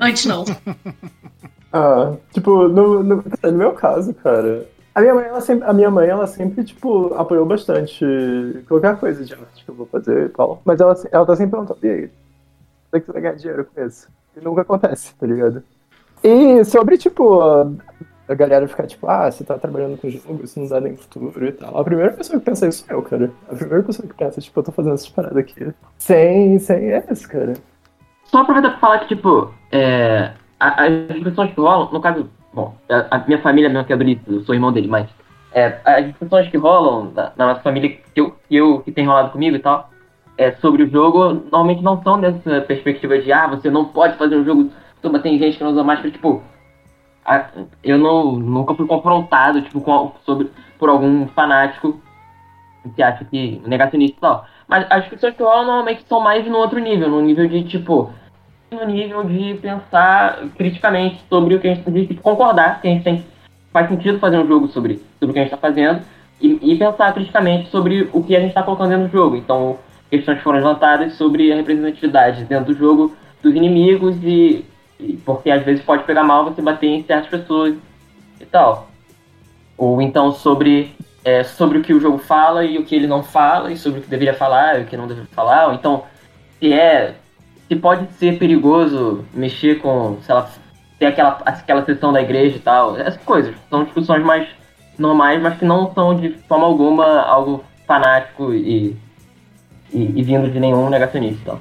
Antes 0.00 0.24
não. 0.24 0.44
ah, 1.72 2.14
tipo, 2.32 2.68
no, 2.68 3.02
no, 3.02 3.24
no, 3.42 3.52
meu 3.52 3.72
caso, 3.72 4.14
cara, 4.14 4.66
a 4.94 5.00
minha 5.02 5.14
mãe, 5.14 5.26
ela 5.26 5.40
sempre, 5.42 5.68
a 5.68 5.72
minha 5.74 5.90
mãe, 5.90 6.08
ela 6.08 6.26
sempre, 6.26 6.64
tipo, 6.64 7.14
apoiou 7.14 7.44
bastante 7.44 8.04
qualquer 8.66 8.96
coisa 8.96 9.24
de 9.24 9.34
arte 9.34 9.62
que 9.62 9.70
eu 9.70 9.74
vou 9.74 9.86
fazer 9.86 10.26
e 10.26 10.28
tal. 10.30 10.62
Mas 10.64 10.80
ela, 10.80 10.96
ela 11.12 11.26
tá 11.26 11.36
sempre 11.36 11.50
perguntando, 11.50 11.80
e 11.82 11.88
aí? 11.88 12.10
É 12.92 13.00
que 13.00 13.12
ganhar 13.12 13.34
dinheiro 13.34 13.64
com 13.64 13.84
isso? 13.84 14.08
E 14.36 14.40
nunca 14.40 14.62
acontece, 14.62 15.14
tá 15.14 15.26
ligado? 15.26 15.62
E 16.22 16.64
sobre, 16.64 16.98
tipo, 16.98 17.40
a 18.28 18.34
galera 18.34 18.66
ficar 18.66 18.86
tipo, 18.86 19.08
ah, 19.08 19.30
você 19.30 19.44
tá 19.44 19.58
trabalhando 19.58 19.96
com 19.98 20.10
jogo, 20.10 20.44
isso 20.44 20.58
não 20.58 20.68
dá 20.68 20.80
nem 20.80 20.96
futuro 20.96 21.46
e 21.46 21.52
tal. 21.52 21.78
A 21.78 21.84
primeira 21.84 22.12
pessoa 22.12 22.38
que 22.38 22.44
pensa 22.44 22.66
isso 22.66 22.84
é 22.88 22.94
eu, 22.94 23.02
cara. 23.02 23.30
A 23.48 23.54
primeira 23.54 23.82
pessoa 23.82 24.08
que 24.08 24.14
pensa, 24.14 24.40
tipo, 24.40 24.58
eu 24.58 24.64
tô 24.64 24.72
fazendo 24.72 24.94
essas 24.94 25.08
paradas 25.08 25.38
aqui. 25.38 25.72
Sem, 25.98 26.58
sem 26.58 26.90
essa, 26.90 27.28
cara. 27.28 27.54
Só 28.24 28.38
aproveitar 28.38 28.70
pra 28.70 28.78
falar 28.78 28.98
que, 29.00 29.14
tipo, 29.14 29.54
é, 29.70 30.32
as 30.58 31.14
discussões 31.14 31.52
que 31.52 31.60
rolam, 31.60 31.92
no 31.92 32.00
caso, 32.00 32.28
bom, 32.52 32.74
a, 32.88 33.16
a 33.16 33.26
minha 33.26 33.40
família 33.40 33.70
mesmo 33.70 33.86
que 33.86 33.92
é 33.92 33.96
bonita, 33.96 34.30
eu 34.30 34.42
sou 34.42 34.54
irmão 34.54 34.72
dele, 34.72 34.88
mas 34.88 35.08
é, 35.52 35.78
as 35.84 36.06
discussões 36.06 36.48
que 36.48 36.56
rolam 36.56 37.12
na, 37.14 37.32
na 37.36 37.46
nossa 37.46 37.60
família, 37.60 37.90
que 38.12 38.20
eu, 38.20 38.34
que 38.48 38.56
eu 38.56 38.80
que 38.80 38.90
tem 38.90 39.06
rolado 39.06 39.30
comigo 39.30 39.54
e 39.56 39.60
tal, 39.60 39.90
é, 40.38 40.52
sobre 40.52 40.82
o 40.82 40.90
jogo, 40.90 41.32
normalmente 41.50 41.82
não 41.82 42.02
são 42.02 42.20
dessa 42.20 42.60
perspectiva 42.62 43.18
de, 43.18 43.32
ah, 43.32 43.46
você 43.46 43.70
não 43.70 43.86
pode 43.86 44.16
fazer 44.16 44.36
um 44.36 44.44
jogo, 44.44 44.70
mas 45.02 45.22
tem 45.22 45.38
gente 45.38 45.56
que 45.56 45.64
não 45.64 45.70
usa 45.70 45.84
máscara, 45.84 46.10
tipo, 46.10 46.42
eu 47.82 47.98
não, 47.98 48.32
nunca 48.32 48.74
fui 48.74 48.86
confrontado 48.86 49.62
tipo, 49.62 49.80
com, 49.80 50.12
sobre, 50.24 50.50
por 50.78 50.88
algum 50.88 51.26
fanático 51.28 52.00
que 52.94 53.02
acha 53.02 53.24
que 53.24 53.60
negacionista 53.66 54.16
e 54.16 54.20
tal. 54.20 54.46
Mas 54.68 54.86
as 54.90 55.02
discussões 55.02 55.34
que 55.34 55.42
rolam 55.42 55.64
normalmente 55.64 56.04
são 56.08 56.20
mais 56.20 56.46
no 56.46 56.58
outro 56.58 56.78
nível, 56.78 57.08
no 57.08 57.20
nível 57.20 57.48
de 57.48 57.64
tipo. 57.64 58.10
No 58.70 58.84
nível 58.84 59.22
de 59.24 59.54
pensar 59.54 60.40
criticamente 60.56 61.24
sobre 61.28 61.54
o 61.54 61.60
que 61.60 61.68
a 61.68 61.74
gente 61.74 61.88
de 61.90 62.14
concordar 62.14 62.80
que 62.80 62.88
a 62.88 62.90
gente 62.90 63.04
tem. 63.04 63.24
Faz 63.72 63.88
sentido 63.88 64.18
fazer 64.18 64.38
um 64.38 64.46
jogo 64.46 64.68
sobre, 64.68 65.00
sobre 65.18 65.30
o 65.30 65.32
que 65.32 65.38
a 65.38 65.42
gente 65.42 65.54
está 65.54 65.56
fazendo 65.56 66.02
e, 66.40 66.72
e, 66.72 66.78
pensar 66.78 67.12
criticamente 67.12 67.70
sobre 67.70 68.08
o 68.12 68.22
que 68.22 68.34
a 68.34 68.40
gente 68.40 68.50
está 68.50 68.62
colocando 68.62 68.90
dentro 68.90 69.08
do 69.08 69.12
jogo. 69.12 69.36
Então, 69.36 69.78
questões 70.10 70.40
foram 70.40 70.58
levantadas 70.58 71.14
sobre 71.14 71.52
a 71.52 71.56
representatividade 71.56 72.44
dentro 72.44 72.72
do 72.72 72.78
jogo 72.78 73.16
dos 73.42 73.54
inimigos 73.54 74.16
e 74.22 74.64
porque 75.24 75.50
às 75.50 75.64
vezes 75.64 75.84
pode 75.84 76.04
pegar 76.04 76.24
mal 76.24 76.44
você 76.44 76.62
bater 76.62 76.86
em 76.86 77.02
certas 77.04 77.28
pessoas 77.28 77.74
e 78.40 78.46
tal. 78.46 78.88
Ou 79.76 80.00
então 80.00 80.32
sobre, 80.32 80.94
é, 81.24 81.42
sobre 81.44 81.78
o 81.78 81.82
que 81.82 81.92
o 81.92 82.00
jogo 82.00 82.18
fala 82.18 82.64
e 82.64 82.78
o 82.78 82.84
que 82.84 82.94
ele 82.94 83.06
não 83.06 83.22
fala, 83.22 83.70
e 83.70 83.76
sobre 83.76 84.00
o 84.00 84.02
que 84.02 84.08
deveria 84.08 84.34
falar 84.34 84.78
e 84.80 84.82
o 84.82 84.86
que 84.86 84.96
não 84.96 85.06
deveria 85.06 85.28
falar. 85.32 85.66
Ou 85.66 85.74
então, 85.74 86.04
se 86.58 86.72
é. 86.72 87.14
Se 87.68 87.74
pode 87.74 88.06
ser 88.12 88.38
perigoso 88.38 89.24
mexer 89.34 89.80
com, 89.80 90.18
sei 90.22 90.32
lá, 90.32 90.48
ter 91.00 91.06
aquela, 91.06 91.42
aquela 91.44 91.84
sessão 91.84 92.12
da 92.12 92.22
igreja 92.22 92.56
e 92.56 92.60
tal. 92.60 92.96
Essas 92.96 93.20
coisas. 93.22 93.54
São 93.68 93.82
discussões 93.82 94.24
mais 94.24 94.48
normais, 94.96 95.42
mas 95.42 95.58
que 95.58 95.64
não 95.64 95.92
são 95.92 96.14
de 96.14 96.30
forma 96.48 96.64
alguma 96.64 97.22
algo 97.22 97.64
fanático 97.84 98.54
e, 98.54 98.96
e, 99.92 100.12
e 100.16 100.22
vindo 100.22 100.50
de 100.50 100.60
nenhum 100.60 100.88
negacionista. 100.88 101.56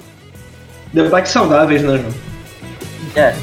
Debates 0.93 1.31
saudáveis, 1.31 1.81
né, 1.81 1.97
João? 1.97 2.13
Yeah. 3.15 3.37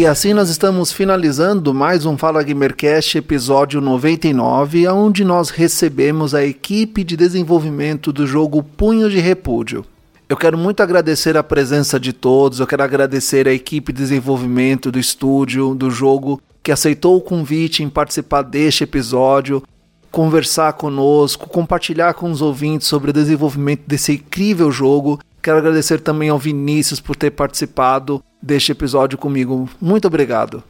E 0.00 0.06
assim 0.06 0.32
nós 0.32 0.48
estamos 0.48 0.90
finalizando 0.90 1.74
mais 1.74 2.06
um 2.06 2.16
Fala 2.16 2.42
Gamercast 2.42 3.18
episódio 3.18 3.82
99, 3.82 4.88
onde 4.88 5.26
nós 5.26 5.50
recebemos 5.50 6.34
a 6.34 6.42
equipe 6.42 7.04
de 7.04 7.18
desenvolvimento 7.18 8.10
do 8.10 8.26
jogo 8.26 8.62
Punho 8.62 9.10
de 9.10 9.20
Repúdio. 9.20 9.84
Eu 10.26 10.38
quero 10.38 10.56
muito 10.56 10.82
agradecer 10.82 11.36
a 11.36 11.42
presença 11.42 12.00
de 12.00 12.14
todos, 12.14 12.60
eu 12.60 12.66
quero 12.66 12.82
agradecer 12.82 13.46
a 13.46 13.52
equipe 13.52 13.92
de 13.92 13.98
desenvolvimento 13.98 14.90
do 14.90 14.98
estúdio, 14.98 15.74
do 15.74 15.90
jogo, 15.90 16.40
que 16.62 16.72
aceitou 16.72 17.18
o 17.18 17.20
convite 17.20 17.82
em 17.82 17.90
participar 17.90 18.40
deste 18.40 18.84
episódio, 18.84 19.62
conversar 20.10 20.72
conosco, 20.72 21.46
compartilhar 21.46 22.14
com 22.14 22.30
os 22.30 22.40
ouvintes 22.40 22.88
sobre 22.88 23.10
o 23.10 23.12
desenvolvimento 23.12 23.82
desse 23.86 24.14
incrível 24.14 24.72
jogo. 24.72 25.20
Quero 25.42 25.58
agradecer 25.58 26.00
também 26.00 26.30
ao 26.30 26.38
Vinícius 26.38 27.00
por 27.00 27.16
ter 27.16 27.32
participado 27.32 28.22
deste 28.42 28.72
episódio 28.72 29.18
comigo. 29.18 29.68
Muito 29.80 30.06
obrigado. 30.06 30.62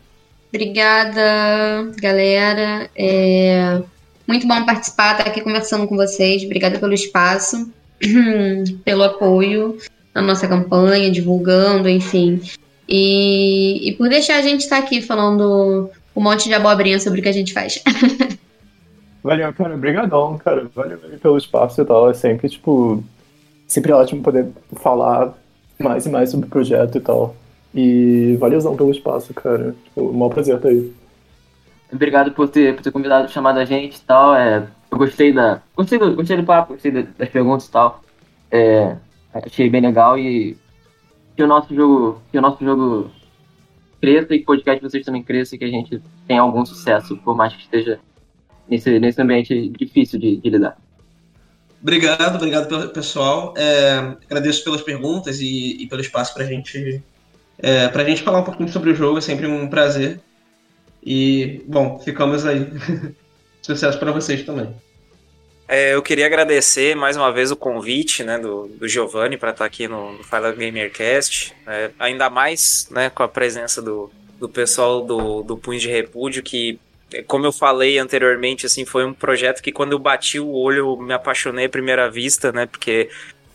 Obrigada, 0.49 1.93
galera. 2.01 2.91
É 2.97 3.81
muito 4.27 4.47
bom 4.47 4.65
participar, 4.65 5.13
estar 5.13 5.29
aqui 5.29 5.41
conversando 5.41 5.87
com 5.87 5.97
vocês. 5.97 6.43
Obrigada 6.45 6.79
pelo 6.79 6.93
espaço. 6.93 7.71
pelo 8.85 9.03
apoio 9.03 9.77
na 10.15 10.23
nossa 10.23 10.49
campanha, 10.49 11.11
divulgando, 11.11 11.89
enfim. 11.89 12.41
E, 12.89 13.89
e 13.89 13.93
por 13.93 14.09
deixar 14.09 14.37
a 14.37 14.43
gente 14.43 14.63
estar 14.63 14.79
aqui 14.79 15.01
falando 15.01 15.91
um 16.15 16.21
monte 16.23 16.49
de 16.49 16.55
abobrinha 16.55 16.99
sobre 16.99 17.21
o 17.21 17.23
que 17.23 17.29
a 17.29 17.33
gente 17.33 17.53
faz. 17.53 17.83
Valeu, 19.23 19.53
cara. 19.53 19.75
Obrigadão, 19.75 20.39
cara. 20.39 20.69
Valeu 20.75 20.99
pelo 20.99 21.39
espaço 21.39 21.83
e 21.83 21.85
tal. 21.85 22.11
É 22.11 22.15
sempre, 22.15 22.49
tipo, 22.49 23.05
sempre 23.67 23.93
ótimo 23.93 24.23
poder 24.23 24.49
falar 24.77 25.35
mais 25.79 26.07
e 26.07 26.09
mais 26.09 26.31
sobre 26.31 26.47
o 26.47 26.51
projeto 26.51 26.99
e 26.99 27.01
tal. 27.01 27.37
E 27.75 28.37
valeuzão 28.39 28.77
pelo 28.77 28.91
espaço, 28.91 29.33
cara. 29.33 29.75
Tipo, 29.85 30.09
um 30.09 30.13
maior 30.13 30.31
prazer 30.31 30.57
estar 30.57 30.69
aí. 30.69 30.93
Obrigado 31.93 32.33
por 32.33 32.49
ter, 32.49 32.75
por 32.75 32.83
ter 32.83 32.91
convidado, 32.91 33.31
chamado 33.31 33.59
a 33.59 33.65
gente 33.65 33.97
e 33.97 34.01
tal. 34.01 34.35
É, 34.35 34.67
eu 34.91 34.99
gostei 34.99 35.33
da. 35.33 35.63
Gostei 35.77 35.99
do, 35.99 36.15
gostei 36.15 36.37
do 36.37 36.45
papo, 36.45 36.75
gostei 36.75 36.91
das 36.91 37.29
perguntas 37.29 37.67
e 37.67 37.71
tal. 37.71 38.03
É, 38.51 38.97
achei 39.33 39.71
bem 39.71 39.81
legal 39.81 40.19
e 40.19 40.57
que 41.37 41.43
o 41.43 41.47
nosso 41.47 41.75
jogo. 41.75 42.21
Que 42.31 42.39
o 42.39 42.43
nosso 42.43 42.65
jogo 42.65 43.11
cresça 44.01 44.35
e 44.35 44.39
que 44.39 44.45
o 44.45 44.47
podcast 44.47 44.83
de 44.83 44.91
vocês 44.91 45.05
também 45.05 45.23
cresça 45.23 45.55
e 45.55 45.59
que 45.59 45.65
a 45.65 45.69
gente 45.69 46.03
tenha 46.27 46.41
algum 46.41 46.65
sucesso, 46.65 47.17
por 47.19 47.37
mais 47.37 47.55
que 47.55 47.63
esteja 47.63 48.01
nesse, 48.69 48.99
nesse 48.99 49.21
ambiente 49.21 49.69
difícil 49.69 50.19
de, 50.19 50.37
de 50.37 50.51
lidar. 50.51 50.77
Obrigado, 51.83 52.37
obrigado 52.37 52.69
pelo 52.69 52.89
pessoal. 52.91 53.55
É, 53.57 54.17
agradeço 54.27 54.65
pelas 54.65 54.83
perguntas 54.83 55.41
e, 55.41 55.83
e 55.83 55.87
pelo 55.87 56.01
espaço 56.01 56.35
para 56.35 56.45
gente, 56.45 57.03
é, 57.63 57.85
a 57.87 58.05
gente 58.05 58.23
falar 58.23 58.41
um 58.41 58.45
pouquinho 58.45 58.69
sobre 58.69 58.91
o 58.91 58.95
jogo. 58.95 59.19
É 59.19 59.21
sempre 59.21 59.47
um 59.47 59.69
prazer. 59.69 60.21
E, 61.05 61.63
bom, 61.67 61.99
ficamos 61.99 62.47
aí. 62.47 62.67
Sucesso 63.63 63.99
para 63.99 64.13
vocês 64.13 64.43
também. 64.43 64.75
É, 65.69 65.95
eu 65.95 66.03
queria 66.03 66.27
agradecer 66.27 66.97
mais 66.97 67.17
uma 67.17 67.31
vez 67.31 67.53
o 67.53 67.57
convite 67.57 68.25
né, 68.25 68.39
do, 68.39 68.67
do 68.67 68.89
Giovanni 68.89 69.37
para 69.37 69.51
estar 69.51 69.65
tá 69.65 69.67
aqui 69.67 69.87
no, 69.87 70.15
no 70.15 70.25
Fala 70.25 70.51
Gamercast. 70.53 71.55
É, 71.67 71.91
ainda 71.99 72.29
mais 72.29 72.89
né, 72.91 73.09
com 73.09 73.23
a 73.23 73.29
presença 73.29 73.81
do, 73.81 74.11
do 74.39 74.49
pessoal 74.49 75.03
do, 75.03 75.43
do 75.43 75.57
Punho 75.57 75.79
de 75.79 75.89
Repúdio, 75.89 76.43
que 76.43 76.81
como 77.27 77.47
eu 77.47 77.53
falei 77.53 77.99
anteriormente, 77.99 78.67
assim, 78.67 78.85
foi 78.85 79.05
um 79.05 79.13
projeto 79.13 79.63
que 79.63 79.73
quando 79.73 79.93
eu 79.93 79.99
bati 79.99 80.39
o 80.39 80.51
olho, 80.51 80.79
eu 80.79 80.97
me 80.97 81.13
apaixonei 81.13 81.67
à 81.67 81.69
primeira 81.69 82.11
vista, 82.11 82.53
né? 82.53 82.67
Porque 82.67 83.09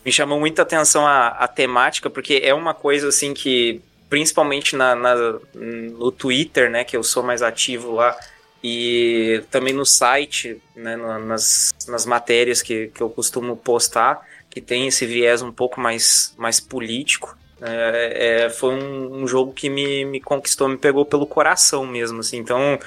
me 0.04 0.12
chamou 0.12 0.38
muita 0.38 0.62
atenção 0.62 1.06
a, 1.06 1.28
a 1.28 1.48
temática, 1.48 2.10
porque 2.10 2.40
é 2.42 2.54
uma 2.54 2.74
coisa 2.74 3.08
assim 3.08 3.32
que, 3.32 3.80
principalmente 4.08 4.76
na, 4.76 4.94
na, 4.94 5.14
no 5.54 6.10
Twitter, 6.12 6.70
né? 6.70 6.84
Que 6.84 6.96
eu 6.96 7.02
sou 7.02 7.22
mais 7.22 7.42
ativo 7.42 7.92
lá, 7.92 8.16
e 8.62 9.44
também 9.50 9.72
no 9.72 9.86
site, 9.86 10.60
né, 10.74 10.96
nas, 10.96 11.72
nas 11.86 12.04
matérias 12.04 12.62
que, 12.62 12.88
que 12.88 13.00
eu 13.00 13.08
costumo 13.08 13.56
postar, 13.56 14.20
que 14.50 14.60
tem 14.60 14.88
esse 14.88 15.06
viés 15.06 15.40
um 15.40 15.52
pouco 15.52 15.80
mais, 15.80 16.34
mais 16.36 16.58
político. 16.58 17.36
É, 17.60 18.44
é, 18.44 18.50
foi 18.50 18.74
um, 18.74 19.22
um, 19.22 19.28
jogo 19.28 19.52
que 19.52 19.70
me, 19.70 20.04
me 20.04 20.20
conquistou, 20.20 20.68
me 20.68 20.76
pegou 20.76 21.04
pelo 21.04 21.26
coração 21.26 21.86
mesmo, 21.86 22.20
assim. 22.20 22.38
Então, 22.38 22.78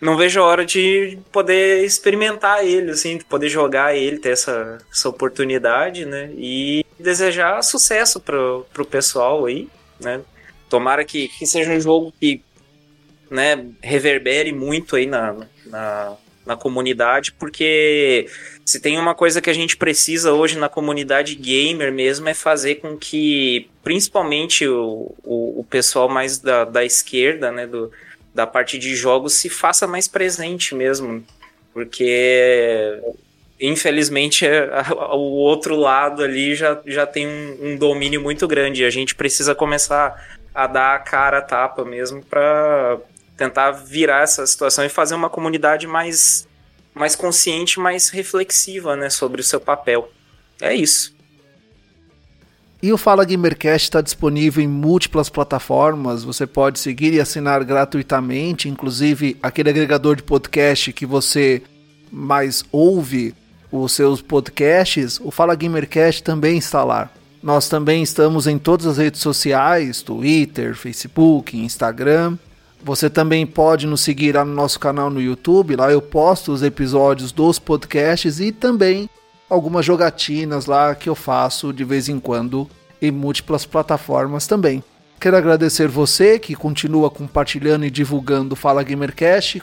não 0.00 0.16
vejo 0.16 0.40
a 0.40 0.44
hora 0.44 0.64
de 0.64 1.18
poder 1.30 1.84
experimentar 1.84 2.64
ele, 2.64 2.90
assim, 2.90 3.18
de 3.18 3.24
poder 3.24 3.48
jogar 3.48 3.94
ele, 3.94 4.18
ter 4.18 4.30
essa, 4.30 4.78
essa 4.90 5.08
oportunidade, 5.08 6.06
né? 6.06 6.30
E 6.36 6.84
desejar 6.98 7.62
sucesso 7.62 8.18
pro, 8.18 8.66
pro 8.72 8.84
pessoal 8.84 9.46
aí, 9.46 9.68
né? 10.00 10.20
Tomara 10.70 11.04
que, 11.04 11.28
que 11.28 11.46
seja 11.46 11.72
um 11.72 11.80
jogo 11.80 12.14
que 12.18 12.40
né, 13.30 13.66
reverbere 13.82 14.52
muito 14.52 14.96
aí 14.96 15.04
na, 15.04 15.36
na, 15.66 16.16
na 16.46 16.56
comunidade, 16.56 17.32
porque 17.32 18.26
se 18.64 18.80
tem 18.80 18.98
uma 18.98 19.14
coisa 19.14 19.40
que 19.40 19.50
a 19.50 19.52
gente 19.52 19.76
precisa 19.76 20.32
hoje 20.32 20.56
na 20.56 20.68
comunidade 20.68 21.34
gamer 21.34 21.92
mesmo 21.92 22.28
é 22.28 22.34
fazer 22.34 22.76
com 22.76 22.96
que, 22.96 23.68
principalmente 23.82 24.66
o, 24.66 25.14
o, 25.24 25.60
o 25.60 25.66
pessoal 25.68 26.08
mais 26.08 26.38
da, 26.38 26.64
da 26.64 26.84
esquerda, 26.84 27.52
né, 27.52 27.66
do, 27.66 27.92
da 28.34 28.46
parte 28.46 28.78
de 28.78 28.94
jogos 28.94 29.34
se 29.34 29.48
faça 29.48 29.86
mais 29.86 30.08
presente 30.08 30.74
mesmo. 30.74 31.24
Porque 31.74 32.98
infelizmente 33.60 34.46
o 35.12 35.18
outro 35.18 35.76
lado 35.76 36.22
ali 36.22 36.54
já, 36.54 36.80
já 36.86 37.06
tem 37.06 37.26
um, 37.26 37.58
um, 37.60 37.76
domínio 37.76 38.20
muito 38.20 38.48
grande. 38.48 38.84
A 38.84 38.90
gente 38.90 39.14
precisa 39.14 39.54
começar 39.54 40.39
a 40.54 40.66
dar 40.66 40.96
a 40.96 40.98
cara 40.98 41.38
a 41.38 41.42
tapa 41.42 41.84
mesmo 41.84 42.22
para 42.22 42.98
tentar 43.36 43.70
virar 43.70 44.22
essa 44.22 44.46
situação 44.46 44.84
e 44.84 44.88
fazer 44.88 45.14
uma 45.14 45.30
comunidade 45.30 45.86
mais, 45.86 46.46
mais 46.94 47.16
consciente, 47.16 47.80
mais 47.80 48.10
reflexiva 48.10 48.96
né, 48.96 49.08
sobre 49.08 49.40
o 49.40 49.44
seu 49.44 49.60
papel. 49.60 50.10
É 50.60 50.74
isso. 50.74 51.14
E 52.82 52.92
o 52.92 52.98
Fala 52.98 53.24
Gamercast 53.24 53.86
está 53.86 54.00
disponível 54.00 54.62
em 54.62 54.68
múltiplas 54.68 55.28
plataformas. 55.28 56.24
Você 56.24 56.46
pode 56.46 56.78
seguir 56.78 57.12
e 57.12 57.20
assinar 57.20 57.62
gratuitamente, 57.62 58.68
inclusive 58.68 59.36
aquele 59.42 59.68
agregador 59.68 60.16
de 60.16 60.22
podcast 60.22 60.92
que 60.92 61.04
você 61.04 61.62
mais 62.10 62.64
ouve 62.72 63.34
os 63.70 63.92
seus 63.92 64.22
podcasts. 64.22 65.20
O 65.20 65.30
Fala 65.30 65.54
Gamercast 65.54 66.22
também 66.22 66.56
está 66.56 66.82
lá. 66.82 67.10
Nós 67.42 67.68
também 67.68 68.02
estamos 68.02 68.46
em 68.46 68.58
todas 68.58 68.86
as 68.86 68.98
redes 68.98 69.20
sociais: 69.20 70.02
Twitter, 70.02 70.74
Facebook, 70.74 71.56
Instagram. 71.56 72.36
Você 72.82 73.10
também 73.10 73.46
pode 73.46 73.86
nos 73.86 74.00
seguir 74.00 74.34
lá 74.34 74.44
no 74.44 74.54
nosso 74.54 74.80
canal 74.80 75.10
no 75.10 75.20
YouTube. 75.20 75.76
Lá 75.76 75.90
eu 75.90 76.00
posto 76.00 76.52
os 76.52 76.62
episódios 76.62 77.30
dos 77.30 77.58
podcasts 77.58 78.40
e 78.40 78.52
também 78.52 79.08
algumas 79.48 79.84
jogatinas 79.84 80.66
lá 80.66 80.94
que 80.94 81.08
eu 81.08 81.14
faço 81.14 81.72
de 81.72 81.84
vez 81.84 82.08
em 82.08 82.18
quando 82.18 82.68
em 83.02 83.10
múltiplas 83.10 83.66
plataformas 83.66 84.46
também. 84.46 84.82
Quero 85.18 85.36
agradecer 85.36 85.88
você 85.88 86.38
que 86.38 86.54
continua 86.54 87.10
compartilhando 87.10 87.84
e 87.84 87.90
divulgando 87.90 88.54
o 88.54 88.56
Fala 88.56 88.82
Gamercast. 88.82 89.62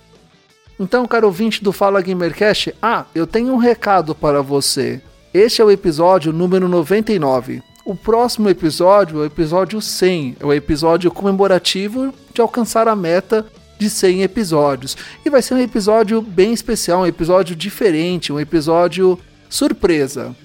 Então, 0.79 1.07
caro 1.07 1.25
ouvinte 1.25 1.63
do 1.63 1.71
Fala 1.71 2.01
Gamercast, 2.01 2.75
ah, 2.79 3.05
eu 3.15 3.25
tenho 3.25 3.51
um 3.51 3.57
recado 3.57 4.13
para 4.13 4.43
você. 4.43 5.01
Este 5.37 5.61
é 5.61 5.65
o 5.65 5.69
episódio 5.69 6.33
número 6.33 6.67
99. 6.67 7.61
O 7.85 7.93
próximo 7.93 8.49
episódio 8.49 9.19
é 9.19 9.21
o 9.21 9.25
episódio 9.25 9.79
100, 9.79 10.37
é 10.39 10.43
o 10.43 10.51
episódio 10.51 11.11
comemorativo 11.11 12.11
de 12.33 12.41
alcançar 12.41 12.87
a 12.87 12.95
meta 12.95 13.45
de 13.77 13.87
100 13.87 14.23
episódios. 14.23 14.97
E 15.23 15.29
vai 15.29 15.43
ser 15.43 15.53
um 15.53 15.59
episódio 15.59 16.23
bem 16.23 16.53
especial, 16.53 17.01
um 17.01 17.05
episódio 17.05 17.55
diferente, 17.55 18.33
um 18.33 18.39
episódio 18.39 19.19
surpresa. 19.47 20.35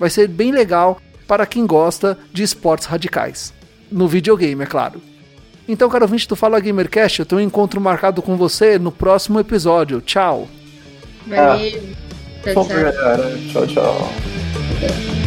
Vai 0.00 0.10
ser 0.10 0.26
bem 0.26 0.50
legal 0.50 1.00
para 1.28 1.46
quem 1.46 1.64
gosta 1.64 2.18
de 2.32 2.42
esportes 2.42 2.88
radicais. 2.88 3.54
No 3.88 4.08
videogame, 4.08 4.64
é 4.64 4.66
claro. 4.66 5.00
Então, 5.68 5.88
caro 5.88 6.06
ouvinte 6.06 6.26
do 6.26 6.34
Fala 6.34 6.58
Gamercast, 6.58 7.20
eu 7.20 7.26
tenho 7.26 7.40
um 7.40 7.44
encontro 7.44 7.80
marcado 7.80 8.20
com 8.20 8.36
você 8.36 8.80
no 8.80 8.90
próximo 8.90 9.38
episódio. 9.38 10.00
Tchau! 10.00 10.48
Valeu! 11.28 12.09
Tchau, 12.42 12.64
tchau. 12.64 13.66
tchau, 13.66 13.66
tchau. 13.66 15.19